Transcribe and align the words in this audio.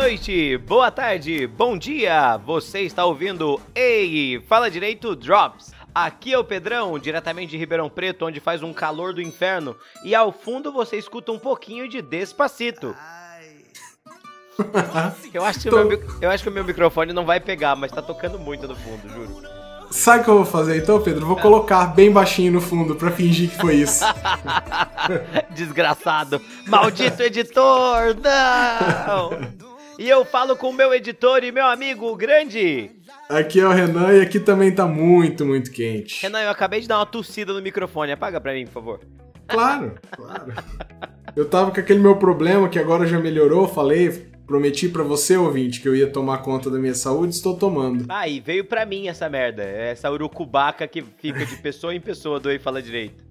Boa 0.00 0.08
noite, 0.08 0.56
boa 0.56 0.90
tarde, 0.90 1.46
bom 1.46 1.76
dia. 1.76 2.38
Você 2.38 2.80
está 2.80 3.04
ouvindo 3.04 3.60
Ei, 3.74 4.42
fala 4.48 4.70
direito 4.70 5.14
Drops. 5.14 5.72
Aqui 5.94 6.32
é 6.32 6.38
o 6.38 6.42
Pedrão, 6.42 6.98
diretamente 6.98 7.50
de 7.50 7.58
Ribeirão 7.58 7.90
Preto, 7.90 8.24
onde 8.24 8.40
faz 8.40 8.62
um 8.62 8.72
calor 8.72 9.12
do 9.12 9.20
inferno, 9.20 9.76
e 10.02 10.14
ao 10.14 10.32
fundo 10.32 10.72
você 10.72 10.96
escuta 10.96 11.30
um 11.30 11.38
pouquinho 11.38 11.86
de 11.86 12.00
Despacito. 12.00 12.96
Eu 15.34 15.44
acho, 15.44 15.60
que 15.60 15.68
o 15.68 15.84
meu, 15.84 16.02
eu 16.22 16.30
acho 16.30 16.42
que 16.44 16.48
o 16.48 16.52
meu 16.52 16.64
microfone 16.64 17.12
não 17.12 17.26
vai 17.26 17.38
pegar, 17.38 17.76
mas 17.76 17.92
tá 17.92 18.00
tocando 18.00 18.38
muito 18.38 18.66
no 18.66 18.74
fundo, 18.74 19.06
juro. 19.06 19.42
Sabe 19.90 20.22
o 20.22 20.24
que 20.24 20.30
eu 20.30 20.36
vou 20.36 20.46
fazer 20.46 20.78
então, 20.78 21.02
Pedro? 21.02 21.26
Vou 21.26 21.36
colocar 21.36 21.84
bem 21.88 22.10
baixinho 22.10 22.52
no 22.52 22.60
fundo 22.62 22.96
pra 22.96 23.10
fingir 23.10 23.50
que 23.50 23.58
foi 23.58 23.74
isso. 23.74 24.02
Desgraçado. 25.54 26.40
Maldito 26.66 27.22
editor, 27.22 28.16
não! 28.18 29.60
E 30.00 30.08
eu 30.08 30.24
falo 30.24 30.56
com 30.56 30.70
o 30.70 30.72
meu 30.72 30.94
editor 30.94 31.44
e 31.44 31.52
meu 31.52 31.66
amigo 31.66 32.16
grande. 32.16 32.90
Aqui 33.28 33.60
é 33.60 33.66
o 33.66 33.70
Renan 33.70 34.14
e 34.14 34.22
aqui 34.22 34.40
também 34.40 34.74
tá 34.74 34.86
muito, 34.86 35.44
muito 35.44 35.70
quente. 35.70 36.22
Renan, 36.22 36.40
eu 36.40 36.48
acabei 36.48 36.80
de 36.80 36.88
dar 36.88 36.96
uma 36.96 37.04
tossida 37.04 37.52
no 37.52 37.60
microfone. 37.60 38.10
Apaga 38.10 38.40
pra 38.40 38.54
mim, 38.54 38.64
por 38.64 38.72
favor. 38.72 39.00
Claro, 39.46 39.96
claro. 40.10 40.54
Eu 41.36 41.44
tava 41.44 41.70
com 41.70 41.78
aquele 41.78 41.98
meu 41.98 42.16
problema 42.16 42.66
que 42.70 42.78
agora 42.78 43.06
já 43.06 43.18
melhorou, 43.20 43.68
falei, 43.68 44.30
Prometi 44.46 44.88
para 44.88 45.02
você, 45.02 45.36
ouvinte, 45.36 45.82
que 45.82 45.88
eu 45.88 45.94
ia 45.94 46.10
tomar 46.10 46.38
conta 46.38 46.70
da 46.70 46.78
minha 46.78 46.94
saúde, 46.94 47.34
estou 47.34 47.54
tomando. 47.54 48.06
Ah, 48.08 48.26
e 48.26 48.40
veio 48.40 48.64
para 48.64 48.86
mim 48.86 49.06
essa 49.06 49.28
merda. 49.28 49.62
Essa 49.62 50.10
urucubaca 50.10 50.88
que 50.88 51.02
fica 51.02 51.44
de 51.44 51.56
pessoa 51.56 51.94
em 51.94 52.00
pessoa 52.00 52.40
do 52.40 52.50
Ei 52.50 52.58
Fala 52.58 52.80
Direito. 52.80 53.22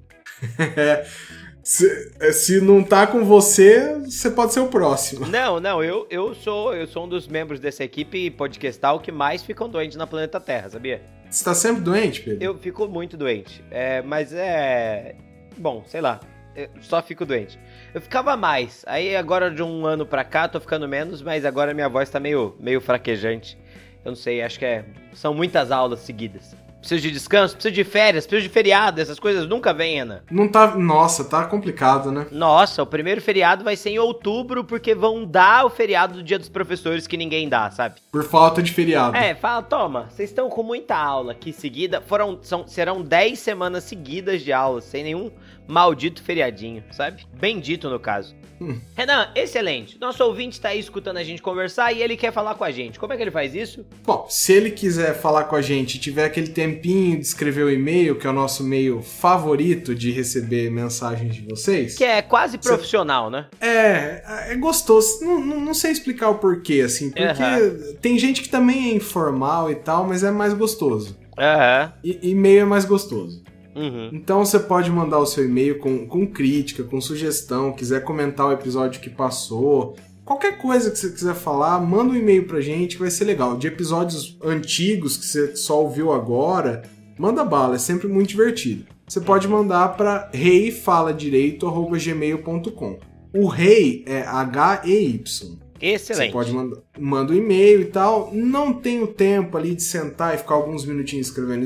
é. 0.77 1.03
Se, 1.69 2.11
é, 2.19 2.31
se, 2.31 2.59
não 2.59 2.83
tá 2.83 3.05
com 3.05 3.23
você, 3.23 3.93
você 3.99 4.31
pode 4.31 4.53
ser 4.53 4.59
o 4.59 4.69
próximo. 4.69 5.23
Não, 5.29 5.59
não, 5.59 5.83
eu, 5.83 6.07
eu 6.09 6.33
sou 6.33 6.73
eu 6.73 6.87
sou 6.87 7.05
um 7.05 7.07
dos 7.07 7.27
membros 7.27 7.59
dessa 7.59 7.83
equipe 7.83 8.31
podcastal 8.31 8.99
que 8.99 9.11
mais 9.11 9.43
ficam 9.43 9.69
doentes 9.69 9.95
na 9.95 10.07
planeta 10.07 10.39
Terra, 10.39 10.67
sabia? 10.67 10.99
Você 11.29 11.43
tá 11.43 11.53
sempre 11.53 11.83
doente, 11.83 12.21
Pedro? 12.21 12.43
Eu 12.43 12.57
fico 12.57 12.87
muito 12.87 13.15
doente. 13.15 13.63
É, 13.69 14.01
mas 14.01 14.33
é. 14.33 15.15
Bom, 15.59 15.83
sei 15.85 16.01
lá. 16.01 16.19
Eu 16.55 16.69
só 16.81 17.03
fico 17.03 17.23
doente. 17.23 17.59
Eu 17.93 18.01
ficava 18.01 18.35
mais. 18.35 18.83
Aí 18.87 19.15
agora 19.15 19.51
de 19.51 19.61
um 19.61 19.85
ano 19.85 20.07
pra 20.07 20.23
cá 20.23 20.47
tô 20.47 20.59
ficando 20.59 20.87
menos, 20.87 21.21
mas 21.21 21.45
agora 21.45 21.71
minha 21.71 21.87
voz 21.87 22.09
tá 22.09 22.19
meio, 22.19 22.55
meio 22.59 22.81
fraquejante. 22.81 23.59
Eu 24.03 24.09
não 24.09 24.15
sei, 24.15 24.41
acho 24.41 24.57
que 24.57 24.65
é. 24.65 24.85
São 25.13 25.35
muitas 25.35 25.71
aulas 25.71 25.99
seguidas. 25.99 26.55
Preciso 26.79 27.01
de 27.01 27.11
descanso, 27.11 27.55
preciso 27.55 27.75
de 27.75 27.83
férias, 27.83 28.25
preciso 28.25 28.47
de 28.47 28.53
feriado, 28.53 29.01
essas 29.01 29.19
coisas 29.19 29.47
nunca 29.47 29.73
vêm, 29.73 30.01
Ana. 30.01 30.23
Não 30.31 30.47
tá. 30.47 30.75
Nossa, 30.75 31.25
tá 31.25 31.45
complicado, 31.45 32.11
né? 32.11 32.27
Nossa, 32.31 32.81
o 32.81 32.85
primeiro 32.85 33.21
feriado 33.21 33.63
vai 33.63 33.75
ser 33.75 33.89
em 33.89 33.99
outubro, 33.99 34.63
porque 34.63 34.95
vão 34.95 35.25
dar 35.25 35.65
o 35.65 35.69
feriado 35.69 36.15
do 36.15 36.23
dia 36.23 36.39
dos 36.39 36.49
professores 36.49 37.05
que 37.05 37.17
ninguém 37.17 37.49
dá, 37.49 37.69
sabe? 37.69 37.95
Por 38.11 38.23
falta 38.23 38.63
de 38.63 38.71
feriado. 38.71 39.15
É, 39.15 39.35
fala, 39.35 39.61
toma, 39.61 40.07
vocês 40.09 40.29
estão 40.29 40.49
com 40.49 40.63
muita 40.63 40.95
aula 40.95 41.33
aqui 41.33 41.51
seguida. 41.51 42.01
Foram, 42.01 42.39
são, 42.41 42.67
serão 42.67 43.01
10 43.01 43.37
semanas 43.37 43.83
seguidas 43.83 44.41
de 44.41 44.53
aula, 44.53 44.79
sem 44.79 45.03
nenhum 45.03 45.31
maldito 45.67 46.23
feriadinho, 46.23 46.83
sabe? 46.91 47.27
Bendito 47.33 47.89
no 47.89 47.99
caso. 47.99 48.35
Hum. 48.61 48.79
Renan, 48.95 49.29
excelente. 49.35 49.99
Nosso 49.99 50.23
ouvinte 50.23 50.53
está 50.53 50.69
aí 50.69 50.79
escutando 50.79 51.17
a 51.17 51.23
gente 51.23 51.41
conversar 51.41 51.93
e 51.93 52.01
ele 52.01 52.17
quer 52.17 52.31
falar 52.31 52.55
com 52.55 52.63
a 52.63 52.71
gente. 52.71 52.99
Como 52.99 53.13
é 53.13 53.17
que 53.17 53.23
ele 53.23 53.31
faz 53.31 53.55
isso? 53.55 53.85
Bom, 54.05 54.25
se 54.29 54.53
ele 54.53 54.71
quiser 54.71 55.19
falar 55.19 55.45
com 55.45 55.55
a 55.55 55.61
gente 55.61 55.95
e 55.95 55.99
tiver 55.99 56.25
aquele 56.25 56.49
tempinho 56.49 57.17
de 57.17 57.25
escrever 57.25 57.63
o 57.63 57.71
e-mail, 57.71 58.17
que 58.17 58.27
é 58.27 58.29
o 58.29 58.33
nosso 58.33 58.63
meio 58.63 59.01
favorito 59.01 59.95
de 59.95 60.11
receber 60.11 60.69
mensagens 60.69 61.35
de 61.35 61.41
vocês. 61.41 61.95
Que 61.95 62.03
é 62.03 62.21
quase 62.21 62.57
profissional, 62.57 63.25
Cê... 63.25 63.31
né? 63.31 63.47
É, 63.61 64.51
é 64.51 64.55
gostoso. 64.55 65.23
Não, 65.23 65.39
não, 65.39 65.59
não, 65.59 65.73
sei 65.73 65.91
explicar 65.91 66.29
o 66.29 66.35
porquê, 66.35 66.81
assim, 66.81 67.11
porque 67.11 67.23
uhum. 67.23 67.95
tem 68.01 68.19
gente 68.19 68.41
que 68.41 68.49
também 68.49 68.91
é 68.91 68.93
informal 68.95 69.71
e 69.71 69.75
tal, 69.75 70.05
mas 70.05 70.23
é 70.23 70.31
mais 70.31 70.53
gostoso. 70.53 71.17
Uhum. 71.37 71.91
E 72.03 72.31
e-mail 72.31 72.61
é 72.61 72.65
mais 72.65 72.85
gostoso. 72.85 73.41
Uhum. 73.79 74.09
Então 74.11 74.43
você 74.43 74.59
pode 74.59 74.91
mandar 74.91 75.19
o 75.19 75.25
seu 75.25 75.45
e-mail 75.45 75.79
com, 75.79 76.05
com 76.05 76.27
crítica, 76.27 76.83
com 76.83 76.99
sugestão, 76.99 77.71
quiser 77.71 78.03
comentar 78.03 78.47
o 78.47 78.51
episódio 78.51 78.99
que 78.99 79.09
passou, 79.09 79.95
qualquer 80.25 80.57
coisa 80.57 80.91
que 80.91 80.99
você 80.99 81.09
quiser 81.11 81.33
falar, 81.33 81.79
manda 81.79 82.11
um 82.11 82.15
e-mail 82.15 82.45
pra 82.45 82.59
gente 82.59 82.97
que 82.97 83.01
vai 83.01 83.09
ser 83.09 83.23
legal. 83.23 83.57
De 83.57 83.67
episódios 83.67 84.37
antigos 84.43 85.15
que 85.15 85.25
você 85.25 85.55
só 85.55 85.81
ouviu 85.81 86.11
agora, 86.11 86.81
manda 87.17 87.45
bala, 87.45 87.75
é 87.75 87.79
sempre 87.79 88.09
muito 88.09 88.27
divertido. 88.27 88.83
Você 89.07 89.21
pode 89.21 89.47
mandar 89.47 89.95
para 89.95 90.29
reifaladireito@gmail.com. 90.33 92.99
O 93.33 93.47
rei 93.47 94.03
é 94.05 94.23
H-E-Y. 94.23 95.57
Excelente. 95.81 96.27
Você 96.27 96.33
pode 96.33 96.51
mandar 96.51 96.77
manda 96.97 97.33
um 97.33 97.35
e-mail 97.35 97.81
e 97.81 97.85
tal. 97.85 98.31
Não 98.33 98.73
tenho 98.73 99.07
tempo 99.07 99.57
ali 99.57 99.75
de 99.75 99.83
sentar 99.83 100.35
e 100.35 100.37
ficar 100.37 100.55
alguns 100.55 100.85
minutinhos 100.85 101.27
escrevendo 101.27 101.65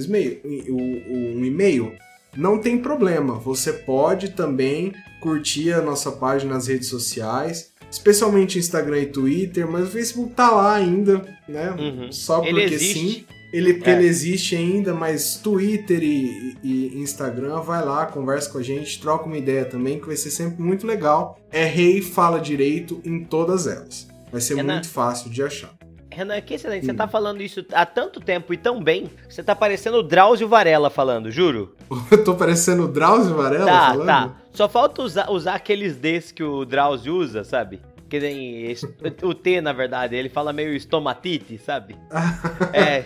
um 0.70 1.46
e-mail. 1.46 1.94
Não 2.36 2.58
tem 2.58 2.78
problema. 2.78 3.36
Você 3.36 3.72
pode 3.72 4.32
também 4.32 4.94
curtir 5.22 5.72
a 5.72 5.82
nossa 5.82 6.12
página 6.12 6.56
nas 6.56 6.68
redes 6.68 6.90
sociais, 6.90 7.72
especialmente 7.90 8.60
Instagram 8.60 9.00
e 9.00 9.06
Twitter, 9.06 9.70
mas 9.70 9.88
o 9.88 9.92
Facebook 9.92 10.34
tá 10.34 10.52
lá 10.52 10.76
ainda, 10.76 11.24
né? 11.48 11.72
Uhum. 11.72 12.12
Só 12.12 12.42
porque 12.42 12.80
sim. 12.80 13.26
Ele, 13.54 13.76
porque 13.76 13.92
é. 13.92 13.94
ele 13.94 14.08
existe 14.08 14.56
ainda, 14.56 14.96
mas 14.96 15.36
Twitter 15.36 16.02
e, 16.02 16.58
e, 16.64 16.98
Instagram, 16.98 17.62
vai 17.62 17.86
lá, 17.86 18.08
conversa 18.08 18.50
com 18.50 18.58
a 18.58 18.64
gente, 18.64 19.00
troca 19.00 19.28
uma 19.28 19.38
ideia 19.38 19.64
também, 19.64 20.00
que 20.00 20.08
vai 20.08 20.16
ser 20.16 20.32
sempre 20.32 20.60
muito 20.60 20.88
legal. 20.88 21.38
É 21.52 21.64
Rei 21.64 22.02
Fala 22.02 22.40
Direito 22.40 23.00
em 23.06 23.24
todas 23.24 23.68
elas. 23.68 24.08
Vai 24.32 24.42
ser 24.42 24.56
Renan, 24.56 24.74
muito 24.74 24.90
fácil 24.90 25.30
de 25.30 25.44
achar. 25.44 25.70
Renan, 26.10 26.42
que 26.42 26.56
excelente. 26.56 26.84
Hum. 26.84 26.88
Você 26.88 26.94
tá 26.96 27.08
falando 27.08 27.44
isso 27.44 27.64
há 27.74 27.86
tanto 27.86 28.20
tempo 28.20 28.56
e 28.56 28.58
tão 28.58 28.84
bem, 28.84 29.08
você 29.30 29.44
tá 29.44 29.56
parecendo 29.56 29.98
o 29.98 30.04
Drauzio 30.04 30.48
Varela 30.48 30.90
falando, 30.90 31.30
juro. 31.30 31.76
Eu 32.10 32.24
tô 32.24 32.34
parecendo 32.34 32.86
o 32.86 32.88
Drauzio 32.88 33.36
Varela 33.36 33.66
tá, 33.66 33.88
falando? 33.90 34.06
Tá, 34.08 34.36
Só 34.52 34.68
falta 34.68 35.04
usar, 35.04 35.30
usar 35.30 35.54
aqueles 35.54 35.96
Ds 35.96 36.32
que 36.32 36.44
o 36.44 36.66
Drauzio 36.66 37.16
usa, 37.16 37.44
sabe? 37.44 37.80
Que 38.14 38.20
nem 38.20 38.76
o 39.24 39.34
T, 39.34 39.60
na 39.60 39.74
verdade, 39.74 40.16
ele 40.16 40.30
fala 40.30 40.54
meio 40.54 40.76
estomatite, 40.76 41.58
sabe? 41.58 41.96
é, 42.72 43.04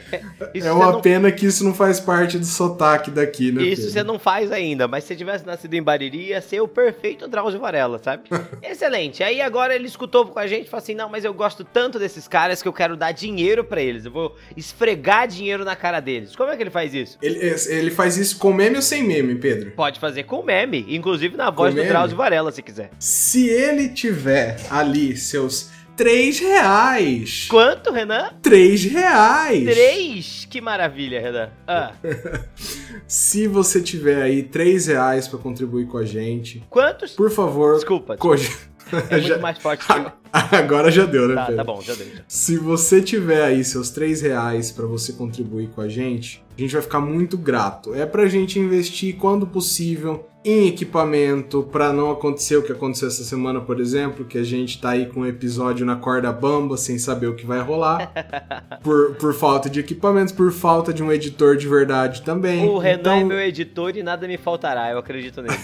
é 0.53 0.71
uma 0.73 0.91
não... 0.91 1.01
pena 1.01 1.31
que 1.31 1.45
isso 1.45 1.63
não 1.63 1.73
faz 1.73 1.97
parte 1.97 2.37
do 2.37 2.45
sotaque 2.45 3.09
daqui, 3.09 3.49
né? 3.49 3.63
Isso 3.63 3.89
você 3.89 4.03
não 4.03 4.19
faz 4.19 4.51
ainda, 4.51 4.85
mas 4.85 5.05
se 5.05 5.15
tivesse 5.15 5.45
nascido 5.45 5.73
em 5.75 5.81
Bariri, 5.81 6.27
ia 6.27 6.41
ser 6.41 6.59
o 6.59 6.67
perfeito 6.67 7.25
Drauzio 7.25 7.57
Varela, 7.57 7.99
sabe? 7.99 8.23
Excelente. 8.61 9.23
Aí 9.23 9.39
agora 9.39 9.73
ele 9.73 9.87
escutou 9.87 10.25
com 10.25 10.39
a 10.39 10.45
gente 10.45 10.67
e 10.67 10.69
falou 10.69 10.83
assim: 10.83 10.93
não, 10.93 11.07
mas 11.07 11.23
eu 11.23 11.33
gosto 11.33 11.63
tanto 11.63 11.97
desses 11.97 12.27
caras 12.27 12.61
que 12.61 12.67
eu 12.67 12.73
quero 12.73 12.97
dar 12.97 13.13
dinheiro 13.13 13.63
para 13.63 13.81
eles, 13.81 14.03
eu 14.03 14.11
vou 14.11 14.35
esfregar 14.57 15.25
dinheiro 15.25 15.63
na 15.63 15.77
cara 15.77 16.01
deles. 16.01 16.35
Como 16.35 16.51
é 16.51 16.57
que 16.57 16.63
ele 16.63 16.69
faz 16.69 16.93
isso? 16.93 17.17
Ele, 17.21 17.39
ele 17.69 17.91
faz 17.91 18.17
isso 18.17 18.37
com 18.37 18.51
meme 18.51 18.75
ou 18.75 18.81
sem 18.81 19.03
meme, 19.03 19.35
Pedro? 19.35 19.71
Pode 19.71 20.01
fazer 20.01 20.23
com 20.23 20.43
meme, 20.43 20.85
inclusive 20.89 21.37
na 21.37 21.49
voz 21.49 21.69
com 21.69 21.75
do 21.75 21.81
meme? 21.81 21.87
Drauzio 21.87 22.17
Varela, 22.17 22.51
se 22.51 22.61
quiser. 22.61 22.89
Se 22.99 23.47
ele 23.47 23.87
tiver 23.87 24.57
ali 24.69 24.96
ali 24.97 25.15
seus 25.15 25.69
três 25.95 26.39
reais. 26.39 27.47
Quanto, 27.49 27.91
Renan? 27.91 28.31
Três 28.41 28.83
reais. 28.83 29.63
Três? 29.63 30.47
Que 30.49 30.59
maravilha, 30.59 31.21
Renan. 31.21 31.49
Ah. 31.67 31.91
Se 33.07 33.47
você 33.47 33.81
tiver 33.81 34.21
aí 34.21 34.43
três 34.43 34.87
reais 34.87 35.27
para 35.27 35.39
contribuir 35.39 35.87
com 35.87 35.97
a 35.97 36.05
gente. 36.05 36.63
Quantos? 36.69 37.11
Por 37.11 37.29
favor. 37.29 37.75
Desculpa. 37.75 38.15
desculpa. 38.15 38.77
É 39.09 39.19
muito 39.19 39.41
mais 39.41 39.57
forte 39.57 39.85
que 39.85 39.91
eu. 39.91 40.11
Agora 40.31 40.89
já 40.89 41.05
deu, 41.05 41.27
né? 41.27 41.35
Tá, 41.35 41.51
tá 41.51 41.61
bom, 41.61 41.81
já 41.81 41.93
deu. 41.93 42.07
Já. 42.07 42.21
Se 42.25 42.55
você 42.55 43.01
tiver 43.01 43.43
aí 43.43 43.61
seus 43.61 43.89
três 43.89 44.21
reais 44.21 44.71
para 44.71 44.85
você 44.85 45.11
contribuir 45.11 45.67
com 45.71 45.81
a 45.81 45.89
gente, 45.89 46.41
a 46.57 46.61
gente 46.61 46.71
vai 46.71 46.81
ficar 46.81 47.01
muito 47.01 47.37
grato. 47.37 47.93
É 47.93 48.05
pra 48.05 48.27
gente 48.27 48.57
investir 48.57 49.17
quando 49.17 49.45
possível 49.45 50.25
em 50.49 50.67
equipamento 50.67 51.63
para 51.63 51.91
não 51.91 52.09
acontecer 52.09 52.55
o 52.55 52.63
que 52.63 52.71
aconteceu 52.71 53.09
essa 53.09 53.23
semana, 53.23 53.59
por 53.59 53.79
exemplo, 53.79 54.23
que 54.23 54.37
a 54.37 54.43
gente 54.43 54.79
tá 54.79 54.91
aí 54.91 55.05
com 55.05 55.21
um 55.21 55.25
episódio 55.25 55.85
na 55.85 55.95
corda 55.95 56.31
bamba 56.31 56.77
sem 56.77 56.97
saber 56.97 57.27
o 57.27 57.35
que 57.35 57.45
vai 57.45 57.59
rolar. 57.59 58.11
por, 58.81 59.15
por 59.15 59.33
falta 59.33 59.69
de 59.69 59.79
equipamentos, 59.79 60.33
por 60.33 60.51
falta 60.51 60.93
de 60.93 61.03
um 61.03 61.11
editor 61.11 61.57
de 61.57 61.67
verdade 61.67 62.21
também. 62.21 62.65
O 62.67 62.77
Renan 62.77 62.99
então... 62.99 63.13
é 63.13 63.23
meu 63.23 63.39
editor 63.39 63.97
e 63.97 64.03
nada 64.03 64.27
me 64.27 64.37
faltará, 64.37 64.91
eu 64.91 64.97
acredito 64.97 65.41
nele. 65.41 65.59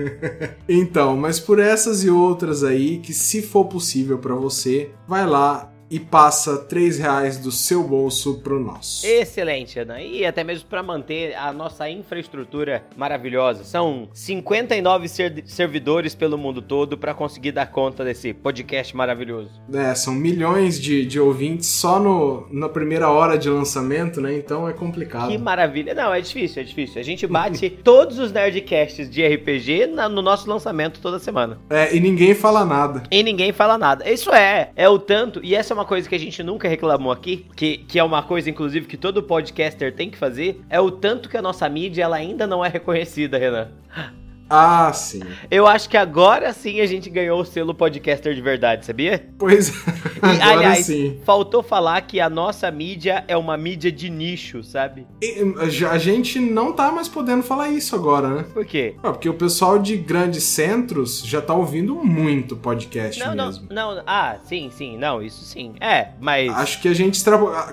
então, 0.68 1.16
mas 1.16 1.40
por 1.40 1.58
essas 1.58 2.04
e 2.04 2.10
outras 2.10 2.62
aí, 2.62 2.98
que 2.98 3.14
se 3.14 3.40
for 3.40 3.64
possível 3.64 4.18
para 4.18 4.34
você, 4.34 4.90
vai 5.06 5.26
lá 5.26 5.72
e 5.90 5.98
passa 5.98 6.58
3 6.58 6.98
reais 6.98 7.38
do 7.38 7.50
seu 7.50 7.82
bolso 7.82 8.40
pro 8.40 8.60
nosso. 8.60 9.06
Excelente, 9.06 9.78
Ana. 9.78 10.00
E 10.00 10.24
até 10.24 10.44
mesmo 10.44 10.68
para 10.68 10.82
manter 10.82 11.34
a 11.34 11.52
nossa 11.52 11.88
infraestrutura 11.88 12.84
maravilhosa. 12.96 13.64
São 13.64 14.08
59 14.12 15.08
ser 15.08 15.42
servidores 15.46 16.14
pelo 16.14 16.36
mundo 16.36 16.60
todo 16.60 16.98
para 16.98 17.14
conseguir 17.14 17.52
dar 17.52 17.66
conta 17.66 18.04
desse 18.04 18.34
podcast 18.34 18.94
maravilhoso. 18.94 19.50
É, 19.72 19.94
são 19.94 20.14
milhões 20.14 20.80
de, 20.80 21.06
de 21.06 21.18
ouvintes 21.18 21.68
só 21.68 21.98
no, 21.98 22.46
na 22.50 22.68
primeira 22.68 23.10
hora 23.10 23.38
de 23.38 23.48
lançamento, 23.48 24.20
né? 24.20 24.34
Então 24.34 24.68
é 24.68 24.72
complicado. 24.72 25.28
Que 25.28 25.38
maravilha. 25.38 25.94
Não, 25.94 26.12
é 26.12 26.20
difícil, 26.20 26.62
é 26.62 26.64
difícil. 26.64 27.00
A 27.00 27.04
gente 27.04 27.26
bate 27.26 27.70
todos 27.82 28.18
os 28.18 28.32
Nerdcasts 28.32 29.08
de 29.08 29.26
RPG 29.26 29.86
na, 29.86 30.08
no 30.08 30.22
nosso 30.22 30.48
lançamento 30.48 31.00
toda 31.00 31.18
semana. 31.18 31.58
É, 31.70 31.94
e 31.94 32.00
ninguém 32.00 32.34
fala 32.34 32.64
nada. 32.64 33.02
E 33.10 33.22
ninguém 33.22 33.52
fala 33.52 33.78
nada. 33.78 34.08
Isso 34.08 34.32
é, 34.32 34.70
é 34.76 34.88
o 34.88 34.98
tanto, 34.98 35.40
e 35.42 35.54
essa 35.54 35.72
é 35.72 35.77
uma 35.78 35.84
coisa 35.84 36.08
que 36.08 36.14
a 36.14 36.18
gente 36.18 36.42
nunca 36.42 36.68
reclamou 36.68 37.12
aqui, 37.12 37.46
que, 37.54 37.78
que 37.78 37.98
é 37.98 38.04
uma 38.04 38.22
coisa, 38.22 38.50
inclusive, 38.50 38.86
que 38.86 38.96
todo 38.96 39.22
podcaster 39.22 39.94
tem 39.94 40.10
que 40.10 40.18
fazer, 40.18 40.60
é 40.68 40.80
o 40.80 40.90
tanto 40.90 41.28
que 41.28 41.36
a 41.36 41.42
nossa 41.42 41.68
mídia 41.68 42.02
ela 42.02 42.16
ainda 42.16 42.46
não 42.46 42.64
é 42.64 42.68
reconhecida, 42.68 43.38
Renan. 43.38 43.68
Ah, 44.48 44.92
sim. 44.92 45.20
Eu 45.50 45.66
acho 45.66 45.88
que 45.88 45.96
agora 45.96 46.52
sim 46.52 46.80
a 46.80 46.86
gente 46.86 47.10
ganhou 47.10 47.40
o 47.40 47.44
selo 47.44 47.74
podcaster 47.74 48.34
de 48.34 48.40
verdade, 48.40 48.86
sabia? 48.86 49.28
Pois 49.38 49.68
e, 49.68 50.42
aliás, 50.42 50.86
sim. 50.86 51.20
faltou 51.24 51.62
falar 51.62 52.00
que 52.02 52.18
a 52.18 52.30
nossa 52.30 52.70
mídia 52.70 53.24
é 53.28 53.36
uma 53.36 53.56
mídia 53.56 53.92
de 53.92 54.08
nicho, 54.08 54.62
sabe? 54.62 55.06
E, 55.22 55.54
a 55.86 55.98
gente 55.98 56.40
não 56.40 56.72
tá 56.72 56.90
mais 56.90 57.08
podendo 57.08 57.42
falar 57.42 57.68
isso 57.68 57.94
agora, 57.94 58.28
né? 58.28 58.44
Por 58.52 58.64
quê? 58.64 58.94
Ah, 59.02 59.12
porque 59.12 59.28
o 59.28 59.34
pessoal 59.34 59.78
de 59.78 59.96
grandes 59.96 60.44
centros 60.44 61.22
já 61.24 61.42
tá 61.42 61.54
ouvindo 61.54 61.94
muito 61.96 62.56
podcast 62.56 63.20
não, 63.20 63.34
mesmo. 63.34 63.66
Não, 63.70 63.96
não, 63.96 64.02
ah, 64.06 64.38
sim, 64.44 64.70
sim, 64.70 64.96
não, 64.96 65.22
isso 65.22 65.44
sim. 65.44 65.74
É, 65.80 66.08
mas. 66.20 66.50
Acho 66.54 66.80
que 66.80 66.88
a 66.88 66.94
gente. 66.94 67.22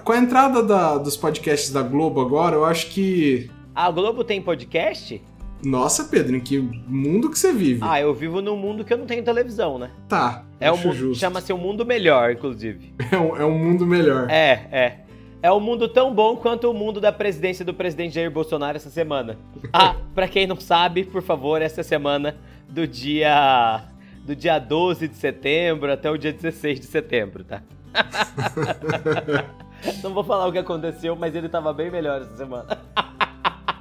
Com 0.04 0.12
a 0.12 0.18
entrada 0.18 0.62
da, 0.62 0.98
dos 0.98 1.16
podcasts 1.16 1.72
da 1.72 1.81
Globo 1.81 2.22
agora, 2.22 2.56
eu 2.56 2.66
acho 2.66 2.88
que. 2.88 3.50
A 3.74 3.89
Globo 3.92 4.24
tem 4.24 4.42
podcast? 4.42 5.22
Nossa, 5.63 6.06
Pedro, 6.06 6.36
em 6.36 6.40
que 6.40 6.60
mundo 6.60 7.30
que 7.30 7.40
você 7.40 7.52
vive? 7.52 7.80
Ah, 7.81 8.00
eu 8.00 8.13
vivo 8.13 8.42
num 8.42 8.56
mundo 8.56 8.84
que 8.84 8.94
eu 8.94 8.98
não 8.98 9.06
tenho 9.06 9.24
televisão, 9.24 9.80
né? 9.80 9.90
Tá. 10.07 10.44
É 10.60 10.72
um 10.72 10.78
mundo, 10.78 11.16
chama-se 11.16 11.52
um 11.52 11.57
mundo 11.57 11.86
melhor, 11.86 12.31
inclusive. 12.31 12.94
É 13.12 13.18
um, 13.18 13.38
é 13.38 13.46
um 13.46 13.57
mundo 13.57 13.86
melhor. 13.86 14.30
É, 14.30 14.68
é. 14.72 15.00
É 15.42 15.52
um 15.52 15.60
mundo 15.60 15.88
tão 15.88 16.13
bom 16.13 16.36
quanto 16.36 16.69
o 16.69 16.74
mundo 16.74 17.00
da 17.00 17.12
presidência 17.12 17.63
do 17.63 17.74
presidente 17.74 18.16
Jair 18.16 18.31
Bolsonaro 18.31 18.78
essa 18.78 18.90
semana. 18.90 19.38
Ah, 19.74 19.96
pra 20.13 20.28
quem 20.28 20.48
não 20.48 20.60
sabe, 20.60 21.04
por 21.04 21.22
favor, 21.22 21.62
essa 21.62 21.84
semana 21.84 22.38
do 22.69 22.88
dia 22.88 23.84
do 24.24 24.36
dia 24.36 24.58
12 24.58 25.08
de 25.08 25.16
setembro 25.16 25.92
até 25.92 26.10
o 26.10 26.18
dia 26.18 26.31
16 26.31 26.80
de 26.80 26.86
setembro, 26.86 27.44
tá? 27.44 27.62
não 30.04 30.13
vou 30.13 30.24
falar 30.24 30.48
o 30.48 30.51
que 30.51 30.58
aconteceu, 30.58 31.16
mas 31.16 31.36
ele 31.36 31.50
tava 31.50 31.74
bem 31.74 31.92
melhor 31.92 32.22
essa 32.22 32.38
semana. 32.38 32.78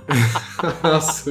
Nossa. 0.82 1.30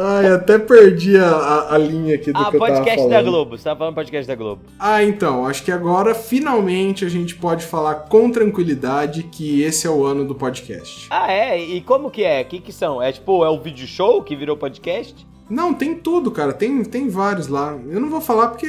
Ai, 0.00 0.30
até 0.30 0.58
perdi 0.60 1.16
a, 1.16 1.74
a, 1.74 1.78
linha 1.78 2.14
aqui 2.14 2.32
do 2.32 2.38
ah, 2.38 2.50
que 2.50 2.56
eu 2.56 2.60
tava 2.60 2.72
falando. 2.72 2.84
podcast 2.84 3.08
da 3.08 3.22
Globo. 3.22 3.58
Você 3.58 3.64
tava 3.64 3.78
falando 3.78 3.94
podcast 3.96 4.28
da 4.28 4.34
Globo. 4.36 4.62
Ah, 4.78 5.02
então. 5.02 5.44
Acho 5.44 5.64
que 5.64 5.72
agora, 5.72 6.14
finalmente, 6.14 7.04
a 7.04 7.08
gente 7.08 7.34
pode 7.34 7.64
falar 7.64 7.94
com 7.96 8.30
tranquilidade 8.30 9.24
que 9.24 9.60
esse 9.62 9.88
é 9.88 9.90
o 9.90 10.04
ano 10.04 10.24
do 10.24 10.36
podcast. 10.36 11.08
Ah, 11.10 11.32
é? 11.32 11.58
E 11.60 11.80
como 11.80 12.12
que 12.12 12.22
é? 12.22 12.42
O 12.42 12.44
que 12.44 12.60
que 12.60 12.72
são? 12.72 13.02
É 13.02 13.10
tipo, 13.10 13.44
é 13.44 13.50
o 13.50 13.58
vídeo 13.58 13.88
show 13.88 14.22
que 14.22 14.36
virou 14.36 14.56
podcast? 14.56 15.26
Não, 15.48 15.72
tem 15.72 15.94
tudo, 15.94 16.30
cara. 16.30 16.52
Tem, 16.52 16.84
tem 16.84 17.08
vários 17.08 17.48
lá. 17.48 17.78
Eu 17.88 18.00
não 18.00 18.10
vou 18.10 18.20
falar 18.20 18.48
porque, 18.48 18.68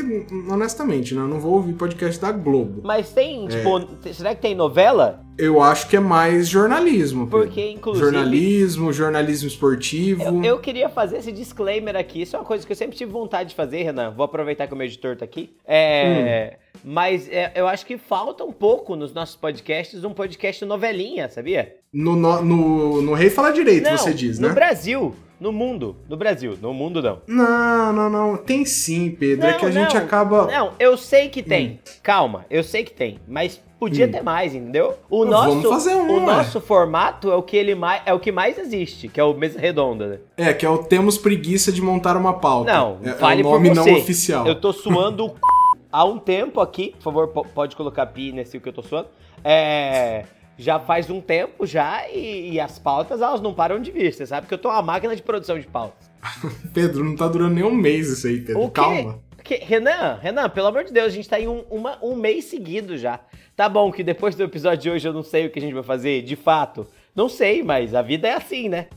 honestamente, 0.50 1.14
né? 1.14 1.22
Eu 1.22 1.28
não 1.28 1.40
vou 1.40 1.54
ouvir 1.54 1.74
podcast 1.74 2.20
da 2.20 2.32
Globo. 2.32 2.82
Mas 2.84 3.12
tem, 3.12 3.46
é. 3.46 3.50
tipo, 3.50 4.14
será 4.14 4.34
que 4.34 4.42
tem 4.42 4.56
novela? 4.56 5.26
Eu 5.38 5.62
acho 5.62 5.88
que 5.88 5.96
é 5.96 6.00
mais 6.00 6.48
jornalismo. 6.48 7.28
Porque, 7.28 7.70
inclusive. 7.72 8.06
Jornalismo, 8.06 8.92
jornalismo 8.92 9.48
esportivo. 9.48 10.24
Eu, 10.24 10.44
eu, 10.44 10.60
queria 10.60 10.90
fazer 10.90 11.18
esse 11.18 11.32
disclaimer 11.32 11.96
aqui. 11.96 12.22
Isso 12.22 12.36
é 12.36 12.40
uma 12.40 12.46
coisa 12.46 12.66
que 12.66 12.72
eu 12.72 12.76
sempre 12.76 12.98
tive 12.98 13.12
vontade 13.12 13.50
de 13.50 13.56
fazer, 13.56 13.84
Renan. 13.84 14.12
Vou 14.12 14.26
aproveitar 14.26 14.68
que 14.68 14.74
o 14.74 14.78
meu 14.78 14.86
editor 14.86 15.16
tá 15.16 15.26
aqui. 15.26 15.56
É. 15.66 16.58
Hum. 16.58 16.70
Mas 16.84 17.28
é, 17.30 17.52
eu 17.56 17.68
acho 17.68 17.86
que 17.86 17.98
falta 17.98 18.44
um 18.44 18.52
pouco 18.52 18.96
nos 18.96 19.14
nossos 19.14 19.36
podcasts 19.36 20.04
um 20.04 20.14
podcast 20.14 20.64
novelinha, 20.66 21.30
sabia? 21.30 21.76
No, 21.92 22.16
no, 22.16 22.42
no, 22.42 23.02
no 23.02 23.14
Rei 23.14 23.30
Fala 23.30 23.52
Direito, 23.52 23.84
não, 23.84 23.98
você 23.98 24.14
diz, 24.14 24.40
né? 24.40 24.48
No 24.48 24.54
Brasil. 24.54 25.16
No 25.40 25.54
mundo, 25.54 25.96
no 26.10 26.18
Brasil, 26.18 26.58
no 26.62 26.74
mundo 26.74 27.02
não. 27.02 27.22
Não, 27.26 27.94
não, 27.94 28.10
não. 28.10 28.38
Tem 28.38 28.66
sim, 28.66 29.10
Pedro. 29.10 29.46
É 29.46 29.50
não, 29.50 29.56
é 29.56 29.60
que 29.60 29.66
a 29.66 29.70
não, 29.70 29.82
gente 29.82 29.98
acaba. 29.98 30.48
Não, 30.48 30.74
eu 30.78 30.98
sei 30.98 31.30
que 31.30 31.42
tem. 31.42 31.68
Hum. 31.68 31.78
Calma, 32.04 32.46
eu 32.50 32.62
sei 32.62 32.84
que 32.84 32.92
tem. 32.92 33.22
Mas 33.26 33.62
podia 33.80 34.06
hum. 34.06 34.12
ter 34.12 34.22
mais, 34.22 34.54
entendeu? 34.54 34.98
O 35.10 35.24
nosso, 35.24 35.62
Vamos 35.62 35.70
fazer 35.70 35.96
um, 35.96 36.18
o 36.18 36.20
nosso 36.20 36.60
formato 36.60 37.32
é 37.32 37.36
o 37.36 37.42
que 37.42 37.56
ele 37.56 37.74
mais 37.74 38.02
é 38.06 38.14
o 38.14 38.20
que 38.20 38.34
mais 38.34 38.58
existe, 38.58 39.08
que 39.08 39.18
é 39.18 39.24
o 39.24 39.34
mesa 39.34 39.58
redonda. 39.58 40.08
Né? 40.08 40.20
É, 40.36 40.54
que 40.54 40.66
é 40.66 40.70
o 40.70 40.80
temos 40.80 41.18
preguiça 41.18 41.72
de 41.72 41.82
montar 41.82 42.18
uma 42.18 42.34
pauta. 42.34 42.74
Não, 42.74 43.00
é, 43.02 43.14
fale 43.14 43.42
é 43.42 43.46
o 43.46 43.50
nome 43.50 43.70
não 43.70 43.94
oficial. 43.94 44.46
Eu 44.46 44.60
tô 44.60 44.74
suando 44.74 45.34
há 45.90 46.04
um 46.04 46.18
tempo 46.18 46.60
aqui, 46.60 46.94
por 46.98 47.04
favor, 47.04 47.28
pode 47.30 47.78
colocar 47.78 48.06
pi 48.08 48.34
nesse 48.34 48.60
que 48.60 48.68
eu 48.68 48.74
tô 48.74 48.84
suando. 48.84 49.08
É 49.42 50.26
já 50.60 50.78
faz 50.78 51.10
um 51.10 51.22
tempo 51.22 51.66
já 51.66 52.06
e, 52.10 52.52
e, 52.52 52.60
as 52.60 52.78
pautas 52.78 53.22
elas 53.22 53.40
não 53.40 53.54
param 53.54 53.80
de 53.82 53.92
vir. 53.92 54.14
Você 54.14 54.28
sabe 54.28 54.46
que 54.46 54.54
eu 54.54 54.58
tô 54.58 54.68
uma 54.68 54.82
máquina 54.82 55.16
de 55.16 55.24
produção 55.24 55.58
de 55.58 55.66
pautas. 55.66 56.12
Pedro, 56.74 57.06
não 57.06 57.16
tá 57.16 57.30
durando 57.30 57.56
nem 57.56 57.64
um 57.64 57.74
mês 57.74 58.10
isso 58.10 58.28
aí, 58.28 58.42
Pedro. 58.42 58.62
O 58.62 58.70
Calma. 58.70 59.24
Que, 59.42 59.56
Renan, 59.56 60.20
Renan, 60.22 60.50
pelo 60.50 60.68
amor 60.68 60.84
de 60.84 60.92
Deus, 60.92 61.08
a 61.08 61.16
gente 61.16 61.30
tá 61.30 61.40
em 61.40 61.48
um, 61.48 61.62
uma, 61.72 61.98
um 62.04 62.14
mês 62.14 62.46
seguido 62.46 62.98
já. 62.98 63.22
Tá 63.56 63.70
bom 63.70 63.90
que 63.90 64.04
depois 64.04 64.36
do 64.36 64.44
episódio 64.44 64.80
de 64.80 64.90
hoje 64.90 65.08
eu 65.08 65.14
não 65.14 65.24
sei 65.24 65.46
o 65.46 65.50
que 65.50 65.60
a 65.60 65.62
gente 65.62 65.74
vai 65.74 65.82
fazer, 65.82 66.24
de 66.24 66.36
fato. 66.36 66.86
Não 67.16 67.30
sei, 67.30 67.64
mas 67.64 67.96
a 67.96 68.02
vida 68.02 68.28
é 68.28 68.34
assim, 68.34 68.68
né? 68.68 68.88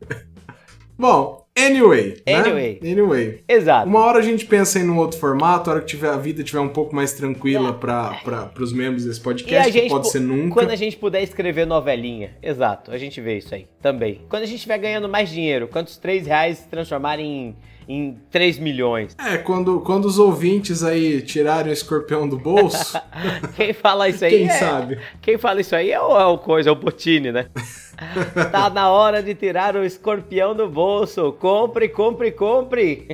bom, 0.96 1.47
Anyway. 1.58 2.22
Anyway. 2.26 2.78
Né? 2.80 2.92
Anyway. 2.92 3.40
Exato. 3.48 3.88
Uma 3.88 4.00
hora 4.00 4.18
a 4.18 4.22
gente 4.22 4.46
pensa 4.46 4.78
em 4.78 4.88
um 4.88 4.96
outro 4.98 5.18
formato, 5.18 5.68
a 5.68 5.74
hora 5.74 5.82
que 5.82 5.88
tiver, 5.88 6.08
a 6.08 6.16
vida 6.16 6.42
estiver 6.42 6.60
um 6.60 6.68
pouco 6.68 6.94
mais 6.94 7.12
tranquila 7.12 7.70
é. 7.70 7.72
para 7.72 8.52
os 8.60 8.72
membros 8.72 9.04
desse 9.04 9.20
podcast, 9.20 9.72
que 9.72 9.88
pode 9.88 10.10
ser 10.10 10.20
nunca. 10.20 10.54
Quando 10.54 10.70
a 10.70 10.76
gente 10.76 10.96
puder 10.96 11.22
escrever 11.22 11.66
novelinha. 11.66 12.36
Exato, 12.42 12.90
a 12.90 12.98
gente 12.98 13.20
vê 13.20 13.38
isso 13.38 13.54
aí 13.54 13.66
também. 13.82 14.20
Quando 14.28 14.42
a 14.42 14.46
gente 14.46 14.56
estiver 14.56 14.78
ganhando 14.78 15.08
mais 15.08 15.28
dinheiro, 15.30 15.68
quantos 15.68 15.96
3 15.96 16.26
reais 16.26 16.58
se 16.58 16.68
transformarem 16.68 17.26
em 17.26 17.56
em 17.88 18.18
3 18.30 18.58
milhões. 18.58 19.16
É, 19.18 19.38
quando, 19.38 19.80
quando 19.80 20.04
os 20.04 20.18
ouvintes 20.18 20.84
aí 20.84 21.22
tirarem 21.22 21.70
o 21.70 21.72
escorpião 21.72 22.28
do 22.28 22.36
bolso. 22.36 23.00
quem 23.56 23.72
fala 23.72 24.10
isso 24.10 24.26
aí. 24.26 24.30
Quem 24.30 24.48
é, 24.48 24.50
sabe? 24.50 24.98
Quem 25.22 25.38
fala 25.38 25.62
isso 25.62 25.74
aí 25.74 25.90
é 25.90 25.98
o, 26.00 26.20
é 26.20 26.26
o 26.26 26.36
coisa, 26.36 26.68
é 26.68 26.72
o 26.72 26.76
Botini, 26.76 27.32
né? 27.32 27.48
tá 28.52 28.68
na 28.68 28.90
hora 28.90 29.22
de 29.22 29.34
tirar 29.34 29.74
o 29.74 29.82
escorpião 29.82 30.54
do 30.54 30.68
bolso. 30.68 31.32
Compre, 31.32 31.88
compre, 31.88 32.30
compre. 32.30 33.08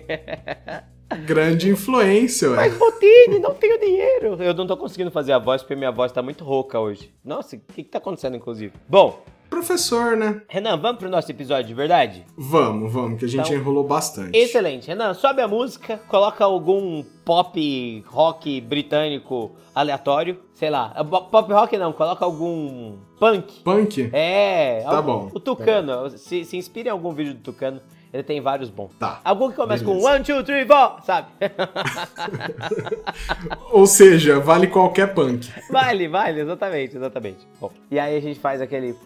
Grande 1.24 1.70
influência, 1.70 2.50
ué. 2.50 2.56
Mas 2.56 2.76
Botini, 2.76 3.38
não 3.38 3.54
tenho 3.54 3.78
dinheiro. 3.78 4.42
Eu 4.42 4.54
não 4.54 4.66
tô 4.66 4.76
conseguindo 4.76 5.12
fazer 5.12 5.32
a 5.32 5.38
voz 5.38 5.62
porque 5.62 5.76
minha 5.76 5.92
voz 5.92 6.10
tá 6.10 6.20
muito 6.20 6.42
rouca 6.42 6.80
hoje. 6.80 7.14
Nossa, 7.24 7.54
o 7.54 7.60
que, 7.60 7.84
que 7.84 7.90
tá 7.90 7.98
acontecendo, 7.98 8.36
inclusive? 8.36 8.72
Bom, 8.88 9.22
professor, 9.54 10.16
né? 10.16 10.42
Renan, 10.48 10.76
vamos 10.76 10.98
pro 10.98 11.08
nosso 11.08 11.30
episódio 11.30 11.66
de 11.66 11.74
verdade? 11.74 12.26
Vamos, 12.36 12.92
vamos, 12.92 13.18
que 13.18 13.24
a 13.24 13.28
gente 13.28 13.46
então, 13.46 13.56
enrolou 13.56 13.84
bastante. 13.84 14.36
Excelente. 14.36 14.88
Renan, 14.88 15.14
sobe 15.14 15.40
a 15.40 15.46
música, 15.46 16.00
coloca 16.08 16.44
algum 16.44 17.04
pop 17.24 18.04
rock 18.08 18.60
britânico 18.60 19.52
aleatório. 19.72 20.40
Sei 20.52 20.68
lá, 20.70 20.92
pop 21.04 21.52
rock 21.52 21.78
não, 21.78 21.92
coloca 21.92 22.24
algum 22.24 22.96
punk. 23.18 23.60
Punk? 23.62 24.10
É. 24.12 24.82
Tá 24.82 24.96
algum, 24.96 25.12
bom. 25.12 25.30
O 25.32 25.40
Tucano, 25.40 26.10
se, 26.10 26.44
se 26.44 26.56
inspire 26.56 26.88
em 26.88 26.92
algum 26.92 27.12
vídeo 27.12 27.34
do 27.34 27.40
Tucano. 27.40 27.80
Ele 28.14 28.22
tem 28.22 28.40
vários 28.40 28.70
bons. 28.70 28.92
Tá. 28.96 29.20
Algum 29.24 29.50
que 29.50 29.56
começa 29.56 29.84
beleza. 29.84 30.00
com 30.00 30.08
one, 30.08 30.22
two, 30.22 30.44
three, 30.44 30.64
four, 30.64 31.02
sabe? 31.04 31.26
Ou 33.72 33.88
seja, 33.88 34.38
vale 34.38 34.68
qualquer 34.68 35.12
punk. 35.12 35.50
Vale, 35.68 36.06
vale, 36.06 36.42
exatamente, 36.42 36.96
exatamente. 36.96 37.38
Bom, 37.60 37.72
e 37.90 37.98
aí 37.98 38.16
a 38.16 38.20
gente 38.20 38.38
faz 38.38 38.62
aquele. 38.62 38.96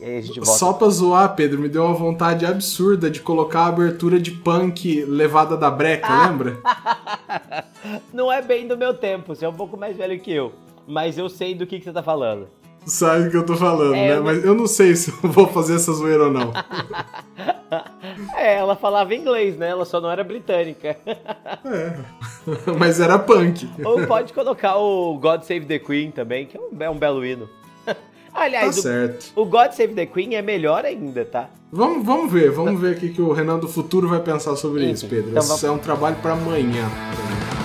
E 0.00 0.04
aí 0.06 0.16
a 0.16 0.20
gente 0.22 0.40
volta. 0.40 0.58
Só 0.58 0.72
pra 0.72 0.88
zoar, 0.88 1.36
Pedro, 1.36 1.60
me 1.60 1.68
deu 1.68 1.84
uma 1.84 1.92
vontade 1.92 2.46
absurda 2.46 3.10
de 3.10 3.20
colocar 3.20 3.64
a 3.64 3.66
abertura 3.66 4.18
de 4.18 4.30
punk 4.30 5.04
levada 5.04 5.54
da 5.54 5.70
breca, 5.70 6.08
ah. 6.08 6.26
lembra? 6.26 6.56
Não 8.10 8.32
é 8.32 8.40
bem 8.40 8.66
do 8.66 8.74
meu 8.74 8.94
tempo, 8.94 9.34
você 9.34 9.44
é 9.44 9.48
um 9.50 9.54
pouco 9.54 9.76
mais 9.76 9.94
velho 9.94 10.18
que 10.18 10.32
eu. 10.32 10.54
Mas 10.86 11.18
eu 11.18 11.28
sei 11.28 11.54
do 11.54 11.66
que, 11.66 11.78
que 11.78 11.84
você 11.84 11.92
tá 11.92 12.02
falando 12.02 12.48
sabe 12.86 13.28
o 13.28 13.30
que 13.30 13.36
eu 13.36 13.44
tô 13.46 13.56
falando, 13.56 13.94
é, 13.94 14.08
né? 14.14 14.20
Mas 14.20 14.44
eu 14.44 14.54
não 14.54 14.66
sei 14.66 14.94
se 14.96 15.10
eu 15.10 15.30
vou 15.30 15.46
fazer 15.48 15.76
essa 15.76 15.92
zoeira 15.92 16.24
ou 16.24 16.30
não. 16.32 16.52
é, 18.36 18.56
ela 18.56 18.76
falava 18.76 19.14
inglês, 19.14 19.56
né? 19.56 19.68
Ela 19.70 19.84
só 19.84 20.00
não 20.00 20.10
era 20.10 20.22
britânica. 20.24 20.96
é. 21.06 21.96
Mas 22.78 23.00
era 23.00 23.18
punk. 23.18 23.68
Ou 23.84 24.06
pode 24.06 24.32
colocar 24.32 24.76
o 24.76 25.16
God 25.18 25.42
Save 25.42 25.64
the 25.66 25.78
Queen 25.78 26.10
também, 26.10 26.46
que 26.46 26.56
é 26.56 26.60
um, 26.60 26.70
é 26.82 26.90
um 26.90 26.98
belo 26.98 27.24
hino. 27.24 27.48
Aliás, 28.34 28.74
Tá 28.74 28.80
o, 28.80 28.82
certo. 28.82 29.32
o 29.36 29.44
God 29.44 29.70
Save 29.72 29.94
the 29.94 30.06
Queen 30.06 30.34
é 30.34 30.42
melhor 30.42 30.84
ainda, 30.84 31.24
tá? 31.24 31.48
Vamos, 31.72 32.04
vamos 32.04 32.32
ver, 32.32 32.50
vamos 32.50 32.80
ver 32.80 32.96
o 32.96 33.00
que, 33.00 33.08
que 33.10 33.22
o 33.22 33.32
Renan 33.32 33.58
do 33.58 33.68
futuro 33.68 34.08
vai 34.08 34.20
pensar 34.20 34.54
sobre 34.56 34.82
Enfim, 34.84 34.92
isso, 34.92 35.06
Pedro. 35.08 35.30
então 35.30 35.40
Isso 35.42 35.48
vamos- 35.48 35.64
é 35.64 35.70
um 35.70 35.78
trabalho 35.78 36.16
pra 36.22 36.32
amanhã. 36.32 36.84
God 36.84 37.63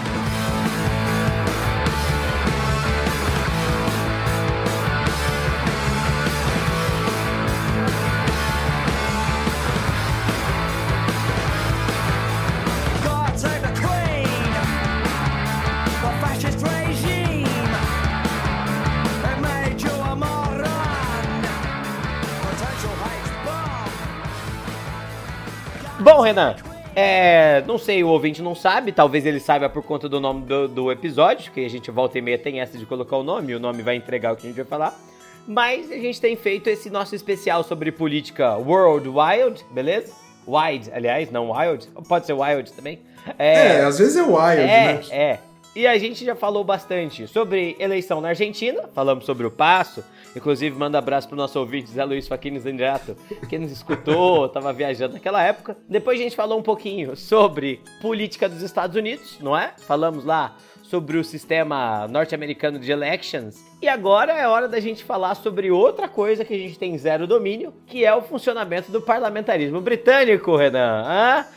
Renan, 26.29 26.55
é, 26.95 27.63
não 27.65 27.79
sei, 27.79 28.03
o 28.03 28.07
ouvinte 28.07 28.39
não 28.39 28.53
sabe, 28.53 28.91
talvez 28.91 29.25
ele 29.25 29.39
saiba 29.39 29.67
por 29.67 29.81
conta 29.81 30.07
do 30.07 30.19
nome 30.19 30.45
do, 30.45 30.67
do 30.67 30.91
episódio, 30.91 31.51
que 31.51 31.65
a 31.65 31.69
gente 31.69 31.89
volta 31.89 32.19
e 32.19 32.21
meia 32.21 32.37
tem 32.37 32.59
essa 32.59 32.77
de 32.77 32.85
colocar 32.85 33.17
o 33.17 33.23
nome, 33.23 33.51
e 33.51 33.55
o 33.55 33.59
nome 33.59 33.81
vai 33.81 33.95
entregar 33.95 34.33
o 34.33 34.35
que 34.35 34.45
a 34.45 34.49
gente 34.49 34.57
vai 34.57 34.65
falar. 34.65 34.95
Mas 35.47 35.91
a 35.91 35.95
gente 35.95 36.21
tem 36.21 36.35
feito 36.35 36.67
esse 36.67 36.87
nosso 36.91 37.15
especial 37.15 37.63
sobre 37.63 37.91
política 37.91 38.55
World 38.57 39.09
Wild, 39.09 39.65
beleza? 39.71 40.13
Wide, 40.45 40.91
aliás, 40.93 41.31
não 41.31 41.49
Wild. 41.49 41.87
Pode 42.07 42.27
ser 42.27 42.33
Wild 42.33 42.71
também. 42.73 42.99
É, 43.39 43.81
às 43.81 43.97
vezes 43.97 44.15
é 44.15 44.21
wild, 44.21 44.61
é, 44.61 44.65
né? 44.65 45.01
é. 45.09 45.39
E 45.75 45.87
a 45.87 45.97
gente 45.97 46.23
já 46.23 46.35
falou 46.35 46.63
bastante 46.63 47.27
sobre 47.27 47.75
eleição 47.79 48.21
na 48.21 48.29
Argentina, 48.29 48.87
falamos 48.93 49.25
sobre 49.25 49.47
o 49.47 49.51
passo. 49.51 50.03
Inclusive, 50.35 50.75
manda 50.77 50.97
abraço 50.97 51.27
pro 51.27 51.37
nosso 51.37 51.59
ouvinte 51.59 51.89
Zé 51.89 52.03
Luiz 52.03 52.27
Faquini 52.27 52.59
Zandiato, 52.59 53.15
que 53.47 53.57
nos 53.57 53.71
escutou, 53.71 54.47
tava 54.49 54.71
viajando 54.71 55.13
naquela 55.13 55.41
época. 55.43 55.77
Depois 55.87 56.19
a 56.19 56.23
gente 56.23 56.35
falou 56.35 56.59
um 56.59 56.63
pouquinho 56.63 57.15
sobre 57.15 57.81
política 58.01 58.47
dos 58.47 58.61
Estados 58.61 58.95
Unidos, 58.95 59.37
não 59.41 59.57
é? 59.57 59.73
Falamos 59.79 60.23
lá 60.23 60.55
sobre 60.83 61.17
o 61.17 61.23
sistema 61.23 62.07
norte-americano 62.07 62.79
de 62.79 62.91
elections. 62.91 63.63
E 63.79 63.87
agora 63.87 64.33
é 64.33 64.47
hora 64.47 64.67
da 64.67 64.79
gente 64.79 65.03
falar 65.03 65.35
sobre 65.35 65.69
outra 65.69 66.07
coisa 66.07 66.43
que 66.43 66.53
a 66.53 66.57
gente 66.57 66.79
tem 66.79 66.97
zero 66.97 67.27
domínio, 67.27 67.71
que 67.85 68.03
é 68.03 68.13
o 68.13 68.23
funcionamento 68.23 68.91
do 68.91 68.99
parlamentarismo 68.99 69.79
britânico, 69.79 70.55
Renan. 70.55 71.03
Hã? 71.05 71.45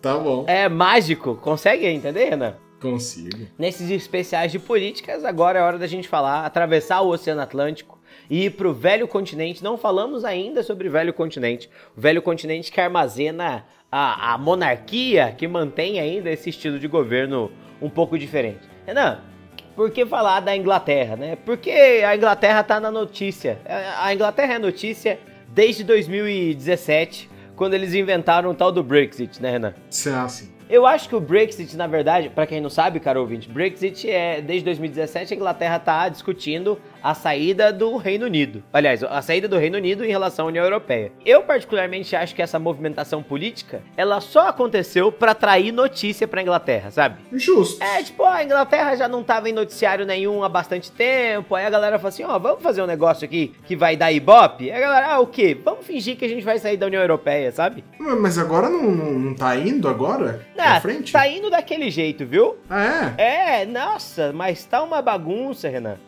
Tá 0.00 0.16
bom, 0.16 0.44
É 0.46 0.68
mágico. 0.68 1.34
Consegue 1.34 1.86
entender, 1.86 2.26
Renan? 2.30 2.54
consigo. 2.80 3.46
Nesses 3.58 3.90
especiais 3.90 4.52
de 4.52 4.58
políticas, 4.58 5.24
agora 5.24 5.58
é 5.58 5.62
hora 5.62 5.78
da 5.78 5.86
gente 5.86 6.06
falar, 6.06 6.44
atravessar 6.44 7.00
o 7.00 7.08
Oceano 7.08 7.40
Atlântico 7.40 7.93
e 8.28 8.46
ir 8.46 8.50
pro 8.50 8.72
velho 8.72 9.06
continente. 9.06 9.62
Não 9.62 9.76
falamos 9.76 10.24
ainda 10.24 10.62
sobre 10.62 10.88
o 10.88 10.90
velho 10.90 11.12
continente. 11.12 11.68
O 11.96 12.00
velho 12.00 12.22
continente 12.22 12.70
que 12.72 12.80
armazena 12.80 13.64
a, 13.90 14.34
a 14.34 14.38
monarquia, 14.38 15.34
que 15.36 15.46
mantém 15.46 16.00
ainda 16.00 16.30
esse 16.30 16.50
estilo 16.50 16.78
de 16.78 16.88
governo 16.88 17.50
um 17.80 17.88
pouco 17.88 18.18
diferente. 18.18 18.68
Renan, 18.86 19.20
por 19.76 19.90
que 19.90 20.06
falar 20.06 20.40
da 20.40 20.56
Inglaterra, 20.56 21.16
né? 21.16 21.36
Porque 21.44 21.70
a 21.70 22.16
Inglaterra 22.16 22.62
tá 22.62 22.80
na 22.80 22.90
notícia. 22.90 23.58
A 24.00 24.12
Inglaterra 24.14 24.54
é 24.54 24.58
notícia 24.58 25.18
desde 25.48 25.84
2017, 25.84 27.30
quando 27.54 27.74
eles 27.74 27.94
inventaram 27.94 28.50
o 28.50 28.54
tal 28.54 28.72
do 28.72 28.82
Brexit, 28.82 29.40
né, 29.40 29.50
Renan? 29.50 29.74
É 30.06 30.10
assim. 30.10 30.52
Eu 30.68 30.86
acho 30.86 31.08
que 31.08 31.14
o 31.14 31.20
Brexit, 31.20 31.76
na 31.76 31.86
verdade, 31.86 32.30
pra 32.30 32.46
quem 32.46 32.60
não 32.60 32.70
sabe, 32.70 32.98
caro 32.98 33.20
ouvinte, 33.20 33.48
Brexit 33.48 34.10
é 34.10 34.40
desde 34.40 34.64
2017 34.64 35.34
a 35.34 35.36
Inglaterra 35.36 35.78
tá 35.78 36.08
discutindo 36.08 36.80
a 37.04 37.12
saída 37.12 37.70
do 37.70 37.98
Reino 37.98 38.24
Unido. 38.24 38.62
Aliás, 38.72 39.04
a 39.04 39.20
saída 39.20 39.46
do 39.46 39.58
Reino 39.58 39.76
Unido 39.76 40.02
em 40.02 40.08
relação 40.08 40.46
à 40.46 40.48
União 40.48 40.64
Europeia. 40.64 41.12
Eu 41.22 41.42
particularmente 41.42 42.16
acho 42.16 42.34
que 42.34 42.40
essa 42.40 42.58
movimentação 42.58 43.22
política, 43.22 43.82
ela 43.94 44.22
só 44.22 44.48
aconteceu 44.48 45.12
pra 45.12 45.32
atrair 45.32 45.70
notícia 45.70 46.26
pra 46.26 46.40
Inglaterra, 46.40 46.90
sabe? 46.90 47.16
Justo. 47.34 47.84
É, 47.84 48.02
tipo, 48.02 48.24
a 48.24 48.42
Inglaterra 48.42 48.96
já 48.96 49.06
não 49.06 49.22
tava 49.22 49.50
em 49.50 49.52
noticiário 49.52 50.06
nenhum 50.06 50.42
há 50.42 50.48
bastante 50.48 50.90
tempo. 50.90 51.54
Aí 51.54 51.66
a 51.66 51.70
galera 51.70 51.98
falou 51.98 52.08
assim: 52.08 52.24
ó, 52.24 52.38
vamos 52.38 52.62
fazer 52.62 52.80
um 52.80 52.86
negócio 52.86 53.26
aqui 53.26 53.52
que 53.66 53.76
vai 53.76 53.98
dar 53.98 54.10
ibope? 54.10 54.70
Aí 54.70 54.78
a 54.78 54.80
galera, 54.80 55.12
ah, 55.12 55.20
o 55.20 55.26
quê? 55.26 55.54
Vamos 55.62 55.84
fingir 55.84 56.16
que 56.16 56.24
a 56.24 56.28
gente 56.28 56.42
vai 56.42 56.58
sair 56.58 56.78
da 56.78 56.86
União 56.86 57.02
Europeia, 57.02 57.52
sabe? 57.52 57.84
Mas 57.98 58.38
agora 58.38 58.70
não, 58.70 58.90
não, 58.90 59.12
não 59.12 59.34
tá 59.34 59.54
indo 59.56 59.88
agora? 59.88 60.40
Pra 60.56 60.80
frente? 60.80 61.12
tá 61.12 61.28
indo 61.28 61.50
daquele 61.50 61.90
jeito, 61.90 62.24
viu? 62.24 62.56
Ah, 62.70 63.12
é? 63.18 63.60
É, 63.60 63.66
nossa, 63.66 64.32
mas 64.32 64.64
tá 64.64 64.82
uma 64.82 65.02
bagunça, 65.02 65.68
Renan. 65.68 65.98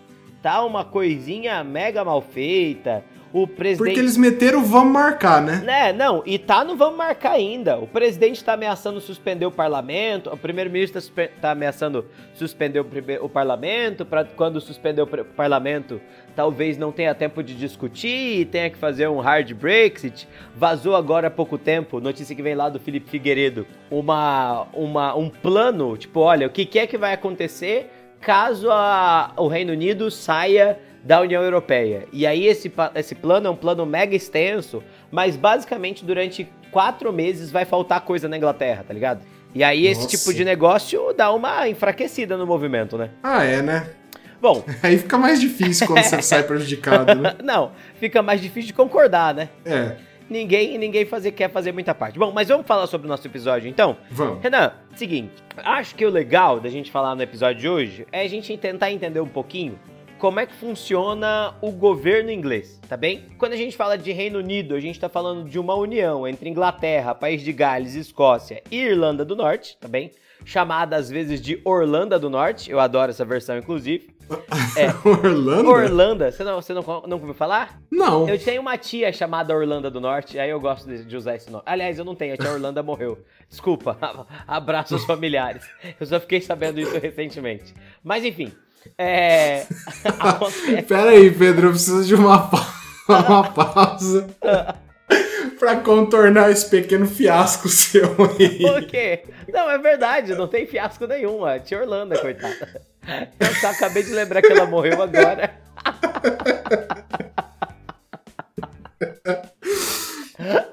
Tá 0.43 0.65
uma 0.65 0.85
coisinha 0.85 1.63
mega 1.65 2.05
mal 2.05 2.23
feita. 2.23 3.05
O 3.33 3.47
presidente. 3.47 3.89
Porque 3.89 4.01
eles 4.01 4.17
meteram 4.17 4.65
vamos 4.65 4.93
marcar, 4.93 5.43
né? 5.43 5.57
Né, 5.63 5.93
não, 5.93 6.23
e 6.25 6.39
tá, 6.39 6.65
não 6.65 6.77
vamos 6.77 6.97
marcar 6.97 7.33
ainda. 7.33 7.77
O 7.77 7.87
presidente 7.87 8.43
tá 8.43 8.55
ameaçando 8.55 9.01
suspender 9.01 9.45
o 9.45 9.51
parlamento, 9.51 10.31
o 10.33 10.37
primeiro-ministro 10.39 11.03
tá, 11.03 11.29
tá 11.41 11.51
ameaçando 11.51 12.07
suspender 12.33 12.81
o, 12.81 12.87
o 13.21 13.29
parlamento, 13.29 14.07
pra 14.07 14.25
quando 14.25 14.61
suspender 14.61 15.03
o 15.03 15.07
parlamento, 15.07 16.01
talvez 16.35 16.79
não 16.79 16.93
tenha 16.93 17.15
tempo 17.15 17.43
de 17.43 17.55
discutir 17.55 18.41
e 18.41 18.45
tenha 18.45 18.71
que 18.71 18.79
fazer 18.79 19.09
um 19.09 19.19
hard 19.19 19.53
Brexit. 19.53 20.27
Vazou 20.55 20.95
agora 20.97 21.27
há 21.27 21.31
pouco 21.31 21.59
tempo, 21.59 22.01
notícia 22.01 22.35
que 22.35 22.43
vem 22.43 22.55
lá 22.55 22.69
do 22.69 22.79
Felipe 22.79 23.11
Figueiredo, 23.11 23.67
uma, 23.91 24.67
uma, 24.73 25.15
um 25.15 25.29
plano, 25.29 25.97
tipo, 25.97 26.21
olha, 26.21 26.47
o 26.47 26.51
que, 26.51 26.65
que 26.65 26.79
é 26.79 26.87
que 26.87 26.97
vai 26.97 27.13
acontecer 27.13 27.93
caso 28.31 28.69
a- 28.73 29.31
o 29.37 29.47
Reino 29.47 29.73
Unido 29.73 30.11
saia 30.11 30.81
da 31.05 31.21
União 31.21 31.41
Europeia. 31.45 32.09
E 32.13 32.27
aí 32.27 32.45
esse, 32.49 32.73
esse 32.97 33.15
plano 33.15 33.47
é 33.47 33.51
um 33.51 33.55
plano 33.55 33.87
mega 33.87 34.17
extenso, 34.17 34.83
mas 35.13 35.37
basicamente 35.37 36.05
durante 36.05 36.49
quatro 36.73 37.13
meses 37.13 37.53
vai 37.53 37.65
faltar 37.65 38.01
coisa 38.01 38.29
na 38.29 38.37
Inglaterra, 38.37 38.85
tá 38.87 38.93
ligado? 38.93 39.21
E 39.55 39.63
aí 39.63 39.87
esse 39.87 40.03
Nossa. 40.03 40.17
tipo 40.17 40.35
de 40.35 40.45
negócio 40.45 41.15
dá 41.17 41.33
uma 41.33 41.69
enfraquecida 41.69 42.37
no 42.37 42.45
movimento, 42.45 42.99
né? 42.99 43.11
Ah, 43.23 43.45
é, 43.45 43.63
né? 43.63 43.89
Bom, 44.43 44.65
Aí 44.83 44.99
fica 44.99 45.17
mais 45.17 45.41
difícil 45.41 45.87
quando 45.87 46.03
você 46.03 46.21
sai 46.21 46.43
prejudicado, 46.43 47.15
né? 47.15 47.37
não, 47.45 47.71
fica 48.01 48.21
mais 48.23 48.41
difícil 48.41 48.67
de 48.67 48.73
concordar, 48.75 49.33
né? 49.35 49.51
É, 49.65 49.95
Ninguém, 50.29 50.77
ninguém 50.77 51.05
fazer, 51.05 51.33
quer 51.33 51.51
fazer 51.51 51.73
muita 51.73 51.95
parte. 51.95 52.19
Bom, 52.19 52.33
mas 52.33 52.49
vamos 52.49 52.67
falar 52.67 52.87
sobre 52.87 53.07
o 53.07 53.11
nosso 53.11 53.27
episódio 53.27 53.69
então? 53.69 53.97
vamos. 54.11 54.43
Renan, 54.43 54.73
seguinte, 54.95 55.33
acho 55.57 55.95
que 55.95 56.05
o 56.05 56.11
legal 56.11 56.59
da 56.59 56.69
gente 56.69 56.91
falar 56.91 57.15
no 57.15 57.23
episódio 57.23 57.61
de 57.61 57.69
hoje 57.69 58.07
é 58.11 58.23
a 58.23 58.29
gente 58.29 58.57
tentar 58.57 58.91
entender 58.91 59.21
um 59.21 59.29
pouquinho 59.29 59.79
como 60.19 60.41
é 60.41 60.47
que 60.47 60.55
funciona 60.55 61.55
o 61.61 61.71
governo 61.71 62.31
inglês, 62.31 62.81
tá 62.89 62.97
bem? 62.97 63.25
Quando 63.39 63.53
a 63.53 63.57
gente 63.57 63.77
fala 63.77 63.99
de 63.99 64.13
Reino 64.13 64.39
Unido, 64.39 64.75
a 64.75 64.81
gente 64.81 64.99
tá 64.99 65.09
falando 65.09 65.49
de 65.49 65.59
uma 65.59 65.75
união 65.75 66.27
entre 66.27 66.49
Inglaterra, 66.49 67.15
País 67.15 67.43
de 67.43 67.53
Gales, 67.53 67.95
Escócia 67.95 68.63
e 68.71 68.81
Irlanda 68.81 69.25
do 69.25 69.37
Norte, 69.37 69.77
tá 69.79 69.87
bem? 69.87 70.11
Chamada 70.45 70.97
às 70.97 71.11
vezes 71.11 71.41
de 71.41 71.61
Orlanda 71.65 72.19
do 72.19 72.31
Norte, 72.31 72.71
eu 72.71 72.81
adoro 72.81 73.11
essa 73.11 73.25
versão 73.25 73.59
inclusive. 73.59 74.16
É. 74.77 74.89
Orlando? 75.09 75.69
Orlanda, 75.69 76.31
você 76.33 76.43
não, 76.45 76.61
você 76.61 76.75
não, 76.75 76.83
não 77.07 77.17
ouviu 77.19 77.35
falar? 77.35 77.81
Não. 77.91 78.29
Eu 78.29 78.39
tenho 78.39 78.61
uma 78.61 78.77
tia 78.77 79.13
chamada 79.13 79.55
Orlanda 79.55 79.91
do 79.91 80.01
Norte, 80.01 80.39
aí 80.39 80.51
eu 80.51 80.61
gosto 80.61 80.87
de, 80.89 81.05
de 81.05 81.17
usar 81.17 81.37
esse 81.37 81.51
nome. 81.51 81.63
Aliás, 81.67 81.99
eu 81.99 82.05
não 82.05 82.15
tenho, 82.15 82.35
a 82.35 82.37
tia 82.37 82.51
Orlanda 82.51 82.83
morreu. 82.83 83.19
Desculpa, 83.49 83.97
abraços 84.47 85.05
familiares. 85.05 85.65
Eu 86.01 86.07
só 86.07 86.19
fiquei 86.21 86.41
sabendo 86.41 86.81
isso 86.81 86.99
recentemente. 86.99 87.73
Mas 88.03 88.25
enfim, 88.25 88.53
é. 88.99 89.67
Pera 90.89 91.11
aí, 91.11 91.31
Pedro, 91.31 91.69
eu 91.69 91.71
preciso 91.73 92.05
de 92.05 92.15
uma, 92.15 92.49
pa- 92.49 92.75
uma 93.09 93.51
pausa 93.53 94.29
pra 95.59 95.77
contornar 95.77 96.51
esse 96.51 96.69
pequeno 96.69 97.07
fiasco 97.07 97.69
seu 97.69 98.05
aí. 98.39 98.59
Por 98.61 98.85
quê? 98.87 99.23
Não, 99.53 99.71
é 99.71 99.79
verdade, 99.79 100.35
não 100.35 100.49
tem 100.49 100.67
fiasco 100.67 101.07
nenhum, 101.07 101.45
a 101.45 101.59
tia 101.59 101.81
Orlanda, 101.81 102.19
coitada. 102.19 102.81
Eu 103.39 103.55
só 103.57 103.69
acabei 103.69 104.03
de 104.03 104.11
lembrar 104.11 104.43
que 104.43 104.53
ela 104.53 104.67
morreu 104.67 105.01
agora. 105.03 105.51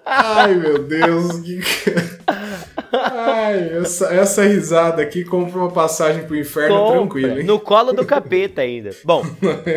Ai, 0.06 0.56
meu 0.56 0.84
Deus. 0.84 1.40
Que... 1.40 1.60
Ai, 2.92 3.78
essa, 3.80 4.14
essa 4.14 4.44
risada 4.44 5.02
aqui 5.02 5.24
compra 5.24 5.60
uma 5.60 5.72
passagem 5.72 6.26
pro 6.26 6.36
inferno 6.36 6.78
Compra, 6.78 6.98
tranquilo, 7.00 7.40
hein? 7.40 7.46
No 7.46 7.60
colo 7.60 7.94
do 7.94 8.06
capeta 8.06 8.62
ainda. 8.62 8.92
Bom, 9.04 9.24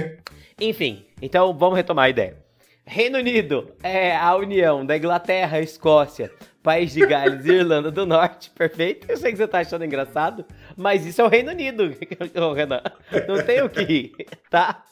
enfim, 0.61 1.07
então 1.21 1.57
vamos 1.57 1.77
retomar 1.77 2.07
a 2.07 2.11
ideia. 2.11 2.37
Reino 2.85 3.19
Unido 3.19 3.73
é 3.83 4.15
a 4.17 4.37
união 4.37 4.87
da 4.87 4.97
Inglaterra, 4.97 5.61
Escócia, 5.61 6.31
País 6.63 6.93
de 6.93 7.05
Gales 7.05 7.45
e 7.45 7.53
Irlanda 7.53 7.91
do 7.91 8.07
Norte, 8.07 8.51
perfeito? 8.51 9.11
Eu 9.11 9.17
sei 9.17 9.33
que 9.33 9.39
você 9.39 9.49
tá 9.49 9.59
achando 9.59 9.85
engraçado, 9.85 10.45
mas 10.77 11.07
isso 11.07 11.21
é 11.21 11.25
o 11.25 11.29
Reino 11.29 11.51
Unido, 11.51 11.93
Renan. 12.55 12.83
Não 13.27 13.43
tem 13.43 13.63
o 13.63 13.69
que 13.69 13.83
rir, 13.83 14.13
tá? 14.51 14.83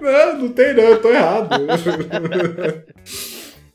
Não, 0.00 0.38
não 0.38 0.52
tem 0.52 0.74
não, 0.74 0.82
eu 0.82 1.00
tô 1.02 1.10
errado. 1.10 1.50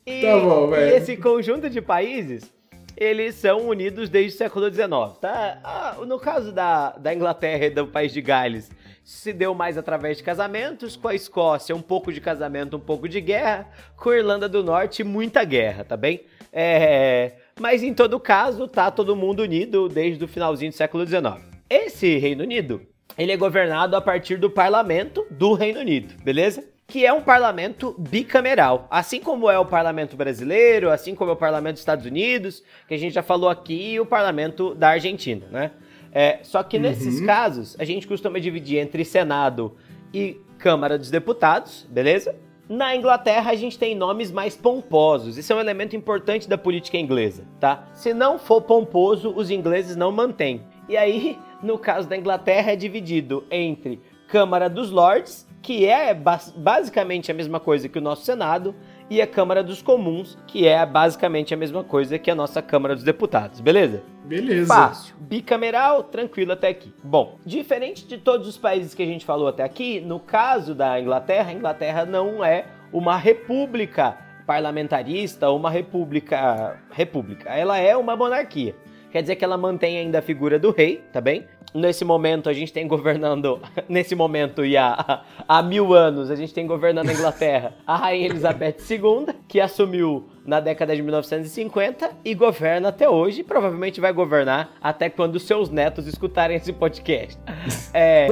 E, 0.05 0.21
Tá 0.21 0.37
bom, 0.37 0.67
e 0.67 0.71
velho. 0.71 0.95
esse 0.97 1.15
conjunto 1.15 1.69
de 1.69 1.81
países, 1.81 2.51
eles 2.97 3.35
são 3.35 3.69
unidos 3.69 4.09
desde 4.09 4.35
o 4.35 4.37
século 4.37 4.69
XIX, 4.69 5.17
tá? 5.21 5.59
Ah, 5.63 5.97
no 6.05 6.19
caso 6.19 6.51
da, 6.51 6.89
da 6.91 7.13
Inglaterra 7.13 7.67
e 7.67 7.69
do 7.69 7.87
País 7.87 8.11
de 8.11 8.21
Gales 8.21 8.69
se 9.01 9.31
deu 9.31 9.53
mais 9.53 9.77
através 9.77 10.17
de 10.17 10.23
casamentos, 10.23 10.97
com 10.97 11.07
a 11.07 11.15
Escócia 11.15 11.73
um 11.75 11.81
pouco 11.81 12.11
de 12.11 12.19
casamento, 12.19 12.75
um 12.75 12.81
pouco 12.81 13.07
de 13.07 13.21
guerra, 13.21 13.65
com 13.95 14.09
a 14.09 14.17
Irlanda 14.17 14.49
do 14.49 14.61
Norte 14.61 15.03
muita 15.05 15.43
guerra, 15.45 15.85
tá 15.85 15.95
bem? 15.95 16.25
É, 16.51 17.33
mas 17.59 17.81
em 17.81 17.93
todo 17.93 18.19
caso, 18.19 18.67
tá 18.67 18.91
todo 18.91 19.15
mundo 19.15 19.41
unido 19.41 19.87
desde 19.87 20.23
o 20.23 20.27
finalzinho 20.27 20.71
do 20.71 20.75
século 20.75 21.05
XIX. 21.05 21.52
Esse 21.69 22.17
Reino 22.17 22.43
Unido, 22.43 22.81
ele 23.17 23.31
é 23.31 23.37
governado 23.37 23.95
a 23.95 24.01
partir 24.01 24.37
do 24.37 24.49
parlamento 24.49 25.25
do 25.29 25.53
Reino 25.53 25.79
Unido, 25.79 26.13
beleza? 26.23 26.63
Que 26.87 27.05
é 27.05 27.13
um 27.13 27.21
parlamento 27.21 27.95
bicameral, 27.97 28.87
assim 28.91 29.19
como 29.19 29.49
é 29.49 29.57
o 29.57 29.65
parlamento 29.65 30.17
brasileiro, 30.17 30.91
assim 30.91 31.15
como 31.15 31.31
é 31.31 31.33
o 31.33 31.37
parlamento 31.37 31.75
dos 31.75 31.81
Estados 31.81 32.05
Unidos, 32.05 32.63
que 32.87 32.93
a 32.93 32.97
gente 32.97 33.13
já 33.13 33.23
falou 33.23 33.49
aqui, 33.49 33.93
e 33.93 33.99
o 33.99 34.05
parlamento 34.05 34.75
da 34.75 34.89
Argentina, 34.89 35.47
né? 35.49 35.71
É, 36.11 36.39
só 36.43 36.61
que 36.61 36.77
nesses 36.77 37.19
casos, 37.25 37.75
a 37.79 37.85
gente 37.85 38.07
costuma 38.07 38.39
dividir 38.39 38.77
entre 38.77 39.03
Senado 39.03 39.75
e 40.13 40.37
Câmara 40.59 40.97
dos 40.97 41.09
Deputados, 41.09 41.87
beleza? 41.89 42.35
Na 42.69 42.95
Inglaterra, 42.95 43.51
a 43.51 43.55
gente 43.55 43.79
tem 43.79 43.95
nomes 43.95 44.31
mais 44.31 44.55
pomposos. 44.55 45.37
Isso 45.37 45.51
é 45.51 45.55
um 45.55 45.59
elemento 45.59 45.95
importante 45.95 46.47
da 46.47 46.57
política 46.57 46.97
inglesa, 46.97 47.45
tá? 47.59 47.87
Se 47.93 48.13
não 48.13 48.37
for 48.37 48.61
pomposo, 48.61 49.33
os 49.35 49.49
ingleses 49.49 49.95
não 49.95 50.11
mantêm. 50.11 50.61
E 50.87 50.95
aí, 50.95 51.37
no 51.63 51.77
caso 51.77 52.07
da 52.07 52.17
Inglaterra, 52.17 52.71
é 52.71 52.75
dividido 52.75 53.43
entre 53.49 53.99
Câmara 54.27 54.69
dos 54.69 54.91
Lords, 54.91 55.47
que 55.61 55.85
é 55.85 56.13
bas- 56.13 56.53
basicamente 56.55 57.31
a 57.31 57.33
mesma 57.33 57.59
coisa 57.59 57.87
que 57.87 57.97
o 57.97 58.01
nosso 58.01 58.25
Senado, 58.25 58.75
e 59.09 59.21
a 59.21 59.27
Câmara 59.27 59.63
dos 59.63 59.81
Comuns, 59.81 60.37
que 60.47 60.67
é 60.67 60.85
basicamente 60.85 61.53
a 61.53 61.57
mesma 61.57 61.83
coisa 61.83 62.17
que 62.19 62.29
a 62.31 62.35
nossa 62.35 62.61
Câmara 62.61 62.95
dos 62.95 63.03
Deputados, 63.03 63.59
beleza? 63.61 64.01
Beleza. 64.25 64.73
Fácil. 64.73 65.15
Bicameral, 65.19 66.03
tranquilo 66.03 66.51
até 66.53 66.69
aqui. 66.69 66.93
Bom, 67.03 67.37
diferente 67.45 68.07
de 68.07 68.17
todos 68.17 68.47
os 68.47 68.57
países 68.57 68.93
que 68.93 69.03
a 69.03 69.05
gente 69.05 69.25
falou 69.25 69.47
até 69.47 69.63
aqui, 69.63 69.99
no 70.01 70.19
caso 70.19 70.73
da 70.73 70.99
Inglaterra, 70.99 71.51
a 71.51 71.53
Inglaterra 71.53 72.05
não 72.05 72.43
é 72.43 72.65
uma 72.91 73.17
república 73.17 74.17
parlamentarista 74.45 75.49
ou 75.49 75.57
uma 75.57 75.69
república. 75.69 76.77
República. 76.91 77.49
Ela 77.49 77.77
é 77.77 77.95
uma 77.95 78.15
monarquia. 78.15 78.75
Quer 79.11 79.21
dizer 79.21 79.35
que 79.35 79.45
ela 79.45 79.57
mantém 79.57 79.97
ainda 79.97 80.19
a 80.19 80.21
figura 80.21 80.57
do 80.57 80.71
rei, 80.71 81.03
tá 81.11 81.21
bem? 81.21 81.45
Nesse 81.73 82.05
momento 82.05 82.49
a 82.49 82.53
gente 82.53 82.71
tem 82.71 82.87
governando, 82.87 83.59
nesse 83.89 84.15
momento 84.15 84.63
e 84.65 84.77
há, 84.77 85.23
há 85.47 85.63
mil 85.63 85.93
anos, 85.93 86.29
a 86.29 86.35
gente 86.35 86.53
tem 86.53 86.67
governando 86.67 87.09
a 87.09 87.13
Inglaterra. 87.13 87.73
A 87.85 87.95
Rainha 87.95 88.27
Elizabeth 88.27 88.77
II, 88.89 89.33
que 89.47 89.59
assumiu 89.59 90.25
na 90.45 90.59
década 90.59 90.95
de 90.95 91.01
1950 91.01 92.11
e 92.25 92.33
governa 92.33 92.89
até 92.89 93.07
hoje, 93.09 93.41
e 93.41 93.43
provavelmente 93.43 94.01
vai 94.01 94.11
governar 94.11 94.71
até 94.81 95.09
quando 95.09 95.39
seus 95.39 95.69
netos 95.69 96.05
escutarem 96.07 96.57
esse 96.57 96.73
podcast. 96.73 97.39
É, 97.95 98.27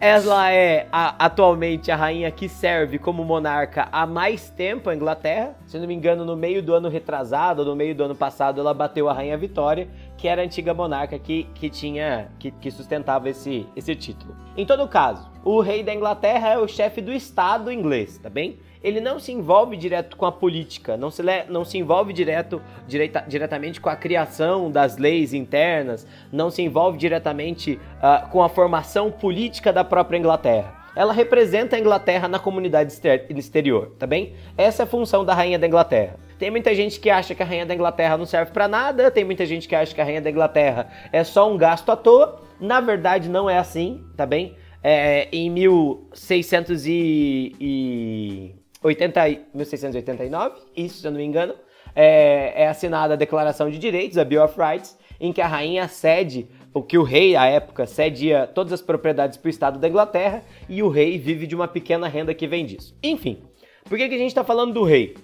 ela 0.00 0.50
é 0.50 0.86
a- 0.90 1.26
atualmente 1.26 1.90
a 1.92 1.96
rainha 1.96 2.30
que 2.30 2.48
serve 2.48 2.98
como 2.98 3.22
monarca 3.24 3.88
há 3.92 4.06
mais 4.06 4.48
tempo 4.48 4.88
a 4.88 4.94
Inglaterra. 4.94 5.54
Se 5.66 5.78
não 5.78 5.86
me 5.86 5.94
engano, 5.94 6.24
no 6.24 6.34
meio 6.34 6.62
do 6.62 6.72
ano 6.74 6.88
retrasado, 6.88 7.62
no 7.64 7.76
meio 7.76 7.94
do 7.94 8.04
ano 8.04 8.14
passado, 8.14 8.58
ela 8.58 8.72
bateu 8.72 9.08
a 9.08 9.12
rainha 9.12 9.36
Vitória, 9.36 9.86
que 10.16 10.26
era 10.28 10.40
a 10.40 10.44
antiga 10.46 10.72
monarca 10.72 11.18
que, 11.18 11.44
que 11.54 11.68
tinha 11.68 12.28
que, 12.38 12.50
que 12.50 12.70
sustentava 12.70 13.28
esse, 13.28 13.66
esse 13.76 13.94
título. 13.94 14.34
Em 14.56 14.64
todo 14.64 14.88
caso, 14.88 15.28
o 15.44 15.60
rei 15.60 15.82
da 15.82 15.94
Inglaterra 15.94 16.50
é 16.50 16.58
o 16.58 16.66
chefe 16.68 17.00
do 17.00 17.12
Estado 17.12 17.70
inglês, 17.70 18.18
tá 18.18 18.28
bem? 18.28 18.58
Ele 18.82 19.00
não 19.00 19.18
se 19.18 19.32
envolve 19.32 19.76
direto 19.76 20.16
com 20.16 20.26
a 20.26 20.30
política, 20.32 20.96
não 20.96 21.10
se, 21.10 21.22
não 21.48 21.64
se 21.64 21.76
envolve 21.78 22.12
direto, 22.12 22.60
direita- 22.86 23.24
diretamente 23.26 23.80
com 23.80 23.88
a 23.88 23.96
criação 23.96 24.70
das 24.70 24.96
leis 24.96 25.32
internas, 25.32 26.06
não 26.30 26.50
se 26.50 26.62
envolve 26.62 26.96
diretamente 26.96 27.80
ah, 28.00 28.28
com 28.30 28.42
a 28.42 28.48
formação 28.48 29.10
política 29.10 29.72
da 29.72 29.82
própria 29.82 30.18
Inglaterra. 30.18 30.84
Ela 30.94 31.12
representa 31.12 31.76
a 31.76 31.78
Inglaterra 31.78 32.28
na 32.28 32.38
comunidade 32.38 32.92
exter- 32.92 33.26
exterior, 33.30 33.92
tá 33.98 34.06
bem? 34.06 34.34
Essa 34.56 34.82
é 34.82 34.84
a 34.84 34.86
função 34.88 35.24
da 35.24 35.34
rainha 35.34 35.58
da 35.58 35.66
Inglaterra. 35.66 36.16
Tem 36.38 36.50
muita 36.50 36.74
gente 36.74 37.00
que 37.00 37.10
acha 37.10 37.34
que 37.34 37.42
a 37.42 37.46
rainha 37.46 37.66
da 37.66 37.74
Inglaterra 37.74 38.16
não 38.16 38.26
serve 38.26 38.52
pra 38.52 38.68
nada, 38.68 39.10
tem 39.10 39.24
muita 39.24 39.44
gente 39.46 39.66
que 39.66 39.74
acha 39.74 39.94
que 39.94 40.00
a 40.00 40.04
rainha 40.04 40.20
da 40.20 40.30
Inglaterra 40.30 40.88
é 41.12 41.24
só 41.24 41.50
um 41.50 41.56
gasto 41.56 41.90
à 41.90 41.96
toa. 41.96 42.40
Na 42.60 42.80
verdade, 42.80 43.28
não 43.28 43.50
é 43.50 43.58
assim, 43.58 44.04
tá 44.16 44.24
bem? 44.24 44.54
É, 44.88 45.26
em 45.32 45.50
1600 45.50 46.86
e, 46.86 47.56
e 47.60 48.54
80 48.80 49.28
e- 49.28 49.40
1689, 49.52 50.60
isso 50.76 51.00
se 51.00 51.06
eu 51.08 51.10
não 51.10 51.18
me 51.18 51.24
engano, 51.24 51.56
é, 51.92 52.62
é 52.62 52.68
assinada 52.68 53.14
a 53.14 53.16
Declaração 53.16 53.68
de 53.68 53.80
Direitos, 53.80 54.16
a 54.16 54.24
Bill 54.24 54.44
of 54.44 54.54
Rights, 54.56 54.96
em 55.18 55.32
que 55.32 55.40
a 55.40 55.48
rainha 55.48 55.88
cede, 55.88 56.46
o 56.72 56.84
que 56.84 56.96
o 56.96 57.02
rei, 57.02 57.34
à 57.34 57.46
época, 57.46 57.84
cedia 57.84 58.46
todas 58.46 58.72
as 58.72 58.80
propriedades 58.80 59.36
para 59.36 59.48
o 59.48 59.50
Estado 59.50 59.80
da 59.80 59.88
Inglaterra 59.88 60.44
e 60.68 60.80
o 60.84 60.88
rei 60.88 61.18
vive 61.18 61.48
de 61.48 61.56
uma 61.56 61.66
pequena 61.66 62.06
renda 62.06 62.32
que 62.32 62.46
vem 62.46 62.64
disso. 62.64 62.96
Enfim, 63.02 63.42
por 63.86 63.98
que, 63.98 64.08
que 64.08 64.14
a 64.14 64.18
gente 64.18 64.28
está 64.28 64.44
falando 64.44 64.72
do 64.72 64.84
rei? 64.84 65.16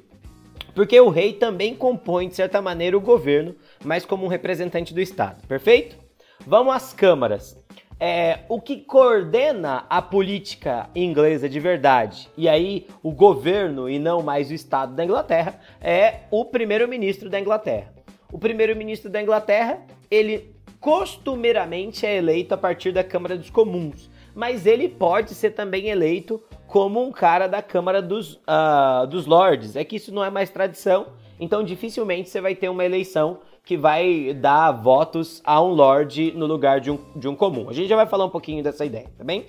Porque 0.74 1.00
o 1.00 1.08
rei 1.08 1.34
também 1.34 1.72
compõe, 1.72 2.26
de 2.26 2.34
certa 2.34 2.60
maneira, 2.60 2.98
o 2.98 3.00
governo, 3.00 3.54
mas 3.84 4.04
como 4.04 4.24
um 4.24 4.28
representante 4.28 4.92
do 4.92 5.00
Estado, 5.00 5.46
perfeito? 5.46 5.96
Vamos 6.44 6.74
às 6.74 6.92
câmaras. 6.92 7.56
É, 8.04 8.40
o 8.48 8.60
que 8.60 8.78
coordena 8.78 9.86
a 9.88 10.02
política 10.02 10.90
inglesa 10.92 11.48
de 11.48 11.60
verdade, 11.60 12.28
e 12.36 12.48
aí 12.48 12.88
o 13.00 13.12
governo 13.12 13.88
e 13.88 13.96
não 13.96 14.20
mais 14.20 14.50
o 14.50 14.54
Estado 14.54 14.92
da 14.92 15.04
Inglaterra, 15.04 15.60
é 15.80 16.22
o 16.28 16.44
primeiro-ministro 16.44 17.30
da 17.30 17.38
Inglaterra. 17.38 17.94
O 18.32 18.40
primeiro-ministro 18.40 19.08
da 19.08 19.22
Inglaterra, 19.22 19.86
ele 20.10 20.52
costumeiramente 20.80 22.04
é 22.04 22.16
eleito 22.16 22.52
a 22.52 22.58
partir 22.58 22.90
da 22.90 23.04
Câmara 23.04 23.38
dos 23.38 23.50
Comuns, 23.50 24.10
mas 24.34 24.66
ele 24.66 24.88
pode 24.88 25.32
ser 25.32 25.50
também 25.50 25.86
eleito 25.86 26.42
como 26.66 27.00
um 27.00 27.12
cara 27.12 27.46
da 27.46 27.62
Câmara 27.62 28.02
dos, 28.02 28.40
ah, 28.48 29.06
dos 29.08 29.26
Lords. 29.26 29.76
É 29.76 29.84
que 29.84 29.94
isso 29.94 30.12
não 30.12 30.24
é 30.24 30.30
mais 30.30 30.50
tradição, 30.50 31.12
então 31.38 31.62
dificilmente 31.62 32.30
você 32.30 32.40
vai 32.40 32.56
ter 32.56 32.68
uma 32.68 32.84
eleição 32.84 33.38
que 33.64 33.76
vai 33.76 34.34
dar 34.34 34.72
votos 34.72 35.40
a 35.44 35.62
um 35.62 35.68
Lord 35.68 36.32
no 36.32 36.46
lugar 36.46 36.80
de 36.80 36.90
um, 36.90 36.98
de 37.14 37.28
um 37.28 37.36
comum. 37.36 37.68
A 37.68 37.72
gente 37.72 37.88
já 37.88 37.96
vai 37.96 38.06
falar 38.06 38.24
um 38.24 38.30
pouquinho 38.30 38.62
dessa 38.62 38.84
ideia, 38.84 39.06
tá 39.16 39.24
bem? 39.24 39.46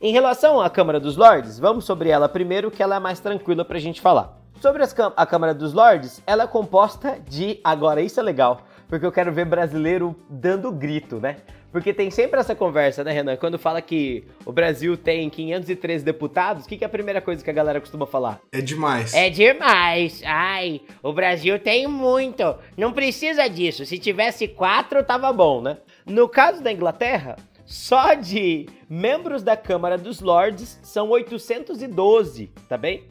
Em 0.00 0.12
relação 0.12 0.60
à 0.60 0.68
Câmara 0.68 0.98
dos 0.98 1.16
Lords, 1.16 1.60
vamos 1.60 1.84
sobre 1.84 2.08
ela 2.08 2.28
primeiro, 2.28 2.72
que 2.72 2.82
ela 2.82 2.96
é 2.96 2.98
mais 2.98 3.20
tranquila 3.20 3.64
pra 3.64 3.78
gente 3.78 4.00
falar. 4.00 4.36
Sobre 4.60 4.82
a 5.16 5.26
Câmara 5.26 5.54
dos 5.54 5.72
Lords, 5.72 6.20
ela 6.26 6.44
é 6.44 6.46
composta 6.46 7.18
de. 7.28 7.60
Agora, 7.62 8.00
isso 8.00 8.18
é 8.18 8.22
legal, 8.22 8.62
porque 8.88 9.06
eu 9.06 9.12
quero 9.12 9.32
ver 9.32 9.44
brasileiro 9.44 10.16
dando 10.28 10.72
grito, 10.72 11.20
né? 11.20 11.36
Porque 11.72 11.94
tem 11.94 12.10
sempre 12.10 12.38
essa 12.38 12.54
conversa, 12.54 13.02
né, 13.02 13.12
Renan? 13.12 13.34
Quando 13.36 13.58
fala 13.58 13.80
que 13.80 14.24
o 14.44 14.52
Brasil 14.52 14.94
tem 14.94 15.30
513 15.30 16.04
deputados, 16.04 16.66
o 16.66 16.68
que, 16.68 16.76
que 16.76 16.84
é 16.84 16.86
a 16.86 16.90
primeira 16.90 17.22
coisa 17.22 17.42
que 17.42 17.48
a 17.48 17.52
galera 17.52 17.80
costuma 17.80 18.06
falar? 18.06 18.40
É 18.52 18.60
demais. 18.60 19.14
É 19.14 19.30
demais. 19.30 20.22
Ai, 20.26 20.82
o 21.02 21.14
Brasil 21.14 21.58
tem 21.58 21.86
muito. 21.86 22.54
Não 22.76 22.92
precisa 22.92 23.48
disso. 23.48 23.86
Se 23.86 23.98
tivesse 23.98 24.46
quatro, 24.46 25.02
tava 25.02 25.32
bom, 25.32 25.62
né? 25.62 25.78
No 26.04 26.28
caso 26.28 26.62
da 26.62 26.70
Inglaterra, 26.70 27.36
só 27.64 28.12
de 28.12 28.66
membros 28.86 29.42
da 29.42 29.56
Câmara 29.56 29.96
dos 29.96 30.20
Lords 30.20 30.78
são 30.82 31.08
812, 31.08 32.50
tá 32.68 32.76
bem? 32.76 33.04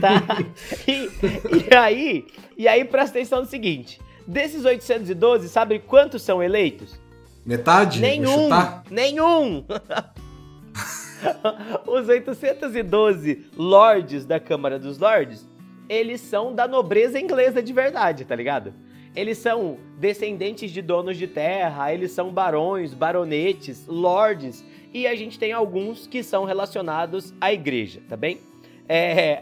Tá? 0.00 0.22
E, 0.86 1.08
e 1.70 1.74
aí, 1.74 2.26
e 2.58 2.68
aí 2.68 2.84
presta 2.84 3.18
atenção 3.18 3.40
no 3.40 3.46
seguinte: 3.46 3.98
desses 4.26 4.66
812, 4.66 5.48
sabe 5.48 5.78
quantos 5.78 6.22
são 6.22 6.42
eleitos? 6.42 7.02
Metade? 7.44 8.00
Nenhum! 8.00 8.48
Nenhum! 8.90 9.64
Os 11.86 12.08
812 12.08 13.46
lords 13.56 14.24
da 14.24 14.40
Câmara 14.40 14.78
dos 14.78 14.98
Lords, 14.98 15.46
eles 15.88 16.20
são 16.20 16.54
da 16.54 16.66
nobreza 16.66 17.20
inglesa 17.20 17.62
de 17.62 17.72
verdade, 17.72 18.24
tá 18.24 18.34
ligado? 18.34 18.72
Eles 19.14 19.38
são 19.38 19.78
descendentes 19.98 20.70
de 20.70 20.82
donos 20.82 21.16
de 21.16 21.28
terra, 21.28 21.92
eles 21.92 22.12
são 22.12 22.32
barões, 22.32 22.94
baronetes, 22.94 23.86
lords, 23.86 24.64
e 24.92 25.06
a 25.06 25.14
gente 25.14 25.38
tem 25.38 25.52
alguns 25.52 26.06
que 26.06 26.22
são 26.22 26.44
relacionados 26.44 27.32
à 27.40 27.52
igreja, 27.52 28.02
tá 28.08 28.16
bem? 28.16 28.40
É, 28.88 29.38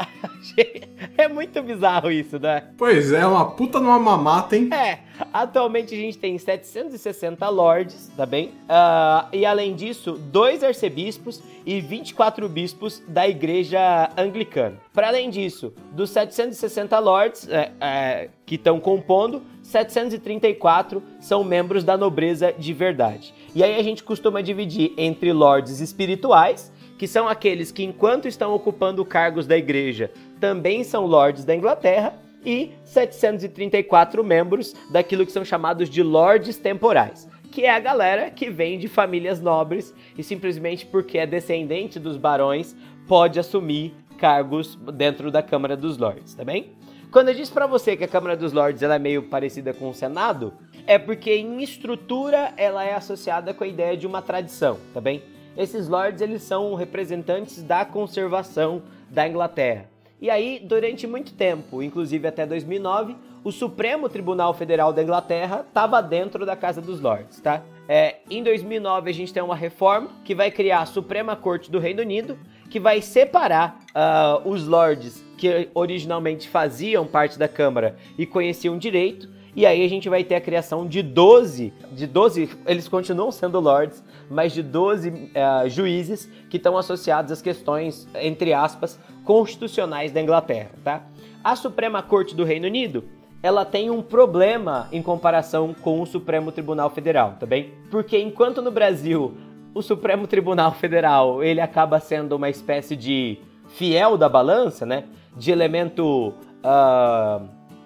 é 1.19 1.29
muito 1.29 1.63
bizarro 1.63 2.11
isso, 2.11 2.39
né? 2.39 2.65
Pois 2.77 3.13
é, 3.13 3.27
uma 3.27 3.51
puta 3.51 3.81
numa 3.81 3.99
mamata, 3.99 4.57
hein? 4.57 4.69
É, 4.73 5.01
atualmente 5.33 5.95
a 5.95 5.99
gente 5.99 6.19
tem 6.19 6.39
760 6.39 7.49
lords, 7.49 8.11
tá 8.17 8.25
bem? 8.25 8.53
Ah, 8.69 9.29
e 9.33 9.45
além 9.45 9.75
disso, 9.75 10.13
dois 10.13 10.63
arcebispos 10.63 11.43
e 11.67 11.81
24 11.81 12.49
bispos 12.49 13.03
da 13.07 13.29
igreja 13.29 14.11
anglicana. 14.17 14.77
Para 14.93 15.09
além 15.09 15.31
disso, 15.31 15.73
dos 15.93 16.11
760 16.11 16.99
lords 16.99 17.49
é, 17.49 17.73
é, 17.81 18.29
que 18.47 18.57
estão 18.57 18.81
compondo, 18.81 19.43
734 19.63 21.03
são 21.21 21.45
membros 21.45 21.85
da 21.85 21.97
nobreza 21.97 22.53
de 22.53 22.73
verdade. 22.73 23.35
E 23.55 23.63
aí 23.63 23.79
a 23.79 23.83
gente 23.83 24.03
costuma 24.03 24.41
dividir 24.43 24.93
entre 24.97 25.33
lords 25.33 25.81
espirituais, 25.81 26.72
que 27.03 27.09
são 27.09 27.27
aqueles 27.27 27.73
que, 27.73 27.83
enquanto 27.83 28.29
estão 28.29 28.55
ocupando 28.55 29.05
cargos 29.05 29.45
da 29.45 29.59
igreja, 29.59 30.09
também 30.39 30.85
são 30.85 31.05
lords 31.05 31.45
da 31.45 31.53
Inglaterra, 31.53 32.15
e 32.47 32.71
734 32.85 34.23
membros 34.23 34.73
daquilo 34.89 35.27
que 35.27 35.33
são 35.33 35.45
chamados 35.45 35.91
de 35.91 36.01
lords 36.01 36.59
temporais, 36.59 37.29
que 37.51 37.63
é 37.63 37.75
a 37.75 37.81
galera 37.81 38.31
que 38.31 38.49
vem 38.49 38.79
de 38.79 38.87
famílias 38.87 39.41
nobres 39.41 39.93
e 40.17 40.23
simplesmente 40.23 40.87
porque 40.87 41.19
é 41.19 41.27
descendente 41.27 41.99
dos 41.99 42.17
barões 42.17 42.77
pode 43.09 43.41
assumir 43.41 43.93
cargos 44.17 44.79
dentro 44.95 45.29
da 45.29 45.43
Câmara 45.43 45.77
dos 45.77 45.99
Lordes, 45.99 46.35
tá 46.35 46.45
bem? 46.45 46.71
Quando 47.11 47.31
eu 47.31 47.35
disse 47.35 47.51
pra 47.51 47.67
você 47.67 47.97
que 47.97 48.05
a 48.05 48.09
Câmara 48.09 48.37
dos 48.37 48.53
Lordes 48.53 48.81
ela 48.81 48.95
é 48.95 49.01
meio 49.01 49.25
parecida 49.25 49.75
com 49.75 49.91
o 49.91 49.95
Senado, 49.95 50.55
é 50.87 51.01
porque 51.01 51.35
em 51.35 51.65
estrutura 51.65 52.55
ela 52.57 52.85
é 52.85 52.95
associada 52.95 53.53
com 53.53 53.65
a 53.65 53.67
ideia 53.67 53.97
de 53.97 54.07
uma 54.07 54.23
tradição, 54.23 54.79
tá 54.95 55.01
bem? 55.01 55.21
Esses 55.57 55.89
lords 55.89 56.21
eles 56.21 56.43
são 56.43 56.75
representantes 56.75 57.63
da 57.63 57.85
conservação 57.85 58.83
da 59.11 59.27
Inglaterra. 59.29 59.87
E 60.21 60.31
aí, 60.31 60.61
durante 60.63 61.07
muito 61.07 61.35
tempo, 61.35 61.83
inclusive 61.83 62.29
até 62.29 62.47
2009, 62.47 63.17
o 63.45 63.51
Supremo 63.51 64.09
Tribunal 64.09 64.55
Federal 64.55 64.93
da 64.93 65.03
Inglaterra 65.03 65.65
estava 65.67 66.01
dentro 66.01 66.47
da 66.47 66.55
Casa 66.55 66.81
dos 66.81 67.01
Lords, 67.01 67.41
tá? 67.41 67.63
É, 67.89 68.17
em 68.31 68.43
2009 68.43 69.11
a 69.11 69.13
gente 69.13 69.35
tem 69.35 69.43
uma 69.43 69.57
reforma 69.57 70.11
que 70.25 70.35
vai 70.35 70.51
criar 70.51 70.83
a 70.83 70.87
Suprema 70.87 71.35
Corte 71.35 71.71
do 71.71 71.81
Reino 71.81 72.03
Unido, 72.03 72.39
que 72.71 72.79
vai 72.79 73.03
separar 73.03 73.81
ah, 73.95 74.41
os 74.45 74.67
lords 74.67 75.23
que 75.37 75.69
originalmente 75.75 76.49
faziam 76.49 77.07
parte 77.07 77.39
da 77.39 77.49
Câmara 77.49 77.97
e 78.17 78.25
conheciam 78.25 78.79
direito. 78.79 79.29
E 79.55 79.67
aí 79.67 79.85
a 79.85 79.89
gente 79.89 80.09
vai 80.09 80.25
ter 80.25 80.35
a 80.35 80.41
criação 80.41 80.87
de 80.87 81.03
12, 81.03 81.73
de 81.93 82.07
12, 82.07 82.49
eles 82.67 82.89
continuam 82.89 83.31
sendo 83.31 83.61
lords, 83.61 84.03
mas 84.31 84.53
de 84.53 84.63
12 84.63 85.31
ah, 85.35 85.69
juízes 85.69 86.29
que 86.49 86.57
estão 86.57 86.77
associados 86.79 87.31
às 87.31 87.43
questões, 87.43 88.09
entre 88.15 88.55
aspas, 88.55 88.99
constitucionais 89.25 90.11
da 90.11 90.23
Inglaterra, 90.23 90.71
tá? 90.83 91.03
A 91.45 91.55
Suprema 91.55 92.03
Corte 92.03 92.35
do 92.35 92.45
Reino 92.45 92.67
Unido, 92.67 93.05
ela 93.43 93.65
tem 93.65 93.91
um 93.91 94.01
problema 94.01 94.89
em 94.91 95.03
comparação 95.03 95.75
com 95.75 96.01
o 96.01 96.07
Supremo 96.07 96.51
Tribunal 96.51 96.89
Federal, 96.89 97.37
tá 97.39 97.45
bem? 97.45 97.75
Porque 97.91 98.19
enquanto 98.19 98.63
no 98.63 98.71
Brasil 98.71 99.37
o 99.75 99.83
Supremo 99.83 100.27
Tribunal 100.27 100.73
Federal 100.73 101.43
ele 101.43 101.61
acaba 101.61 101.99
sendo 101.99 102.37
uma 102.37 102.49
espécie 102.49 102.95
de 102.95 103.39
fiel 103.69 104.17
da 104.17 104.29
balança, 104.29 104.87
né? 104.87 105.05
De 105.37 105.51
elemento, 105.51 106.33
ah, 106.63 107.43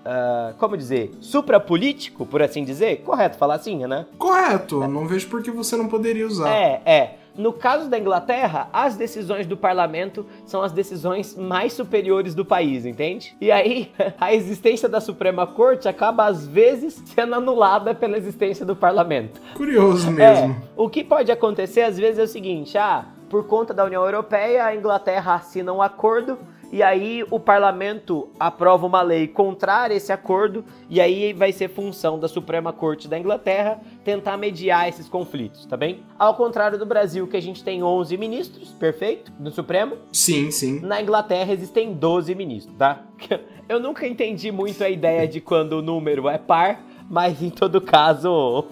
ah, 0.08 0.54
como 0.58 0.76
dizer, 0.76 1.10
suprapolítico, 1.20 2.24
por 2.24 2.40
assim 2.40 2.62
dizer. 2.62 2.98
Correto 2.98 3.36
falar 3.36 3.56
assim, 3.56 3.84
né? 3.86 4.06
Correto, 4.16 4.86
não 4.86 5.04
vejo 5.06 5.26
por 5.28 5.42
que 5.42 5.50
você 5.50 5.76
não 5.76 5.88
poderia 5.88 6.24
usar. 6.24 6.48
É, 6.48 6.80
é. 6.86 7.14
No 7.36 7.52
caso 7.52 7.90
da 7.90 7.98
Inglaterra, 7.98 8.68
as 8.72 8.96
decisões 8.96 9.46
do 9.46 9.56
parlamento 9.56 10.24
são 10.46 10.62
as 10.62 10.72
decisões 10.72 11.36
mais 11.36 11.72
superiores 11.72 12.34
do 12.34 12.44
país, 12.44 12.86
entende? 12.86 13.36
E 13.40 13.50
aí, 13.50 13.90
a 14.18 14.32
existência 14.32 14.88
da 14.88 15.00
Suprema 15.00 15.46
Corte 15.46 15.88
acaba, 15.88 16.24
às 16.24 16.46
vezes, 16.46 17.02
sendo 17.04 17.34
anulada 17.34 17.94
pela 17.94 18.16
existência 18.16 18.64
do 18.64 18.76
parlamento. 18.76 19.40
Curioso 19.54 20.08
mesmo. 20.12 20.52
É, 20.52 20.56
o 20.76 20.88
que 20.88 21.04
pode 21.04 21.30
acontecer, 21.30 21.82
às 21.82 21.98
vezes, 21.98 22.18
é 22.18 22.22
o 22.22 22.28
seguinte: 22.28 22.78
ah, 22.78 23.04
por 23.28 23.44
conta 23.46 23.74
da 23.74 23.84
União 23.84 24.04
Europeia, 24.04 24.64
a 24.64 24.74
Inglaterra 24.74 25.34
assina 25.34 25.72
um 25.72 25.82
acordo. 25.82 26.38
E 26.72 26.82
aí 26.82 27.24
o 27.30 27.38
parlamento 27.38 28.28
aprova 28.38 28.86
uma 28.86 29.02
lei 29.02 29.28
contrária 29.28 29.94
a 29.94 29.96
esse 29.96 30.12
acordo, 30.12 30.64
e 30.90 31.00
aí 31.00 31.32
vai 31.32 31.52
ser 31.52 31.68
função 31.68 32.18
da 32.18 32.28
Suprema 32.28 32.72
Corte 32.72 33.08
da 33.08 33.18
Inglaterra 33.18 33.80
tentar 34.04 34.36
mediar 34.36 34.88
esses 34.88 35.08
conflitos, 35.08 35.64
tá 35.66 35.76
bem? 35.76 36.02
Ao 36.18 36.34
contrário 36.34 36.78
do 36.78 36.86
Brasil, 36.86 37.26
que 37.26 37.36
a 37.36 37.42
gente 37.42 37.62
tem 37.62 37.82
11 37.82 38.16
ministros, 38.16 38.70
perfeito, 38.70 39.32
no 39.38 39.50
Supremo, 39.50 39.96
Sim, 40.12 40.50
sim. 40.50 40.80
na 40.80 41.00
Inglaterra 41.00 41.52
existem 41.52 41.94
12 41.94 42.34
ministros, 42.34 42.76
tá? 42.76 43.02
Eu 43.68 43.80
nunca 43.80 44.06
entendi 44.06 44.52
muito 44.52 44.82
a 44.84 44.88
ideia 44.88 45.26
de 45.26 45.40
quando 45.40 45.74
o 45.74 45.82
número 45.82 46.28
é 46.28 46.38
par, 46.38 46.84
mas 47.10 47.42
em 47.42 47.50
todo 47.50 47.80
caso. 47.80 48.64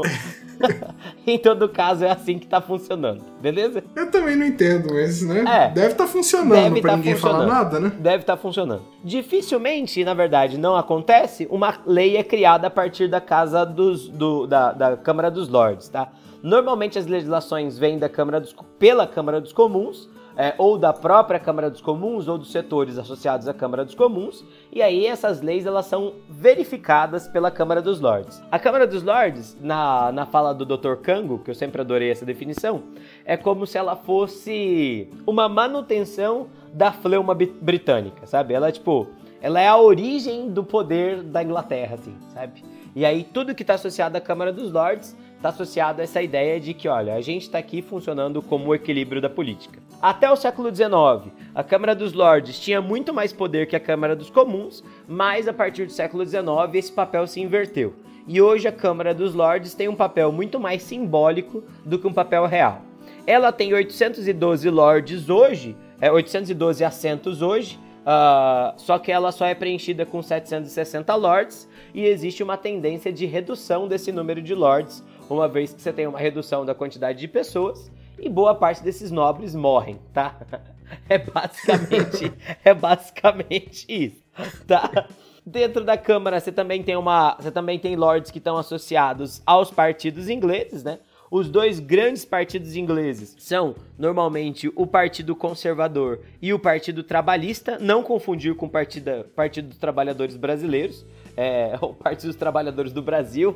em 1.26 1.38
todo 1.38 1.68
caso 1.68 2.04
é 2.04 2.10
assim 2.10 2.38
que 2.38 2.46
tá 2.46 2.60
funcionando, 2.60 3.22
beleza? 3.40 3.82
Eu 3.94 4.10
também 4.10 4.36
não 4.36 4.46
entendo, 4.46 4.92
mas, 4.92 5.22
né? 5.22 5.44
É. 5.46 5.70
Deve 5.70 5.92
estar 5.92 6.06
funcionando 6.06 6.50
Deve 6.52 6.80
pra 6.80 6.90
tá 6.92 6.96
ninguém 6.96 7.16
falar 7.16 7.46
nada, 7.46 7.80
né? 7.80 7.92
Deve 7.98 8.22
estar 8.22 8.36
funcionando. 8.36 8.82
Dificilmente, 9.02 10.04
na 10.04 10.14
verdade, 10.14 10.58
não 10.58 10.76
acontece, 10.76 11.46
uma 11.50 11.74
lei 11.86 12.16
é 12.16 12.22
criada 12.22 12.66
a 12.66 12.70
partir 12.70 13.08
da 13.08 13.20
casa 13.20 13.64
dos, 13.64 14.08
do- 14.08 14.46
da, 14.46 14.72
da 14.72 14.96
Câmara 14.96 15.30
dos 15.30 15.48
Lordes, 15.48 15.88
tá? 15.88 16.08
Normalmente 16.42 16.98
as 16.98 17.06
legislações 17.06 17.78
vêm 17.78 17.98
da 17.98 18.08
Câmara 18.08 18.40
dos, 18.40 18.54
pela 18.78 19.06
Câmara 19.06 19.40
dos 19.40 19.52
Comuns, 19.52 20.08
é, 20.36 20.54
ou 20.58 20.76
da 20.76 20.92
própria 20.92 21.38
Câmara 21.38 21.70
dos 21.70 21.80
Comuns, 21.80 22.28
ou 22.28 22.38
dos 22.38 22.50
setores 22.50 22.98
associados 22.98 23.46
à 23.48 23.54
Câmara 23.54 23.84
dos 23.84 23.94
Comuns, 23.94 24.44
e 24.72 24.82
aí 24.82 25.06
essas 25.06 25.40
leis 25.40 25.66
elas 25.66 25.86
são 25.86 26.14
verificadas 26.28 27.28
pela 27.28 27.50
Câmara 27.50 27.80
dos 27.80 28.00
Lordes. 28.00 28.42
A 28.50 28.58
Câmara 28.58 28.86
dos 28.86 29.02
Lordes, 29.02 29.56
na, 29.60 30.10
na 30.12 30.26
fala 30.26 30.52
do 30.52 30.64
Dr. 30.64 30.96
Kango, 30.96 31.38
que 31.38 31.50
eu 31.50 31.54
sempre 31.54 31.80
adorei 31.80 32.10
essa 32.10 32.24
definição, 32.24 32.82
é 33.24 33.36
como 33.36 33.66
se 33.66 33.78
ela 33.78 33.96
fosse 33.96 35.08
uma 35.26 35.48
manutenção 35.48 36.48
da 36.72 36.92
fleuma 36.92 37.34
britânica, 37.34 38.26
sabe? 38.26 38.54
Ela 38.54 38.68
é 38.68 38.72
tipo, 38.72 39.06
ela 39.40 39.60
é 39.60 39.68
a 39.68 39.76
origem 39.76 40.50
do 40.50 40.64
poder 40.64 41.22
da 41.22 41.42
Inglaterra, 41.42 41.94
assim, 41.94 42.16
sabe? 42.32 42.64
E 42.96 43.04
aí 43.04 43.24
tudo 43.24 43.54
que 43.54 43.62
está 43.62 43.74
associado 43.74 44.16
à 44.16 44.20
Câmara 44.20 44.52
dos 44.52 44.72
Lordes 44.72 45.16
está 45.44 45.50
associado 45.50 46.00
a 46.00 46.04
essa 46.04 46.22
ideia 46.22 46.58
de 46.58 46.72
que, 46.72 46.88
olha, 46.88 47.14
a 47.14 47.20
gente 47.20 47.42
está 47.42 47.58
aqui 47.58 47.82
funcionando 47.82 48.40
como 48.40 48.68
o 48.68 48.74
equilíbrio 48.74 49.20
da 49.20 49.28
política. 49.28 49.78
Até 50.00 50.30
o 50.30 50.36
século 50.36 50.74
XIX, 50.74 51.30
a 51.54 51.62
Câmara 51.62 51.94
dos 51.94 52.14
Lordes 52.14 52.58
tinha 52.58 52.80
muito 52.80 53.12
mais 53.12 53.30
poder 53.30 53.66
que 53.66 53.76
a 53.76 53.80
Câmara 53.80 54.16
dos 54.16 54.30
Comuns, 54.30 54.82
mas 55.06 55.46
a 55.46 55.52
partir 55.52 55.84
do 55.84 55.92
século 55.92 56.24
XIX 56.24 56.46
esse 56.72 56.90
papel 56.90 57.26
se 57.26 57.42
inverteu. 57.42 57.92
E 58.26 58.40
hoje 58.40 58.66
a 58.66 58.72
Câmara 58.72 59.12
dos 59.12 59.34
Lordes 59.34 59.74
tem 59.74 59.86
um 59.86 59.94
papel 59.94 60.32
muito 60.32 60.58
mais 60.58 60.82
simbólico 60.82 61.62
do 61.84 61.98
que 61.98 62.06
um 62.06 62.12
papel 62.12 62.46
real. 62.46 62.80
Ela 63.26 63.52
tem 63.52 63.74
812 63.74 64.70
lords 64.70 65.28
hoje, 65.28 65.76
é 66.00 66.10
812 66.10 66.82
assentos 66.82 67.42
hoje, 67.42 67.78
ah, 68.06 68.74
só 68.76 68.98
que 68.98 69.10
ela 69.10 69.32
só 69.32 69.46
é 69.46 69.54
preenchida 69.54 70.04
com 70.04 70.20
760 70.20 71.14
lords 71.14 71.66
e 71.94 72.04
existe 72.04 72.42
uma 72.42 72.56
tendência 72.56 73.10
de 73.10 73.24
redução 73.24 73.88
desse 73.88 74.12
número 74.12 74.42
de 74.42 74.54
lords, 74.54 75.02
uma 75.28 75.48
vez 75.48 75.72
que 75.72 75.80
você 75.80 75.92
tem 75.92 76.06
uma 76.06 76.18
redução 76.18 76.64
da 76.64 76.74
quantidade 76.74 77.18
de 77.18 77.28
pessoas 77.28 77.90
e 78.18 78.28
boa 78.28 78.54
parte 78.54 78.82
desses 78.82 79.10
nobres 79.10 79.54
morrem, 79.54 79.98
tá? 80.12 80.36
É 81.08 81.18
basicamente, 81.18 82.32
é 82.62 82.74
basicamente 82.74 83.86
isso, 83.88 84.22
tá? 84.66 85.08
Dentro 85.44 85.82
da 85.82 85.96
Câmara 85.96 86.38
você 86.38 86.52
também 86.52 86.82
tem 86.82 86.94
uma, 86.94 87.36
você 87.40 87.50
também 87.50 87.78
tem 87.78 87.96
lords 87.96 88.30
que 88.30 88.38
estão 88.38 88.58
associados 88.58 89.42
aos 89.46 89.70
partidos 89.70 90.28
ingleses, 90.28 90.84
né? 90.84 90.98
Os 91.30 91.50
dois 91.50 91.80
grandes 91.80 92.24
partidos 92.24 92.76
ingleses 92.76 93.34
são 93.38 93.74
normalmente 93.98 94.70
o 94.76 94.86
Partido 94.86 95.34
Conservador 95.34 96.20
e 96.40 96.52
o 96.52 96.58
Partido 96.58 97.02
Trabalhista, 97.02 97.78
não 97.80 98.02
confundir 98.02 98.54
com 98.54 98.66
o 98.66 98.70
Partido, 98.70 99.24
Partido 99.34 99.68
dos 99.68 99.78
Trabalhadores 99.78 100.36
Brasileiros, 100.36 101.04
é, 101.36 101.76
o 101.80 101.88
Partido 101.94 102.28
dos 102.28 102.36
Trabalhadores 102.36 102.92
do 102.92 103.02
Brasil, 103.02 103.54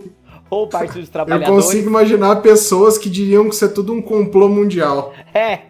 ou 0.51 0.65
o 0.65 0.69
Partido 0.69 1.01
dos 1.01 1.09
Eu 1.09 1.13
Trabalhadores. 1.13 1.65
consigo 1.67 1.89
imaginar 1.89 2.37
pessoas 2.37 2.99
que 2.99 3.09
diriam 3.11 3.49
que 3.49 3.55
isso 3.55 3.65
é 3.65 3.69
tudo 3.69 3.93
um 3.93 4.03
complô 4.03 4.49
mundial. 4.49 5.13
É, 5.35 5.61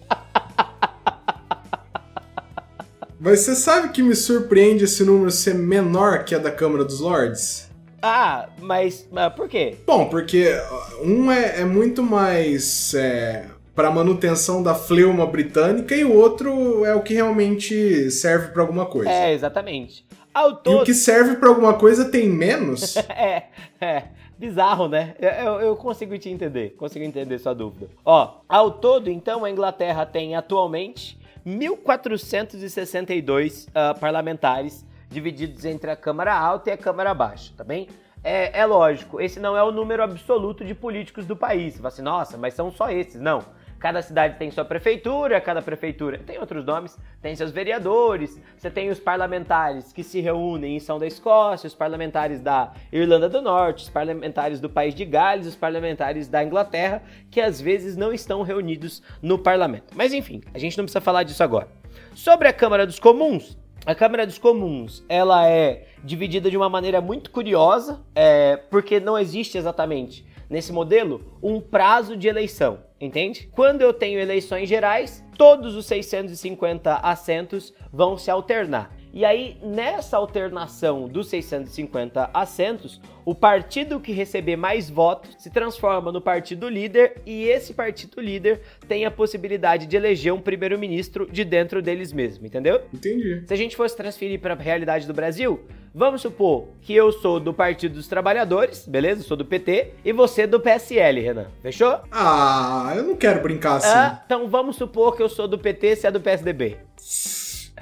Mas 3.18 3.40
você 3.40 3.56
sabe 3.56 3.88
que 3.88 4.02
me 4.02 4.14
surpreende 4.14 4.84
esse 4.84 5.02
número 5.02 5.30
ser 5.30 5.54
menor 5.54 6.24
que 6.24 6.34
a 6.34 6.38
da 6.38 6.50
Câmara 6.50 6.84
dos 6.84 7.00
Lords? 7.00 7.70
Ah, 8.02 8.50
mas, 8.60 9.08
mas 9.10 9.32
por 9.32 9.48
quê? 9.48 9.76
Bom, 9.86 10.08
porque 10.08 10.54
ó, 10.70 11.02
um 11.02 11.32
é, 11.32 11.62
é 11.62 11.64
muito 11.64 12.02
mais 12.02 12.92
é, 12.94 13.46
para 13.74 13.90
manutenção 13.90 14.62
da 14.62 14.74
fleuma 14.74 15.26
britânica 15.26 15.94
e 15.94 16.04
o 16.04 16.14
outro 16.14 16.84
é 16.84 16.94
o 16.94 17.02
que 17.02 17.14
realmente 17.14 18.10
serve 18.10 18.48
pra 18.48 18.60
alguma 18.62 18.84
coisa. 18.86 19.10
É, 19.10 19.32
exatamente. 19.32 20.04
Ao 20.36 20.50
E 20.50 20.52
o 20.52 20.56
todo. 20.56 20.84
que 20.84 20.92
serve 20.92 21.36
pra 21.36 21.48
alguma 21.48 21.72
coisa 21.74 22.10
tem 22.10 22.28
menos? 22.28 22.94
É, 23.08 23.44
é. 23.80 24.02
Bizarro, 24.38 24.86
né? 24.86 25.14
Eu, 25.18 25.60
eu- 25.60 25.76
consigo 25.76 26.16
te 26.18 26.28
entender. 26.28 26.74
Consigo 26.76 27.02
entender 27.04 27.38
sua 27.38 27.54
dúvida. 27.54 27.88
Ó, 28.04 28.34
ao 28.46 28.70
todo, 28.70 29.08
então, 29.08 29.46
a 29.46 29.50
Inglaterra 29.50 30.04
tem 30.04 30.36
atualmente 30.36 31.18
1.462 31.46 33.66
ah, 33.74 33.94
parlamentares 33.98 34.84
divididos 35.08 35.64
entre 35.64 35.90
a 35.90 35.96
Câmara 35.96 36.34
Alta 36.34 36.68
e 36.68 36.72
a 36.72 36.76
Câmara 36.76 37.14
Baixa, 37.14 37.52
tá 37.56 37.64
bem? 37.64 37.88
é, 38.22 38.58
é 38.60 38.66
lógico, 38.66 39.20
esse 39.20 39.38
não 39.38 39.56
é 39.56 39.62
o 39.62 39.70
número 39.70 40.02
absoluto 40.02 40.64
de 40.64 40.74
políticos 40.74 41.24
do 41.24 41.36
país. 41.36 41.74
Você 41.74 41.78
fala 41.78 41.88
assim, 41.88 42.02
nossa, 42.02 42.36
mas 42.36 42.54
são 42.54 42.72
só 42.72 42.90
esses. 42.90 43.20
Não. 43.20 43.40
Cada 43.78 44.00
cidade 44.00 44.38
tem 44.38 44.50
sua 44.50 44.64
prefeitura, 44.64 45.40
cada 45.40 45.60
prefeitura 45.60 46.18
tem 46.18 46.38
outros 46.38 46.64
nomes, 46.64 46.98
tem 47.20 47.36
seus 47.36 47.50
vereadores, 47.50 48.40
você 48.56 48.70
tem 48.70 48.88
os 48.88 48.98
parlamentares 48.98 49.92
que 49.92 50.02
se 50.02 50.20
reúnem 50.20 50.76
em 50.76 50.80
São 50.80 50.98
da 50.98 51.06
Escócia, 51.06 51.66
os 51.66 51.74
parlamentares 51.74 52.40
da 52.40 52.72
Irlanda 52.90 53.28
do 53.28 53.42
Norte, 53.42 53.84
os 53.84 53.90
parlamentares 53.90 54.60
do 54.60 54.70
País 54.70 54.94
de 54.94 55.04
Gales, 55.04 55.46
os 55.46 55.56
parlamentares 55.56 56.26
da 56.26 56.42
Inglaterra, 56.42 57.02
que 57.30 57.40
às 57.40 57.60
vezes 57.60 57.96
não 57.96 58.12
estão 58.12 58.42
reunidos 58.42 59.02
no 59.20 59.38
parlamento. 59.38 59.94
Mas 59.94 60.12
enfim, 60.12 60.40
a 60.54 60.58
gente 60.58 60.76
não 60.78 60.84
precisa 60.84 61.00
falar 61.00 61.22
disso 61.22 61.42
agora. 61.42 61.68
Sobre 62.14 62.48
a 62.48 62.52
Câmara 62.52 62.86
dos 62.86 62.98
Comuns, 62.98 63.58
a 63.84 63.94
Câmara 63.94 64.26
dos 64.26 64.38
Comuns, 64.38 65.04
ela 65.08 65.46
é 65.46 65.86
dividida 66.02 66.50
de 66.50 66.56
uma 66.56 66.68
maneira 66.68 67.00
muito 67.00 67.30
curiosa, 67.30 68.00
é, 68.14 68.56
porque 68.56 68.98
não 68.98 69.18
existe 69.18 69.58
exatamente 69.58 70.26
nesse 70.48 70.72
modelo 70.72 71.38
um 71.42 71.60
prazo 71.60 72.16
de 72.16 72.28
eleição, 72.28 72.80
entende? 73.00 73.48
Quando 73.52 73.82
eu 73.82 73.92
tenho 73.92 74.18
eleições 74.18 74.68
gerais, 74.68 75.24
todos 75.36 75.74
os 75.74 75.86
650 75.86 76.94
assentos 76.96 77.72
vão 77.92 78.16
se 78.16 78.30
alternar. 78.30 78.94
E 79.16 79.24
aí, 79.24 79.56
nessa 79.62 80.18
alternação 80.18 81.08
dos 81.08 81.28
650 81.28 82.28
assentos, 82.34 83.00
o 83.24 83.34
partido 83.34 83.98
que 83.98 84.12
receber 84.12 84.56
mais 84.56 84.90
votos 84.90 85.34
se 85.38 85.48
transforma 85.48 86.12
no 86.12 86.20
partido 86.20 86.68
líder 86.68 87.22
e 87.24 87.44
esse 87.44 87.72
partido 87.72 88.20
líder 88.20 88.60
tem 88.86 89.06
a 89.06 89.10
possibilidade 89.10 89.86
de 89.86 89.96
eleger 89.96 90.34
um 90.34 90.40
primeiro-ministro 90.40 91.26
de 91.32 91.46
dentro 91.46 91.80
deles 91.80 92.12
mesmos, 92.12 92.46
entendeu? 92.46 92.82
Entendi. 92.92 93.42
Se 93.46 93.54
a 93.54 93.56
gente 93.56 93.74
fosse 93.74 93.96
transferir 93.96 94.38
para 94.38 94.52
a 94.52 94.58
realidade 94.58 95.06
do 95.06 95.14
Brasil, 95.14 95.64
vamos 95.96 96.20
supor 96.20 96.68
que 96.82 96.94
eu 96.94 97.10
sou 97.10 97.40
do 97.40 97.54
Partido 97.54 97.94
dos 97.94 98.06
Trabalhadores, 98.06 98.86
beleza? 98.86 99.22
Sou 99.22 99.36
do 99.36 99.46
PT, 99.46 99.94
e 100.04 100.12
você 100.12 100.46
do 100.46 100.60
PSL, 100.60 101.20
Renan. 101.22 101.46
Fechou? 101.62 101.98
Ah, 102.12 102.92
eu 102.94 103.02
não 103.02 103.16
quero 103.16 103.40
brincar 103.42 103.76
assim. 103.76 103.88
Ah, 103.88 104.22
então 104.26 104.46
vamos 104.48 104.76
supor 104.76 105.16
que 105.16 105.22
eu 105.22 105.28
sou 105.28 105.48
do 105.48 105.58
PT 105.58 105.86
e 105.86 105.96
você 105.96 106.06
é 106.06 106.10
do 106.10 106.20
PSDB. 106.20 106.76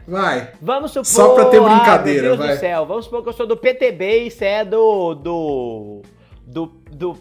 Vai. 0.07 0.53
Vamos 0.63 0.93
supor. 0.93 1.05
Só 1.07 1.35
pra 1.35 1.47
ter 1.47 1.61
brincadeira, 1.61 2.21
ah, 2.21 2.23
meu 2.23 2.37
Deus 2.37 2.39
vai. 2.47 2.57
do 2.57 2.61
céu. 2.61 2.87
Vamos 2.87 3.05
supor 3.07 3.23
que 3.23 3.29
eu 3.31 3.33
sou 3.33 3.47
do 3.47 3.57
PTB 3.57 4.27
e 4.27 4.31
você 4.31 4.45
é 4.45 4.65
do. 4.65 5.15
do. 5.15 6.03
do. 6.47 6.67
do 6.93 7.19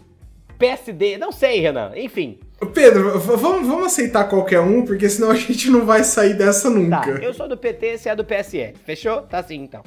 PSD. 0.58 1.18
Não 1.18 1.32
sei, 1.32 1.60
Renan. 1.60 1.92
Enfim. 1.96 2.38
Pedro, 2.72 3.18
vamos, 3.18 3.66
vamos 3.66 3.86
aceitar 3.86 4.24
qualquer 4.28 4.60
um, 4.60 4.84
porque 4.84 5.08
senão 5.08 5.30
a 5.30 5.34
gente 5.34 5.68
não 5.70 5.84
vai 5.84 6.04
sair 6.04 6.34
dessa 6.34 6.68
Tá, 6.70 6.74
nunca. 6.74 7.10
eu 7.22 7.34
sou 7.34 7.48
do 7.48 7.56
PT, 7.56 7.98
você 7.98 8.08
é 8.08 8.16
do 8.16 8.24
PSL. 8.24 8.74
Fechou? 8.84 9.22
Tá 9.22 9.38
assim 9.38 9.56
então. 9.56 9.82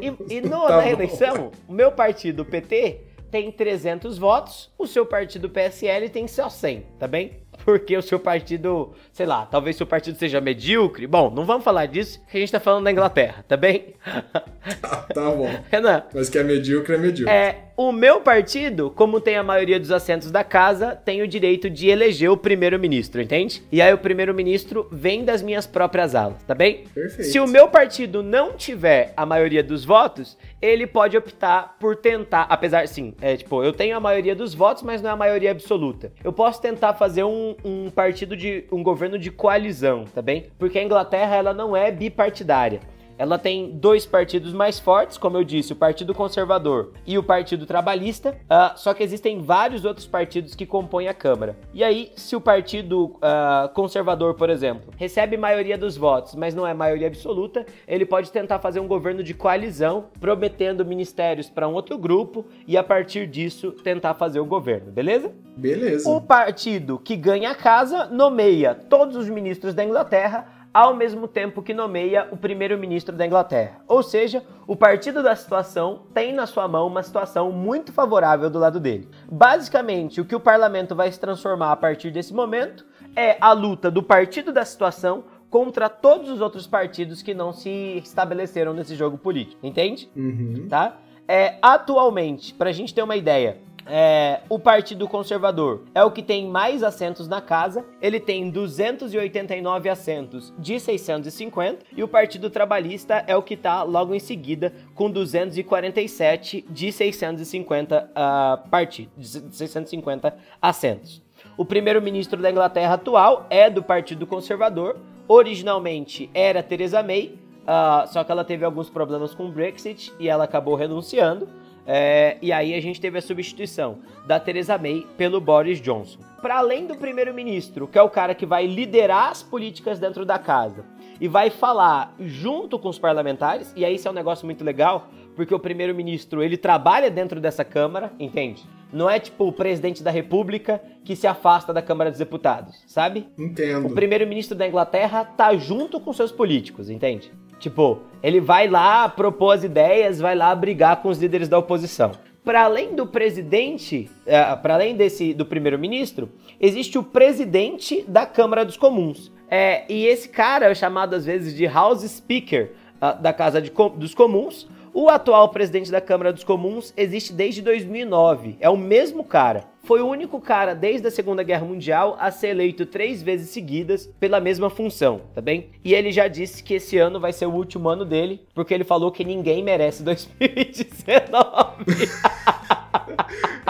E, 0.00 0.36
e 0.36 0.40
no, 0.42 0.66
Tá 0.66 0.78
na 0.78 0.88
eleição, 0.88 1.50
o 1.68 1.72
meu 1.72 1.92
partido, 1.92 2.40
o 2.42 2.44
PT, 2.44 3.00
tem 3.30 3.50
300 3.50 4.18
votos, 4.18 4.70
o 4.78 4.86
seu 4.86 5.06
partido 5.06 5.48
PSL 5.48 6.10
tem 6.10 6.28
só 6.28 6.50
100, 6.50 6.86
tá 6.98 7.08
bem? 7.08 7.40
Porque 7.64 7.96
o 7.96 8.02
seu 8.02 8.20
partido, 8.20 8.92
sei 9.10 9.24
lá, 9.24 9.46
talvez 9.46 9.76
seu 9.76 9.86
partido 9.86 10.18
seja 10.18 10.40
medíocre. 10.40 11.06
Bom, 11.06 11.30
não 11.30 11.46
vamos 11.46 11.64
falar 11.64 11.86
disso, 11.86 12.20
que 12.30 12.36
a 12.36 12.40
gente 12.40 12.52
tá 12.52 12.60
falando 12.60 12.84
da 12.84 12.92
Inglaterra, 12.92 13.42
tá 13.48 13.56
bem? 13.56 13.94
Ah, 14.82 14.96
tá 15.12 15.30
bom. 15.30 15.50
Renan, 15.70 16.04
Mas 16.14 16.28
que 16.28 16.38
é 16.38 16.42
medíocre, 16.44 16.94
é 16.94 16.98
medíocre. 16.98 17.34
é, 17.34 17.56
o 17.76 17.90
meu 17.90 18.20
partido, 18.20 18.90
como 18.90 19.20
tem 19.20 19.36
a 19.36 19.42
maioria 19.42 19.80
dos 19.80 19.90
assentos 19.90 20.30
da 20.30 20.44
casa, 20.44 20.94
tem 20.94 21.22
o 21.22 21.26
direito 21.26 21.68
de 21.70 21.88
eleger 21.88 22.30
o 22.30 22.36
primeiro-ministro, 22.36 23.20
entende? 23.20 23.62
E 23.72 23.80
aí 23.82 23.92
o 23.92 23.98
primeiro-ministro 23.98 24.86
vem 24.92 25.24
das 25.24 25.42
minhas 25.42 25.66
próprias 25.66 26.14
alas, 26.14 26.42
tá 26.44 26.54
bem? 26.54 26.84
Perfeito. 26.94 27.30
Se 27.30 27.40
o 27.40 27.46
meu 27.46 27.68
partido 27.68 28.22
não 28.22 28.52
tiver 28.52 29.12
a 29.16 29.24
maioria 29.26 29.62
dos 29.62 29.84
votos, 29.84 30.36
ele 30.60 30.86
pode 30.86 31.16
optar 31.16 31.76
por 31.80 31.96
tentar, 31.96 32.42
apesar, 32.42 32.86
sim, 32.86 33.14
é 33.20 33.36
tipo, 33.36 33.64
eu 33.64 33.72
tenho 33.72 33.96
a 33.96 34.00
maioria 34.00 34.36
dos 34.36 34.54
votos, 34.54 34.82
mas 34.82 35.02
não 35.02 35.10
é 35.10 35.12
a 35.14 35.16
maioria 35.16 35.50
absoluta. 35.50 36.12
Eu 36.22 36.32
posso 36.32 36.60
tentar 36.60 36.94
fazer 36.94 37.24
um, 37.24 37.56
um 37.64 37.90
partido 37.90 38.36
de, 38.36 38.64
um 38.70 38.82
governo 38.82 39.18
de 39.18 39.30
coalizão, 39.30 40.04
tá 40.04 40.22
bem? 40.22 40.46
Porque 40.58 40.78
a 40.78 40.82
Inglaterra, 40.82 41.36
ela 41.36 41.54
não 41.54 41.76
é 41.76 41.90
bipartidária. 41.90 42.80
Ela 43.22 43.38
tem 43.38 43.70
dois 43.70 44.04
partidos 44.04 44.52
mais 44.52 44.80
fortes, 44.80 45.16
como 45.16 45.36
eu 45.36 45.44
disse, 45.44 45.72
o 45.72 45.76
Partido 45.76 46.12
Conservador 46.12 46.90
e 47.06 47.16
o 47.16 47.22
Partido 47.22 47.64
Trabalhista, 47.64 48.36
ah, 48.50 48.72
só 48.74 48.92
que 48.92 49.00
existem 49.00 49.40
vários 49.40 49.84
outros 49.84 50.08
partidos 50.08 50.56
que 50.56 50.66
compõem 50.66 51.06
a 51.06 51.14
Câmara. 51.14 51.56
E 51.72 51.84
aí, 51.84 52.10
se 52.16 52.34
o 52.34 52.40
Partido 52.40 53.16
ah, 53.22 53.70
Conservador, 53.72 54.34
por 54.34 54.50
exemplo, 54.50 54.92
recebe 54.96 55.36
maioria 55.36 55.78
dos 55.78 55.96
votos, 55.96 56.34
mas 56.34 56.52
não 56.52 56.66
é 56.66 56.74
maioria 56.74 57.06
absoluta, 57.06 57.64
ele 57.86 58.04
pode 58.04 58.32
tentar 58.32 58.58
fazer 58.58 58.80
um 58.80 58.88
governo 58.88 59.22
de 59.22 59.34
coalizão, 59.34 60.06
prometendo 60.18 60.84
ministérios 60.84 61.48
para 61.48 61.68
um 61.68 61.74
outro 61.74 61.96
grupo 61.96 62.44
e 62.66 62.76
a 62.76 62.82
partir 62.82 63.28
disso 63.28 63.70
tentar 63.70 64.14
fazer 64.14 64.40
o 64.40 64.44
governo, 64.44 64.90
beleza? 64.90 65.32
Beleza. 65.56 66.10
O 66.10 66.20
partido 66.20 66.98
que 66.98 67.14
ganha 67.14 67.52
a 67.52 67.54
casa 67.54 68.06
nomeia 68.06 68.74
todos 68.74 69.14
os 69.14 69.28
ministros 69.28 69.74
da 69.74 69.84
Inglaterra 69.84 70.61
ao 70.72 70.94
mesmo 70.94 71.28
tempo 71.28 71.62
que 71.62 71.74
nomeia 71.74 72.28
o 72.30 72.36
primeiro-ministro 72.36 73.14
da 73.14 73.26
Inglaterra. 73.26 73.80
Ou 73.86 74.02
seja, 74.02 74.42
o 74.66 74.74
partido 74.74 75.22
da 75.22 75.36
situação 75.36 76.02
tem 76.14 76.32
na 76.32 76.46
sua 76.46 76.66
mão 76.66 76.86
uma 76.86 77.02
situação 77.02 77.52
muito 77.52 77.92
favorável 77.92 78.48
do 78.48 78.58
lado 78.58 78.80
dele. 78.80 79.08
Basicamente, 79.30 80.20
o 80.20 80.24
que 80.24 80.34
o 80.34 80.40
parlamento 80.40 80.94
vai 80.94 81.10
se 81.12 81.20
transformar 81.20 81.72
a 81.72 81.76
partir 81.76 82.10
desse 82.10 82.32
momento 82.32 82.86
é 83.14 83.36
a 83.40 83.52
luta 83.52 83.90
do 83.90 84.02
partido 84.02 84.52
da 84.52 84.64
situação 84.64 85.24
contra 85.50 85.90
todos 85.90 86.30
os 86.30 86.40
outros 86.40 86.66
partidos 86.66 87.20
que 87.20 87.34
não 87.34 87.52
se 87.52 87.98
estabeleceram 87.98 88.72
nesse 88.72 88.96
jogo 88.96 89.18
político, 89.18 89.66
entende? 89.66 90.10
Uhum. 90.16 90.66
tá? 90.68 90.96
É, 91.28 91.58
atualmente, 91.60 92.54
pra 92.54 92.72
gente 92.72 92.94
ter 92.94 93.02
uma 93.02 93.16
ideia, 93.16 93.58
é, 93.86 94.40
o 94.48 94.58
Partido 94.58 95.08
Conservador 95.08 95.82
é 95.94 96.04
o 96.04 96.10
que 96.10 96.22
tem 96.22 96.46
mais 96.46 96.82
assentos 96.82 97.26
na 97.26 97.40
casa, 97.40 97.84
ele 98.00 98.20
tem 98.20 98.50
289 98.50 99.88
assentos 99.88 100.52
de 100.58 100.78
650, 100.78 101.84
e 101.96 102.02
o 102.02 102.08
Partido 102.08 102.48
Trabalhista 102.50 103.24
é 103.26 103.36
o 103.36 103.42
que 103.42 103.56
tá 103.56 103.82
logo 103.82 104.14
em 104.14 104.20
seguida 104.20 104.72
com 104.94 105.10
247 105.10 106.64
de 106.68 106.92
650 106.92 108.10
uh, 108.10 108.68
partidos, 108.68 109.32
de 109.32 109.56
650 109.56 110.36
assentos. 110.60 111.22
O 111.56 111.64
primeiro-ministro 111.64 112.40
da 112.40 112.50
Inglaterra 112.50 112.94
atual 112.94 113.46
é 113.50 113.68
do 113.68 113.82
Partido 113.82 114.26
Conservador, 114.26 114.96
originalmente 115.28 116.30
era 116.32 116.62
Theresa 116.62 117.02
May, 117.02 117.42
ah, 117.66 118.04
só 118.08 118.24
que 118.24 118.32
ela 118.32 118.44
teve 118.44 118.64
alguns 118.64 118.90
problemas 118.90 119.34
com 119.34 119.46
o 119.46 119.52
Brexit 119.52 120.12
e 120.18 120.28
ela 120.28 120.44
acabou 120.44 120.74
renunciando. 120.74 121.48
É, 121.86 122.36
e 122.40 122.52
aí 122.52 122.74
a 122.74 122.80
gente 122.80 123.00
teve 123.00 123.18
a 123.18 123.22
substituição 123.22 123.98
da 124.26 124.38
Theresa 124.38 124.78
May 124.78 125.06
pelo 125.16 125.40
Boris 125.40 125.80
Johnson. 125.80 126.20
Para 126.40 126.58
além 126.58 126.86
do 126.86 126.96
primeiro-ministro, 126.96 127.86
que 127.86 127.98
é 127.98 128.02
o 128.02 128.10
cara 128.10 128.34
que 128.34 128.46
vai 128.46 128.66
liderar 128.66 129.30
as 129.30 129.42
políticas 129.42 129.98
dentro 129.98 130.24
da 130.24 130.38
casa 130.38 130.84
e 131.20 131.28
vai 131.28 131.50
falar 131.50 132.14
junto 132.18 132.78
com 132.78 132.88
os 132.88 132.98
parlamentares, 132.98 133.72
e 133.76 133.84
aí 133.84 133.94
isso 133.94 134.08
é 134.08 134.10
um 134.10 134.14
negócio 134.14 134.44
muito 134.44 134.64
legal, 134.64 135.08
porque 135.36 135.54
o 135.54 135.58
primeiro-ministro 135.58 136.42
ele 136.42 136.56
trabalha 136.56 137.10
dentro 137.10 137.40
dessa 137.40 137.64
Câmara, 137.64 138.12
entende? 138.18 138.64
Não 138.92 139.08
é 139.08 139.18
tipo 139.18 139.46
o 139.46 139.52
presidente 139.52 140.02
da 140.02 140.10
República 140.10 140.82
que 141.04 141.16
se 141.16 141.26
afasta 141.26 141.72
da 141.72 141.80
Câmara 141.80 142.10
dos 142.10 142.18
Deputados, 142.18 142.82
sabe? 142.86 143.26
Entendo. 143.38 143.86
O 143.86 143.94
primeiro-ministro 143.94 144.56
da 144.56 144.66
Inglaterra 144.66 145.24
tá 145.24 145.56
junto 145.56 145.98
com 145.98 146.12
seus 146.12 146.30
políticos, 146.30 146.90
entende? 146.90 147.32
Tipo, 147.62 148.00
ele 148.20 148.40
vai 148.40 148.66
lá 148.66 149.08
propor 149.08 149.52
as 149.52 149.62
ideias, 149.62 150.18
vai 150.18 150.34
lá 150.34 150.52
brigar 150.52 151.00
com 151.00 151.08
os 151.08 151.18
líderes 151.18 151.48
da 151.48 151.56
oposição. 151.56 152.10
Para 152.44 152.64
além 152.64 152.96
do 152.96 153.06
presidente, 153.06 154.10
uh, 154.26 154.60
para 154.60 154.74
além 154.74 154.96
desse 154.96 155.32
do 155.32 155.46
primeiro-ministro, 155.46 156.28
existe 156.60 156.98
o 156.98 157.04
presidente 157.04 158.04
da 158.08 158.26
Câmara 158.26 158.64
dos 158.64 158.76
Comuns. 158.76 159.30
É, 159.48 159.84
e 159.88 160.06
esse 160.06 160.28
cara 160.28 160.66
é 160.66 160.74
chamado 160.74 161.14
às 161.14 161.24
vezes 161.24 161.54
de 161.54 161.64
House 161.66 162.02
Speaker 162.02 162.72
uh, 162.96 163.22
da 163.22 163.32
Casa 163.32 163.62
de 163.62 163.70
dos 163.96 164.12
Comuns. 164.12 164.66
O 164.94 165.08
atual 165.08 165.48
presidente 165.48 165.90
da 165.90 166.02
Câmara 166.02 166.34
dos 166.34 166.44
Comuns 166.44 166.92
existe 166.98 167.32
desde 167.32 167.62
2009. 167.62 168.58
É 168.60 168.68
o 168.68 168.76
mesmo 168.76 169.24
cara. 169.24 169.64
Foi 169.84 170.02
o 170.02 170.06
único 170.06 170.38
cara 170.38 170.74
desde 170.74 171.08
a 171.08 171.10
Segunda 171.10 171.42
Guerra 171.42 171.64
Mundial 171.64 172.14
a 172.20 172.30
ser 172.30 172.48
eleito 172.48 172.84
três 172.84 173.22
vezes 173.22 173.48
seguidas 173.48 174.06
pela 174.20 174.38
mesma 174.38 174.68
função, 174.68 175.22
tá 175.34 175.40
bem? 175.40 175.70
E 175.82 175.94
ele 175.94 176.12
já 176.12 176.28
disse 176.28 176.62
que 176.62 176.74
esse 176.74 176.98
ano 176.98 177.18
vai 177.18 177.32
ser 177.32 177.46
o 177.46 177.54
último 177.54 177.88
ano 177.88 178.04
dele, 178.04 178.42
porque 178.54 178.74
ele 178.74 178.84
falou 178.84 179.10
que 179.10 179.24
ninguém 179.24 179.62
merece 179.62 180.02
2019. 180.04 181.84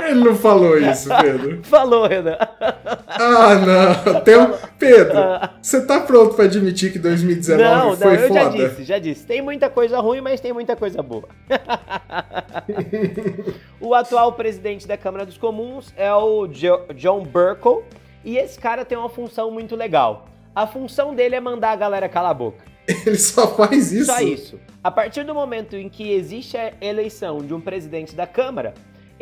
Ele 0.04 0.24
não 0.24 0.34
falou 0.34 0.78
isso, 0.78 1.08
Pedro. 1.20 1.60
falou, 1.64 2.06
Renan. 2.06 2.36
Ah, 3.08 3.54
não. 3.56 4.20
Tem 4.22 4.36
um... 4.38 4.52
Pedro, 4.78 5.18
você 5.60 5.84
tá 5.86 6.00
pronto 6.00 6.34
pra 6.34 6.44
admitir 6.46 6.92
que 6.92 6.98
2019 6.98 7.62
Não, 7.62 7.90
não, 7.90 7.96
foi 7.96 8.14
eu 8.14 8.32
já 8.32 8.50
foda? 8.50 8.68
disse, 8.68 8.84
já 8.84 8.98
disse. 8.98 9.26
Tem 9.26 9.42
muita 9.42 9.68
coisa 9.70 10.00
ruim, 10.00 10.20
mas 10.20 10.40
tem 10.40 10.52
muita 10.52 10.74
coisa 10.76 11.02
boa. 11.02 11.24
o 13.80 13.94
atual 13.94 14.32
presidente 14.32 14.86
da 14.86 14.96
Câmara 14.96 15.24
dos 15.26 15.36
Comuns 15.38 15.92
é 15.96 16.12
o 16.12 16.46
Jo- 16.48 16.82
John 16.94 17.22
Burkle, 17.24 17.82
e 18.24 18.36
esse 18.36 18.58
cara 18.58 18.84
tem 18.84 18.96
uma 18.96 19.08
função 19.08 19.50
muito 19.50 19.74
legal. 19.76 20.26
A 20.54 20.66
função 20.66 21.14
dele 21.14 21.34
é 21.34 21.40
mandar 21.40 21.72
a 21.72 21.76
galera 21.76 22.08
calar 22.08 22.30
a 22.30 22.34
boca. 22.34 22.64
Ele 22.86 23.16
só 23.16 23.48
faz 23.54 23.92
isso? 23.92 24.06
Só 24.06 24.20
isso. 24.20 24.60
A 24.82 24.90
partir 24.90 25.24
do 25.24 25.34
momento 25.34 25.76
em 25.76 25.88
que 25.88 26.12
existe 26.12 26.56
a 26.56 26.72
eleição 26.80 27.38
de 27.38 27.54
um 27.54 27.60
presidente 27.60 28.14
da 28.14 28.26
Câmara, 28.26 28.74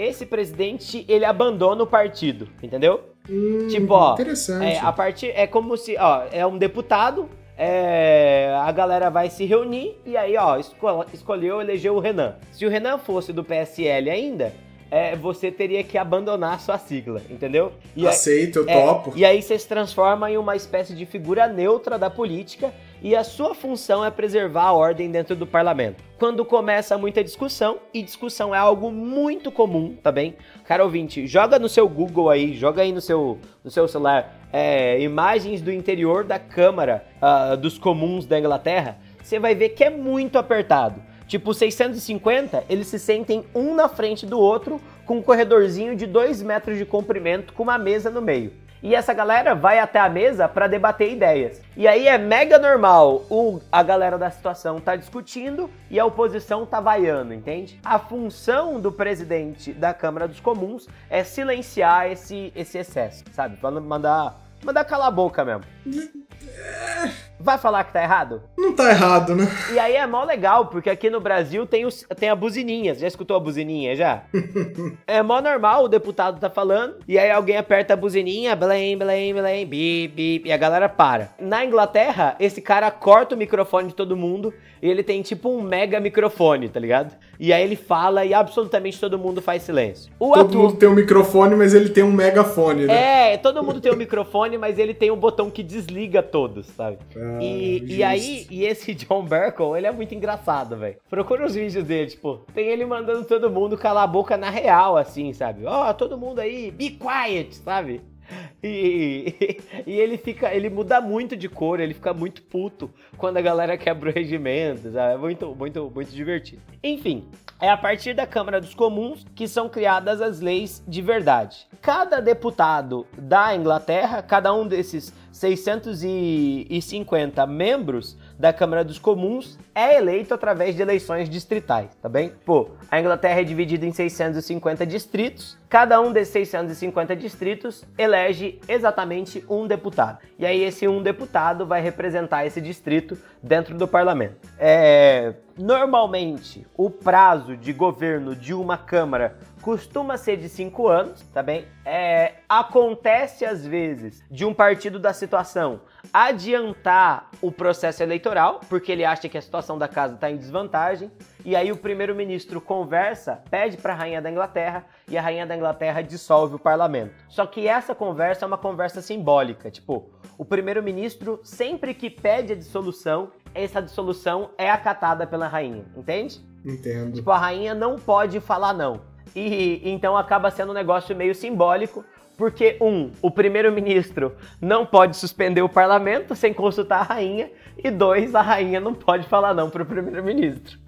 esse 0.03 0.25
presidente 0.27 1.05
ele 1.09 1.25
abandona 1.25 1.83
o 1.83 1.87
partido, 1.87 2.49
entendeu? 2.63 3.01
Hum, 3.29 3.69
Tipo, 3.69 3.95
ó, 3.95 4.15
Interessante. 4.15 4.65
É, 4.65 4.79
a 4.81 4.91
partir 4.93 5.29
é 5.35 5.47
como 5.47 5.77
se, 5.77 5.97
ó, 5.99 6.23
é 6.33 6.45
um 6.47 6.57
deputado, 6.59 7.29
é, 7.57 8.55
a 8.59 8.73
galera 8.73 9.11
vai 9.11 9.29
se 9.31 9.45
reunir 9.45 9.97
e 10.07 10.17
aí, 10.17 10.37
ó, 10.37 10.57
esco- 10.59 11.05
escolheu, 11.13 11.61
elegeu 11.61 11.95
o 11.95 12.01
Renan. 12.01 12.37
Se 12.53 12.65
o 12.65 12.71
Renan 12.71 12.99
fosse 12.99 13.33
do 13.33 13.45
PSL 13.45 14.09
ainda, 14.11 14.53
é, 14.91 15.15
você 15.15 15.53
teria 15.53 15.85
que 15.85 15.97
abandonar 15.97 16.59
sua 16.61 16.79
sigla, 16.79 17.21
entendeu? 17.31 17.73
E 17.95 18.03
aí- 18.03 18.09
Aceito, 18.09 18.61
eu 18.61 18.69
é, 18.69 18.87
topo. 18.87 19.13
E 19.15 19.25
aí 19.25 19.41
você 19.43 19.59
se 19.59 19.69
transforma 19.69 20.31
em 20.31 20.37
uma 20.39 20.57
espécie 20.57 20.95
de 20.95 21.07
figura 21.07 21.47
neutra 21.47 21.97
da 21.99 22.11
política 22.11 22.73
e 23.03 23.17
a 23.17 23.25
sua 23.25 23.55
função 23.55 24.05
é 24.05 24.11
preservar 24.11 24.65
a 24.65 24.73
ordem 24.73 25.11
dentro 25.11 25.35
do 25.35 25.47
parlamento. 25.47 26.03
Quando 26.19 26.45
começa 26.45 26.99
muita 26.99 27.25
discussão, 27.25 27.79
e 27.95 28.03
discussão 28.03 28.55
é 28.55 28.59
algo 28.59 28.91
muito 28.91 29.51
comum, 29.51 29.97
tá 30.03 30.13
bem? 30.13 30.37
Cara 30.65 30.85
ouvinte, 30.85 31.27
joga 31.27 31.59
no 31.59 31.69
seu 31.69 31.89
Google 31.89 32.29
aí, 32.29 32.55
joga 32.55 32.83
aí 32.83 32.93
no 32.93 33.01
seu, 33.01 33.39
no 33.65 33.71
seu 33.71 33.89
celular 33.89 34.37
é, 34.53 35.01
imagens 35.01 35.63
do 35.63 35.73
interior 35.73 36.25
da 36.25 36.39
Câmara 36.39 37.07
ah, 37.21 37.55
dos 37.57 37.79
Comuns 37.79 38.27
da 38.27 38.39
Inglaterra, 38.39 38.99
você 39.23 39.39
vai 39.39 39.55
ver 39.55 39.71
que 39.71 39.85
é 39.85 39.91
muito 39.91 40.39
apertado. 40.39 41.03
Tipo, 41.27 41.55
650, 41.55 42.65
eles 42.69 42.89
se 42.89 42.99
sentem 42.99 43.45
um 43.55 43.73
na 43.75 43.89
frente 43.89 44.27
do 44.27 44.39
outro, 44.39 44.81
com 45.07 45.19
um 45.19 45.23
corredorzinho 45.23 45.95
de 45.95 46.05
2 46.05 46.43
metros 46.43 46.77
de 46.77 46.85
comprimento, 46.85 47.53
com 47.53 47.63
uma 47.63 47.79
mesa 47.79 48.11
no 48.11 48.21
meio. 48.21 48.53
E 48.83 48.95
essa 48.95 49.13
galera 49.13 49.55
vai 49.55 49.79
até 49.79 50.01
a 50.01 50.09
mesa 50.09 50.49
para 50.49 50.67
debater 50.67 51.13
ideias. 51.13 51.61
E 51.77 51.87
aí 51.87 52.09
é 52.09 52.17
mega 52.17 52.59
normal 52.59 53.25
o, 53.29 53.61
a 53.71 53.83
galera 53.83 54.17
da 54.17 54.31
situação 54.31 54.81
tá 54.81 54.97
discutindo 54.97 55.71
e 55.91 56.01
a 56.01 56.05
oposição 56.05 56.65
tá 56.65 56.81
vaiando, 56.81 57.35
entende? 57.35 57.79
A 57.85 57.99
função 57.99 58.81
do 58.81 58.91
presidente 58.91 59.73
da 59.73 59.93
Câmara 59.93 60.27
dos 60.27 60.41
Comuns 60.41 60.89
é 61.11 61.23
silenciar 61.23 62.11
esse, 62.11 62.53
esse 62.57 62.79
excesso, 62.79 63.25
sabe? 63.33 63.57
Pra 63.57 63.71
mandar, 63.71 64.41
mandar 64.65 64.85
calar 64.85 65.09
a 65.09 65.11
boca 65.11 65.45
mesmo. 65.45 65.65
Vai 67.43 67.57
falar 67.59 67.85
que 67.85 67.93
tá 67.93 68.03
errado? 68.03 68.43
Não 68.57 68.75
tá 68.75 68.91
errado, 68.91 69.35
né? 69.35 69.49
E 69.73 69.79
aí 69.79 69.97
é 69.97 70.07
mó 70.07 70.23
legal, 70.25 70.67
porque 70.67 70.91
aqui 70.91 71.09
no 71.09 71.21
Brasil 71.21 71.65
tem, 71.67 71.87
os, 71.87 72.05
tem 72.19 72.29
a 72.29 72.35
buzininha. 72.37 72.95
Já 72.95 73.07
escutou 73.07 73.37
a 73.37 73.41
buzininha 73.41 73.97
já? 73.97 74.23
é 75.07 75.23
mó 75.23 75.41
normal, 75.41 75.85
o 75.85 75.89
deputado 75.89 76.39
tá 76.39 76.51
falando, 76.51 76.97
e 77.09 77.19
aí 77.19 77.31
alguém 77.31 77.57
aperta 77.57 77.95
a 77.95 77.97
buzininha, 77.97 78.55
blém, 78.55 78.97
blém, 78.99 79.33
blém, 79.35 79.67
bip, 79.67 80.15
bip, 80.15 80.49
e 80.49 80.53
a 80.53 80.57
galera 80.57 80.89
para. 80.89 81.31
Na 81.41 81.65
Inglaterra, 81.65 82.37
esse 82.39 82.61
cara 82.61 82.91
corta 82.91 83.35
o 83.35 83.39
microfone 83.39 83.89
de 83.89 83.95
todo 83.95 84.17
mundo, 84.17 84.53
e 84.83 84.89
ele 84.89 85.03
tem 85.03 85.23
tipo 85.23 85.49
um 85.51 85.63
mega 85.63 85.99
microfone, 86.01 86.69
tá 86.69 86.79
ligado? 86.81 87.15
E 87.39 87.53
aí 87.53 87.63
ele 87.63 87.77
fala 87.77 88.25
e 88.25 88.35
absolutamente 88.35 89.01
todo 89.01 89.19
mundo 89.19 89.41
faz 89.41 89.63
silêncio. 89.63 90.13
O 90.19 90.33
Todo 90.35 90.41
atu- 90.47 90.59
mundo 90.59 90.77
tem 90.77 90.89
um 90.89 90.95
microfone, 90.95 91.57
mas 91.57 91.73
ele 91.75 91.89
tem 91.89 92.03
um 92.05 92.13
megafone, 92.13 92.85
né? 92.87 93.33
É, 93.33 93.37
todo 93.39 93.63
mundo 93.63 93.81
tem 93.81 93.91
um 93.93 93.97
microfone, 93.97 94.59
mas 94.59 94.79
ele 94.79 94.93
tem 94.93 95.11
um 95.11 95.17
botão 95.17 95.51
que 95.51 95.63
desliga 95.63 96.23
todos, 96.23 96.67
sabe? 96.67 96.99
Ah, 97.17 97.30
e, 97.41 97.77
e 97.77 97.89
justo. 97.89 98.05
aí, 98.05 98.47
e 98.51 98.65
esse 98.65 98.95
John 98.95 99.25
Burkle, 99.25 99.77
ele 99.77 99.87
é 99.87 99.93
muito 99.93 100.15
engraçado, 100.15 100.77
velho. 100.77 100.97
Procura 101.09 101.45
os 101.45 101.55
vídeos 101.55 101.85
dele, 101.85 102.11
tipo, 102.11 102.39
tem 102.55 102.69
ele 102.69 102.85
mandando 102.85 103.25
todo 103.25 103.51
mundo 103.51 103.77
calar 103.77 104.05
a 104.05 104.07
boca 104.07 104.37
na 104.37 104.51
real, 104.51 104.97
assim, 104.97 105.33
sabe? 105.33 105.65
Ó, 105.67 105.93
todo 105.93 106.19
mundo 106.19 106.41
aí, 106.41 106.71
be 106.71 106.91
quiet, 106.91 107.55
sabe? 107.57 108.01
E, 108.63 109.59
e 109.87 109.99
ele 109.99 110.19
fica, 110.19 110.55
ele 110.55 110.69
muda 110.69 111.01
muito 111.01 111.35
de 111.35 111.49
cor, 111.49 111.81
ele 111.81 111.95
fica 111.95 112.13
muito 112.13 112.43
puto 112.43 112.91
quando 113.17 113.39
a 113.39 113.41
galera 113.41 113.79
quebra 113.79 114.11
o 114.11 114.13
regimento, 114.13 114.93
sabe? 114.93 115.15
É 115.15 115.17
muito, 115.17 115.55
muito, 115.55 115.91
muito 115.95 116.11
divertido. 116.11 116.61
Enfim, 116.85 117.25
é 117.59 117.71
a 117.71 117.77
partir 117.77 118.13
da 118.13 118.27
Câmara 118.27 118.61
dos 118.61 118.75
Comuns 118.75 119.25
que 119.35 119.49
são 119.49 119.67
criadas 119.67 120.21
as 120.21 120.41
leis 120.41 120.85
de 120.87 121.01
verdade. 121.01 121.67
Cada 121.81 122.21
deputado 122.21 123.07
da 123.17 123.57
Inglaterra, 123.57 124.21
cada 124.21 124.53
um 124.53 124.67
desses 124.67 125.11
650 125.33 127.47
membros 127.47 128.19
da 128.41 128.55
Câmara 128.55 128.83
dos 128.83 128.99
Comuns 128.99 129.59
é 129.75 129.99
eleito 129.99 130.33
através 130.33 130.75
de 130.75 130.81
eleições 130.81 131.29
distritais, 131.29 131.91
tá 132.01 132.09
bem? 132.09 132.33
Pô, 132.43 132.71
a 132.91 132.99
Inglaterra 132.99 133.43
é 133.43 133.45
dividida 133.45 133.85
em 133.85 133.93
650 133.93 134.87
distritos, 134.87 135.59
cada 135.69 136.01
um 136.01 136.11
desses 136.11 136.33
650 136.33 137.15
distritos 137.15 137.85
elege 137.99 138.59
exatamente 138.67 139.45
um 139.47 139.67
deputado. 139.67 140.21
E 140.39 140.47
aí 140.47 140.65
esse 140.65 140.89
um 140.89 141.03
deputado 141.03 141.67
vai 141.67 141.83
representar 141.83 142.47
esse 142.47 142.63
distrito 142.63 143.19
dentro 143.43 143.77
do 143.77 143.87
parlamento. 143.87 144.37
É, 144.59 145.35
normalmente, 145.59 146.67
o 146.75 146.89
prazo 146.89 147.59
de 147.59 147.75
governo 147.75 148.35
de 148.35 148.55
uma 148.55 148.79
Câmara 148.79 149.37
costuma 149.61 150.17
ser 150.17 150.37
de 150.37 150.49
cinco 150.49 150.89
anos, 150.89 151.21
tá 151.33 151.43
bem? 151.43 151.67
É, 151.85 152.35
acontece 152.49 153.45
às 153.45 153.67
vezes 153.67 154.23
de 154.31 154.45
um 154.45 154.55
partido 154.55 154.99
da 154.99 155.13
situação 155.13 155.81
adiantar 156.13 157.31
o 157.41 157.53
processo 157.53 158.03
eleitoral, 158.03 158.61
porque 158.69 158.91
ele 158.91 159.05
acha 159.05 159.29
que 159.29 159.39
a 159.39 159.43
situação 159.43 159.79
da 159.79 159.87
casa 159.87 160.15
está 160.15 160.31
em 160.31 160.37
desvantagem, 160.37 161.11
e 161.45 161.55
aí 161.55 161.71
o 161.71 161.77
primeiro-ministro 161.77 162.61
conversa, 162.61 163.43
pede 163.51 163.77
para 163.77 163.93
a 163.93 163.97
rainha 163.97 164.21
da 164.21 164.31
Inglaterra, 164.31 164.85
e 165.09 165.17
a 165.17 165.23
rainha 165.23 165.47
da 165.47 165.57
Inglaterra 165.57 166.03
dissolve 166.03 166.57
o 166.57 166.59
parlamento. 166.59 167.15
Só 167.29 167.47
que 167.47 167.69
essa 167.69 167.95
conversa 167.95 168.45
é 168.45 168.49
uma 168.49 168.59
conversa 168.59 169.01
simbólica, 169.03 169.71
tipo, 169.71 170.11
o 170.39 170.45
primeiro-ministro 170.45 171.41
sempre 171.45 171.95
que 171.95 172.09
pede 172.09 172.55
a 172.55 172.57
dissolução, 172.57 173.31
essa 173.55 173.83
dissolução 173.83 174.51
é 174.57 174.71
acatada 174.71 175.27
pela 175.27 175.47
rainha, 175.47 175.85
entende? 175.97 176.41
Entendo. 176.65 177.15
Tipo, 177.15 177.31
a 177.31 177.39
rainha 177.39 177.75
não 177.75 177.97
pode 177.97 178.41
falar 178.41 178.73
não. 178.73 179.10
E 179.35 179.81
então 179.85 180.17
acaba 180.17 180.51
sendo 180.51 180.71
um 180.71 180.75
negócio 180.75 181.15
meio 181.15 181.35
simbólico, 181.35 182.05
porque, 182.37 182.77
um, 182.81 183.11
o 183.21 183.31
primeiro-ministro 183.31 184.35
não 184.61 184.87
pode 184.87 185.17
suspender 185.17 185.61
o 185.61 185.69
parlamento 185.69 186.35
sem 186.35 186.55
consultar 186.55 187.01
a 187.01 187.15
rainha, 187.15 187.51
e 187.77 187.91
dois, 187.91 188.35
a 188.35 188.41
rainha 188.41 188.81
não 188.81 188.95
pode 188.95 189.29
falar 189.29 189.53
não 189.53 189.69
pro 189.69 189.85
primeiro-ministro. 189.85 190.79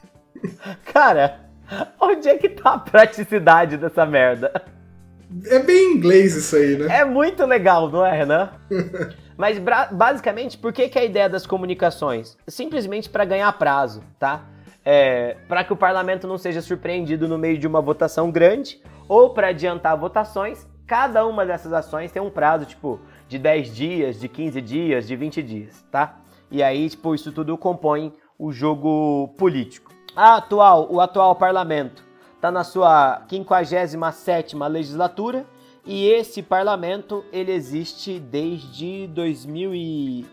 Cara, 0.92 1.40
onde 2.00 2.28
é 2.28 2.38
que 2.38 2.48
tá 2.48 2.74
a 2.74 2.78
praticidade 2.78 3.76
dessa 3.76 4.06
merda? 4.06 4.64
É 5.46 5.58
bem 5.60 5.92
inglês 5.92 6.34
isso 6.34 6.56
aí, 6.56 6.76
né? 6.76 7.00
É 7.00 7.04
muito 7.04 7.44
legal, 7.44 7.88
não 7.88 8.04
é, 8.04 8.12
Renan? 8.12 8.50
Mas 9.36 9.58
basicamente, 9.90 10.58
por 10.58 10.72
que, 10.72 10.88
que 10.88 10.98
a 10.98 11.04
ideia 11.04 11.28
das 11.28 11.46
comunicações? 11.46 12.36
Simplesmente 12.46 13.08
para 13.08 13.24
ganhar 13.24 13.50
prazo, 13.54 14.02
tá? 14.18 14.44
É, 14.92 15.36
para 15.46 15.62
que 15.62 15.72
o 15.72 15.76
parlamento 15.76 16.26
não 16.26 16.36
seja 16.36 16.60
surpreendido 16.60 17.28
no 17.28 17.38
meio 17.38 17.56
de 17.56 17.64
uma 17.64 17.80
votação 17.80 18.28
grande 18.28 18.82
ou 19.08 19.30
para 19.30 19.50
adiantar 19.50 19.96
votações, 19.96 20.66
cada 20.84 21.24
uma 21.24 21.46
dessas 21.46 21.72
ações 21.72 22.10
tem 22.10 22.20
um 22.20 22.28
prazo, 22.28 22.64
tipo, 22.64 22.98
de 23.28 23.38
10 23.38 23.72
dias, 23.72 24.18
de 24.18 24.28
15 24.28 24.60
dias, 24.60 25.06
de 25.06 25.14
20 25.14 25.44
dias, 25.44 25.86
tá? 25.92 26.18
E 26.50 26.60
aí, 26.60 26.90
tipo, 26.90 27.14
isso 27.14 27.30
tudo 27.30 27.56
compõe 27.56 28.12
o 28.36 28.50
jogo 28.50 29.28
político. 29.38 29.92
A 30.16 30.38
atual, 30.38 30.88
o 30.90 31.00
atual 31.00 31.36
parlamento 31.36 32.02
está 32.34 32.50
na 32.50 32.64
sua 32.64 33.24
57ª 33.30 34.66
legislatura 34.66 35.46
e 35.86 36.08
esse 36.08 36.42
parlamento 36.42 37.24
ele 37.32 37.52
existe 37.52 38.18
desde 38.18 39.06
2000 39.06 39.72
e 39.72 40.26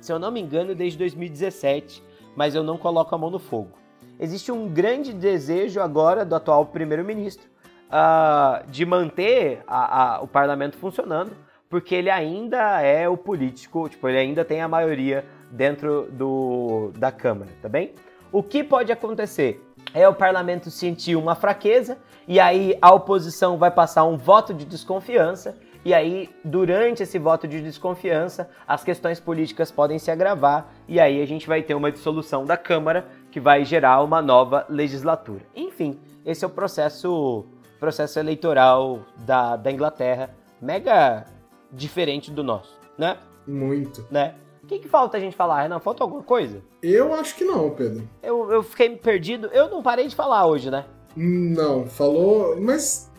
se 0.00 0.12
eu 0.12 0.18
não 0.18 0.32
me 0.32 0.40
engano 0.40 0.74
desde 0.74 0.98
2017, 0.98 2.02
mas 2.34 2.56
eu 2.56 2.64
não 2.64 2.76
coloco 2.76 3.14
a 3.14 3.18
mão 3.18 3.30
no 3.30 3.38
fogo. 3.38 3.80
Existe 4.22 4.52
um 4.52 4.68
grande 4.68 5.12
desejo 5.12 5.80
agora 5.80 6.24
do 6.24 6.36
atual 6.36 6.64
primeiro-ministro 6.66 7.44
ah, 7.90 8.62
de 8.68 8.86
manter 8.86 9.62
a- 9.66 10.14
a- 10.14 10.20
o 10.22 10.28
parlamento 10.28 10.76
funcionando, 10.76 11.32
porque 11.68 11.92
ele 11.92 12.08
ainda 12.08 12.80
é 12.80 13.08
o 13.08 13.16
político, 13.16 13.88
tipo, 13.88 14.08
ele 14.08 14.18
ainda 14.18 14.44
tem 14.44 14.62
a 14.62 14.68
maioria 14.68 15.24
dentro 15.50 16.06
do, 16.12 16.92
da 16.96 17.10
Câmara, 17.10 17.50
tá 17.60 17.68
bem? 17.68 17.94
O 18.30 18.44
que 18.44 18.62
pode 18.62 18.92
acontecer 18.92 19.60
é 19.92 20.08
o 20.08 20.14
parlamento 20.14 20.70
sentir 20.70 21.16
uma 21.16 21.34
fraqueza 21.34 21.98
e 22.28 22.38
aí 22.38 22.78
a 22.80 22.94
oposição 22.94 23.58
vai 23.58 23.72
passar 23.72 24.04
um 24.04 24.16
voto 24.16 24.54
de 24.54 24.64
desconfiança 24.64 25.56
e 25.84 25.92
aí 25.92 26.30
durante 26.44 27.02
esse 27.02 27.18
voto 27.18 27.48
de 27.48 27.60
desconfiança 27.60 28.48
as 28.68 28.84
questões 28.84 29.18
políticas 29.18 29.72
podem 29.72 29.98
se 29.98 30.12
agravar 30.12 30.72
e 30.86 31.00
aí 31.00 31.20
a 31.20 31.26
gente 31.26 31.48
vai 31.48 31.60
ter 31.60 31.74
uma 31.74 31.90
dissolução 31.90 32.46
da 32.46 32.56
Câmara 32.56 33.04
que 33.32 33.40
vai 33.40 33.64
gerar 33.64 34.02
uma 34.02 34.20
nova 34.20 34.66
legislatura. 34.68 35.40
Enfim, 35.56 35.98
esse 36.24 36.44
é 36.44 36.46
o 36.46 36.50
processo 36.50 37.44
processo 37.80 38.20
eleitoral 38.20 39.00
da, 39.26 39.56
da 39.56 39.72
Inglaterra, 39.72 40.30
mega 40.60 41.24
diferente 41.72 42.30
do 42.30 42.44
nosso, 42.44 42.78
né? 42.96 43.18
Muito. 43.44 44.06
né? 44.08 44.36
O 44.62 44.66
que, 44.68 44.78
que 44.78 44.88
falta 44.88 45.16
a 45.16 45.20
gente 45.20 45.34
falar, 45.34 45.62
Renan? 45.62 45.80
Falta 45.80 46.04
alguma 46.04 46.22
coisa? 46.22 46.62
Eu 46.80 47.12
acho 47.12 47.34
que 47.34 47.44
não, 47.44 47.70
Pedro. 47.70 48.08
Eu, 48.22 48.52
eu 48.52 48.62
fiquei 48.62 48.94
perdido. 48.96 49.48
Eu 49.48 49.68
não 49.68 49.82
parei 49.82 50.06
de 50.06 50.14
falar 50.14 50.46
hoje, 50.46 50.70
né? 50.70 50.84
Não, 51.16 51.86
falou. 51.86 52.56
Mas 52.60 53.10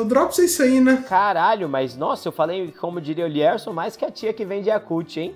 O 0.00 0.04
Drops 0.04 0.38
é 0.38 0.44
isso 0.44 0.62
aí, 0.62 0.80
né? 0.80 1.04
Caralho, 1.08 1.68
mas 1.68 1.96
nossa, 1.96 2.28
eu 2.28 2.32
falei, 2.32 2.72
como 2.78 3.00
diria 3.00 3.24
o 3.24 3.28
Lierson, 3.28 3.72
mais 3.72 3.96
que 3.96 4.04
a 4.04 4.10
tia 4.10 4.32
que 4.32 4.44
vende 4.44 4.68
Yakult, 4.68 5.16
hein? 5.16 5.34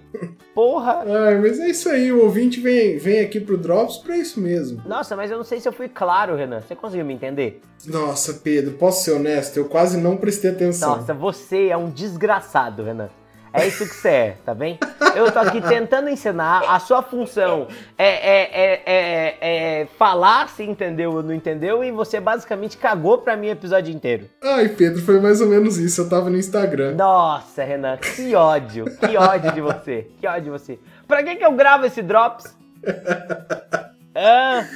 Porra! 0.55 1.05
Ai, 1.26 1.39
mas 1.39 1.59
é 1.59 1.68
isso 1.68 1.89
aí, 1.89 2.12
o 2.12 2.22
ouvinte 2.22 2.61
vem, 2.61 2.99
vem 2.99 3.20
aqui 3.20 3.41
pro 3.41 3.57
Drops 3.57 3.99
pra 3.99 4.16
isso 4.16 4.41
mesmo. 4.41 4.82
Nossa, 4.87 5.16
mas 5.16 5.30
eu 5.30 5.37
não 5.37 5.45
sei 5.45 5.61
se 5.61 5.68
eu 5.68 5.72
fui 5.72 5.89
claro, 5.89 6.37
Renan. 6.37 6.61
Você 6.61 6.74
conseguiu 6.74 7.05
me 7.05 7.14
entender? 7.14 7.61
Nossa, 7.87 8.34
Pedro, 8.34 8.74
posso 8.74 9.05
ser 9.05 9.12
honesto? 9.12 9.57
Eu 9.57 9.66
quase 9.66 9.99
não 9.99 10.16
prestei 10.16 10.51
atenção. 10.51 10.97
Nossa, 10.97 11.12
você 11.14 11.68
é 11.68 11.76
um 11.76 11.91
desgraçado, 11.91 12.82
Renan. 12.82 13.09
É 13.57 13.67
isso 13.67 13.89
que 13.89 13.95
você 13.95 14.09
é, 14.09 14.37
tá 14.45 14.55
bem? 14.55 14.79
Eu 15.15 15.33
tô 15.33 15.39
aqui 15.39 15.63
tentando 15.63 16.11
ensinar, 16.11 16.63
a 16.69 16.79
sua 16.79 17.03
função 17.03 17.69
é, 17.97 18.07
é, 18.07 18.51
é, 18.53 18.83
é, 18.85 19.81
é 19.81 19.87
falar 19.99 20.51
se 20.51 20.63
entendeu 20.63 21.13
ou 21.15 21.23
não 21.23 21.33
entendeu, 21.33 21.83
e 21.83 21.91
você 21.91 22.21
basicamente 22.21 22.77
cagou 22.77 23.17
pra 23.19 23.35
mim 23.35 23.49
o 23.49 23.53
episódio 23.53 23.95
inteiro. 23.95 24.29
Ai, 24.45 24.69
Pedro, 24.69 25.01
foi 25.03 25.19
mais 25.21 25.41
ou 25.41 25.47
menos 25.47 25.79
isso. 25.79 26.03
Eu 26.03 26.09
tava 26.09 26.29
no 26.29 26.37
Instagram. 26.37 26.95
Nossa, 26.97 27.65
Renan, 27.65 27.97
que 27.97 28.35
ódio, 28.35 28.85
que 28.99 29.17
ódio 29.17 29.51
de 29.53 29.61
você, 29.63 30.07
que 30.21 30.27
ódio 30.27 30.45
de 30.45 30.51
você. 30.51 30.79
Pra 31.09 31.23
que 31.23 31.37
que 31.37 31.45
eu 31.45 31.53
gravo 31.53 31.87
esse 31.87 32.03
Drops? 32.03 32.55
Ah, 34.19 34.67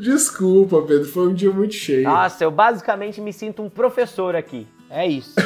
Desculpa, 0.00 0.80
Pedro, 0.82 1.08
foi 1.08 1.26
um 1.26 1.34
dia 1.34 1.50
muito 1.50 1.74
cheio. 1.74 2.04
nossa, 2.04 2.44
eu 2.44 2.52
basicamente 2.52 3.20
me 3.20 3.32
sinto 3.32 3.60
um 3.60 3.68
professor 3.68 4.36
aqui. 4.36 4.64
É 4.88 5.04
isso. 5.04 5.34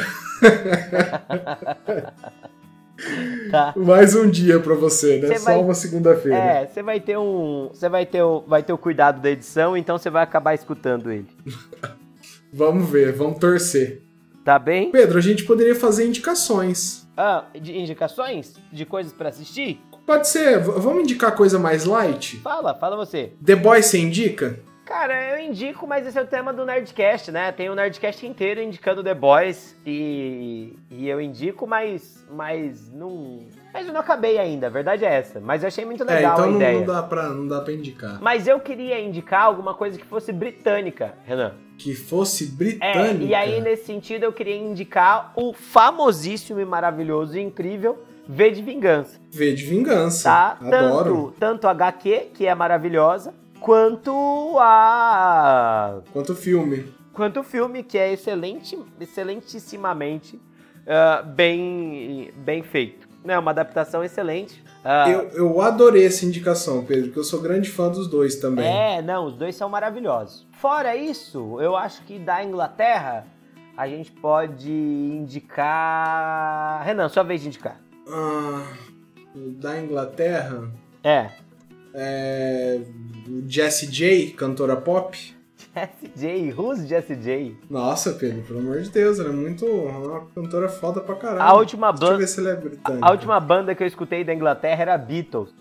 tá. 3.49 3.73
Mais 3.75 4.15
um 4.15 4.29
dia 4.29 4.59
pra 4.59 4.75
você, 4.75 5.17
né? 5.19 5.27
Você 5.27 5.39
Só 5.39 5.45
vai- 5.45 5.59
uma 5.59 5.73
segunda-feira. 5.73 6.37
É, 6.37 6.67
você 6.67 6.81
vai 6.83 6.99
ter 6.99 7.17
um. 7.17 7.69
Você 7.73 7.89
vai 7.89 8.05
ter 8.05 8.21
o, 8.21 8.41
vai 8.47 8.63
ter 8.63 8.73
o 8.73 8.77
cuidado 8.77 9.21
da 9.21 9.29
edição, 9.29 9.75
então 9.75 9.97
você 9.97 10.09
vai 10.09 10.23
acabar 10.23 10.53
escutando 10.53 11.11
ele. 11.11 11.27
Vamos 12.53 12.89
ver, 12.89 13.13
vamos 13.13 13.39
torcer. 13.39 14.01
Tá 14.43 14.59
bem? 14.59 14.91
Pedro, 14.91 15.17
a 15.17 15.21
gente 15.21 15.45
poderia 15.45 15.73
fazer 15.73 16.05
indicações. 16.05 17.07
Ah, 17.15 17.45
de 17.57 17.77
indicações? 17.77 18.55
De 18.73 18.85
coisas 18.85 19.13
pra 19.13 19.29
assistir? 19.29 19.79
Pode 20.05 20.27
ser, 20.27 20.59
vamos 20.59 21.03
indicar 21.03 21.33
coisa 21.33 21.57
mais 21.57 21.85
light? 21.85 22.37
Fala, 22.39 22.75
fala 22.75 22.97
você. 22.97 23.31
The 23.45 23.55
Boys 23.55 23.85
você 23.85 23.99
indica? 23.99 24.59
Cara, 24.85 25.37
eu 25.37 25.39
indico, 25.45 25.87
mas 25.87 26.05
esse 26.05 26.17
é 26.17 26.21
o 26.21 26.27
tema 26.27 26.51
do 26.51 26.65
Nerdcast, 26.65 27.31
né? 27.31 27.51
Tem 27.51 27.69
o 27.69 27.75
Nerdcast 27.75 28.25
inteiro 28.25 28.61
indicando 28.61 29.03
The 29.03 29.13
Boys 29.13 29.75
e, 29.85 30.75
e 30.89 31.07
eu 31.07 31.21
indico, 31.21 31.65
mas, 31.65 32.25
mas 32.29 32.91
não. 32.91 33.39
Mas 33.73 33.87
eu 33.87 33.93
não 33.93 34.01
acabei 34.01 34.37
ainda, 34.37 34.67
a 34.67 34.69
verdade 34.69 35.05
é 35.05 35.13
essa. 35.13 35.39
Mas 35.39 35.63
eu 35.63 35.67
achei 35.67 35.85
muito 35.85 36.03
é, 36.03 36.13
legal 36.15 36.33
então 36.33 36.45
a 36.45 36.47
não, 36.47 36.55
ideia. 36.57 36.79
não 36.79 36.85
dá 36.85 37.03
pra, 37.03 37.29
não 37.29 37.47
dá 37.47 37.61
pra 37.61 37.71
indicar. 37.73 38.19
Mas 38.21 38.47
eu 38.47 38.59
queria 38.59 38.99
indicar 38.99 39.43
alguma 39.43 39.73
coisa 39.73 39.97
que 39.97 40.05
fosse 40.05 40.33
britânica, 40.33 41.13
Renan. 41.25 41.53
Que 41.77 41.93
fosse 41.95 42.45
É, 42.45 42.47
britânica. 42.55 43.23
e 43.23 43.33
aí 43.33 43.61
nesse 43.61 43.85
sentido 43.85 44.23
eu 44.23 44.33
queria 44.33 44.55
indicar 44.57 45.31
o 45.35 45.53
famosíssimo 45.53 46.59
e 46.59 46.65
maravilhoso 46.65 47.37
e 47.37 47.41
incrível 47.41 48.03
V 48.27 48.51
de 48.51 48.61
Vingança, 48.61 49.19
V 49.31 49.53
de 49.53 49.63
Vingança. 49.65 50.23
tá? 50.29 50.57
Adoro. 50.61 51.33
Tanto, 51.39 51.39
tanto 51.39 51.67
a 51.67 51.71
HQ, 51.71 52.31
que 52.33 52.45
é 52.45 52.53
maravilhosa, 52.53 53.33
quanto 53.61 54.57
a 54.59 55.99
Quanto 56.11 56.35
filme. 56.35 56.91
quanto 57.13 57.43
filme, 57.43 57.83
que 57.83 57.97
é 57.97 58.11
excelente, 58.11 58.77
excelentissimamente 58.99 60.37
ah, 60.87 61.21
bem, 61.21 62.31
bem 62.37 62.63
feito. 62.63 63.07
É 63.23 63.37
uma 63.37 63.51
adaptação 63.51 64.03
excelente. 64.03 64.63
Ah, 64.83 65.07
Eu, 65.07 65.29
eu 65.29 65.61
adorei 65.61 66.05
essa 66.07 66.25
indicação, 66.25 66.83
Pedro, 66.83 67.05
porque 67.05 67.19
eu 67.19 67.23
sou 67.23 67.39
grande 67.39 67.69
fã 67.69 67.87
dos 67.89 68.07
dois 68.07 68.37
também. 68.37 68.65
É, 68.65 68.99
não, 69.01 69.25
os 69.27 69.35
dois 69.35 69.55
são 69.55 69.69
maravilhosos. 69.69 70.47
Fora 70.53 70.95
isso, 70.95 71.61
eu 71.61 71.75
acho 71.75 72.01
que 72.03 72.17
da 72.17 72.43
Inglaterra 72.43 73.27
a 73.77 73.87
gente 73.87 74.11
pode 74.11 74.71
indicar. 75.61 76.83
Renan, 76.83 77.09
sua 77.09 77.21
vez 77.23 77.41
de 77.41 77.47
indicar. 77.49 77.79
Ah, 78.07 78.65
da 79.35 79.79
Inglaterra, 79.79 80.69
É. 81.03 81.29
é, 81.93 82.79
Jessie 83.47 83.87
J, 83.87 84.31
cantora 84.33 84.75
pop. 84.75 85.17
Jessie 85.73 86.11
J, 86.15 86.51
who's 86.53 86.87
Jessie 86.87 87.15
J? 87.15 87.55
Nossa, 87.69 88.11
Pedro, 88.13 88.41
pelo 88.41 88.59
amor 88.59 88.81
de 88.81 88.89
Deus, 88.89 89.19
ela 89.19 89.29
é 89.29 89.31
muito 89.31 89.65
uma 89.65 90.25
cantora 90.35 90.67
foda 90.67 90.99
pra 90.99 91.15
caralho. 91.15 91.41
A 91.41 91.53
última 91.53 91.91
Deixa 91.91 92.03
eu 92.03 92.09
banda. 92.09 92.19
ver 92.19 92.27
se 92.27 92.39
ela 92.39 92.49
é 92.49 92.55
britânica. 92.55 93.05
A 93.07 93.11
última 93.11 93.39
banda 93.39 93.73
que 93.73 93.81
eu 93.83 93.87
escutei 93.87 94.23
da 94.23 94.33
Inglaterra 94.33 94.81
era 94.81 94.97
Beatles. 94.97 95.53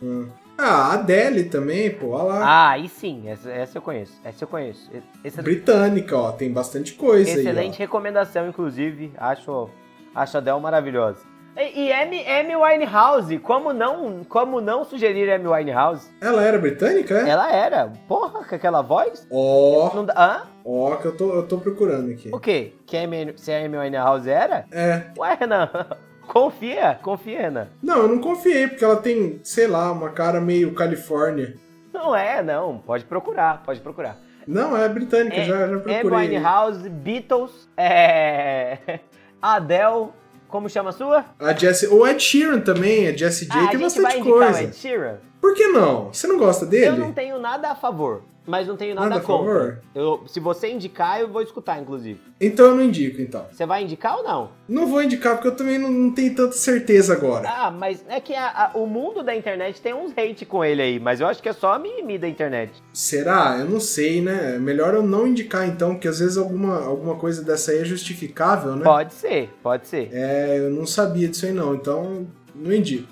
Ah, 0.58 0.88
a 0.88 0.92
Adele 0.94 1.44
também, 1.44 1.90
pô, 1.90 2.08
olha 2.08 2.24
lá. 2.24 2.44
Ah, 2.44 2.70
aí 2.70 2.88
sim, 2.88 3.28
essa, 3.28 3.50
essa 3.50 3.78
eu 3.78 3.82
conheço. 3.82 4.20
Essa 4.24 4.44
eu 4.44 4.48
conheço. 4.48 4.90
Essa, 5.24 5.42
Britânica, 5.42 6.16
ó, 6.16 6.32
tem 6.32 6.52
bastante 6.52 6.94
coisa 6.94 7.30
excelente 7.30 7.74
aí, 7.74 7.78
recomendação, 7.78 8.48
inclusive. 8.48 9.12
Acho, 9.16 9.70
acho 10.14 10.36
a 10.36 10.40
Adele 10.40 10.60
maravilhosa. 10.60 11.29
E, 11.62 11.92
Amy 11.92 12.56
Winehouse, 12.56 13.38
como 13.38 13.72
não, 13.72 14.24
como 14.24 14.60
não 14.60 14.84
sugerir 14.84 15.30
Amy 15.30 15.46
Winehouse? 15.46 16.10
Ela 16.20 16.42
era 16.42 16.58
britânica, 16.58 17.18
é? 17.20 17.28
Ela 17.28 17.52
era. 17.52 17.92
Porra, 18.08 18.44
com 18.44 18.54
aquela 18.54 18.80
voz? 18.82 19.26
Ó, 19.30 20.02
dá- 20.02 20.14
Hã? 20.16 20.42
ó, 20.64 20.96
que 20.96 21.06
eu 21.06 21.16
tô, 21.16 21.34
eu 21.34 21.46
tô 21.46 21.58
procurando 21.58 22.10
aqui. 22.10 22.30
O 22.32 22.40
quê? 22.40 22.72
Que 22.86 22.96
Amy, 22.96 23.34
se 23.36 23.52
a 23.52 23.58
Amy 23.64 23.76
Winehouse 23.76 24.28
era? 24.30 24.64
É. 24.72 25.02
Ué, 25.18 25.36
Renan, 25.38 25.68
confia, 26.26 26.98
confia, 27.02 27.42
Renan. 27.42 27.68
Não, 27.82 27.98
eu 27.98 28.08
não 28.08 28.20
confiei, 28.20 28.66
porque 28.68 28.84
ela 28.84 28.96
tem, 28.96 29.40
sei 29.44 29.66
lá, 29.66 29.92
uma 29.92 30.10
cara 30.10 30.40
meio 30.40 30.72
Califórnia. 30.74 31.54
Não 31.92 32.14
é, 32.16 32.42
não, 32.42 32.78
pode 32.78 33.04
procurar, 33.04 33.62
pode 33.64 33.80
procurar. 33.80 34.16
Não, 34.46 34.74
é 34.76 34.88
britânica, 34.88 35.36
É, 35.36 35.44
já, 35.44 35.68
já 35.68 35.78
procurei. 35.78 36.00
Winehouse, 36.28 36.88
Beatles, 36.88 37.68
é... 37.76 38.78
Adele, 39.42 40.08
como 40.50 40.68
chama 40.68 40.90
a 40.90 40.92
sua? 40.92 41.24
A 41.38 41.52
Jessie, 41.52 41.88
o 41.88 42.06
Ed 42.06 42.22
Sheeran 42.22 42.60
também, 42.60 43.08
a 43.08 43.16
Jessie 43.16 43.46
J, 43.46 43.58
ah, 43.58 43.68
tem 43.68 43.78
bastante 43.78 44.22
coisa. 44.22 44.62
Ed 44.62 44.76
Sheeran. 44.76 45.18
Por 45.40 45.54
que 45.54 45.68
não? 45.68 46.12
Você 46.12 46.26
não 46.26 46.36
gosta 46.36 46.66
dele? 46.66 46.86
Eu 46.86 46.96
não 46.96 47.12
tenho 47.12 47.38
nada 47.38 47.70
a 47.70 47.74
favor, 47.74 48.22
mas 48.50 48.66
não 48.66 48.76
tenho 48.76 48.94
nada, 48.94 49.08
Nada 49.08 49.20
a 49.22 49.24
contra. 49.24 49.44
favor? 49.54 49.78
Eu, 49.94 50.24
se 50.26 50.40
você 50.40 50.68
indicar, 50.70 51.20
eu 51.20 51.28
vou 51.28 51.40
escutar, 51.40 51.80
inclusive. 51.80 52.20
Então 52.40 52.66
eu 52.66 52.74
não 52.74 52.82
indico, 52.82 53.20
então. 53.22 53.46
Você 53.52 53.64
vai 53.64 53.82
indicar 53.84 54.16
ou 54.18 54.24
não? 54.24 54.50
Não 54.68 54.86
vou 54.86 55.02
indicar, 55.02 55.34
porque 55.34 55.48
eu 55.48 55.56
também 55.56 55.78
não, 55.78 55.90
não 55.90 56.10
tenho 56.10 56.34
tanta 56.34 56.52
certeza 56.52 57.12
agora. 57.12 57.48
Ah, 57.48 57.70
mas 57.70 58.04
é 58.08 58.18
que 58.20 58.34
a- 58.34 58.48
a- 58.48 58.78
o 58.78 58.86
mundo 58.86 59.22
da 59.22 59.34
internet 59.36 59.80
tem 59.80 59.94
uns 59.94 60.12
hate 60.16 60.44
com 60.44 60.64
ele 60.64 60.82
aí, 60.82 60.98
mas 60.98 61.20
eu 61.20 61.26
acho 61.26 61.40
que 61.42 61.48
é 61.48 61.52
só 61.52 61.74
a 61.74 61.78
mimimi 61.78 62.18
da 62.18 62.28
internet. 62.28 62.72
Será? 62.92 63.56
Eu 63.58 63.66
não 63.66 63.78
sei, 63.80 64.20
né? 64.20 64.58
Melhor 64.58 64.94
eu 64.94 65.02
não 65.02 65.26
indicar, 65.26 65.66
então, 65.68 65.92
porque 65.94 66.08
às 66.08 66.18
vezes 66.18 66.36
alguma, 66.36 66.84
alguma 66.84 67.14
coisa 67.14 67.42
dessa 67.44 67.70
aí 67.70 67.78
é 67.78 67.84
justificável, 67.84 68.74
né? 68.74 68.82
Pode 68.84 69.14
ser, 69.14 69.50
pode 69.62 69.86
ser. 69.86 70.08
É, 70.12 70.58
eu 70.58 70.70
não 70.70 70.86
sabia 70.86 71.28
disso 71.28 71.46
aí 71.46 71.52
não, 71.52 71.74
então 71.74 72.26
não 72.54 72.72
indico. 72.72 73.08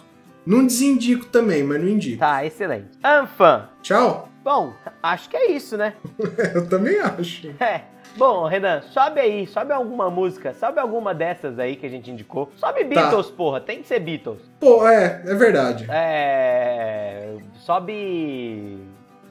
Não 0.46 0.64
desindico 0.66 1.26
também, 1.26 1.62
mas 1.62 1.78
não 1.80 1.88
indico. 1.88 2.20
Tá, 2.20 2.44
excelente. 2.44 2.88
Anfan. 3.04 3.68
Tchau? 3.82 4.27
Bom, 4.48 4.72
acho 5.02 5.28
que 5.28 5.36
é 5.36 5.50
isso, 5.50 5.76
né? 5.76 5.92
eu 6.54 6.66
também 6.66 6.98
acho. 6.98 7.48
É. 7.62 7.82
Bom, 8.16 8.46
Renan, 8.46 8.80
sobe 8.80 9.20
aí, 9.20 9.46
sobe 9.46 9.74
alguma 9.74 10.08
música, 10.08 10.54
sobe 10.54 10.80
alguma 10.80 11.12
dessas 11.12 11.58
aí 11.58 11.76
que 11.76 11.84
a 11.84 11.88
gente 11.90 12.10
indicou. 12.10 12.50
Sobe 12.56 12.82
Beatles, 12.84 13.30
porra, 13.30 13.60
tem 13.60 13.82
que 13.82 13.86
ser 13.86 14.00
Beatles. 14.00 14.40
Pô, 14.58 14.88
é, 14.88 15.22
é 15.26 15.34
verdade. 15.34 15.86
É. 15.90 17.36
Sobe. 17.56 18.78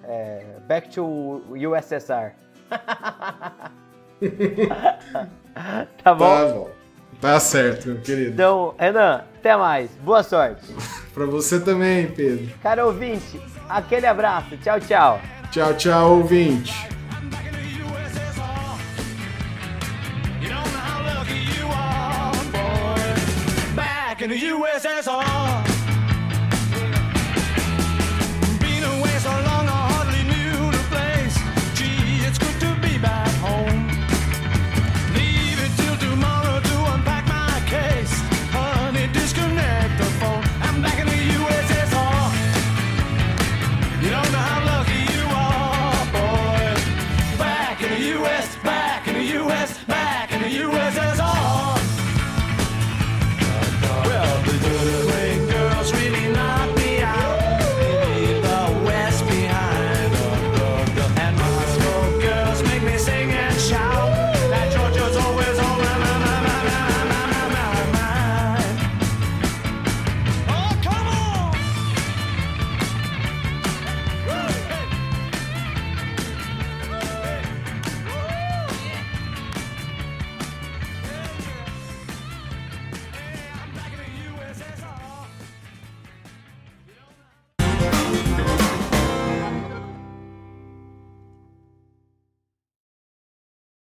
É, 0.04 0.44
back 0.68 0.88
to 0.90 1.42
USSR. 1.50 2.34
tá 6.04 6.14
bom? 6.14 6.36
Tá 6.38 6.46
bom. 6.46 6.70
Tá 7.20 7.40
certo, 7.40 7.88
meu 7.88 8.02
querido. 8.02 8.34
Então, 8.34 8.76
Renan, 8.78 9.24
até 9.36 9.58
mais. 9.58 9.90
Boa 9.96 10.22
sorte. 10.22 10.76
Pra 11.12 11.26
você 11.26 11.60
também, 11.60 12.06
Pedro. 12.06 12.54
Cara 12.62 12.86
ouvinte, 12.86 13.42
aquele 13.70 14.06
abraço. 14.06 14.58
Tchau, 14.58 14.80
tchau. 14.80 15.22
Tchau, 15.52 15.74
tchau, 15.74 16.18
ouvinte. 16.18 16.74
Back 17.30 17.46
in 17.48 17.52
the 17.52 17.60
USSR. 17.84 18.80
You 20.42 20.50
don't 20.50 20.74
know 20.74 20.80
how 20.80 21.04
lucky 21.04 21.40
you 21.58 21.68
are, 21.68 22.32
boy. 22.52 23.76
Back 23.76 24.22
in 24.22 24.30
the 24.30 24.38
USSR. 24.38 25.57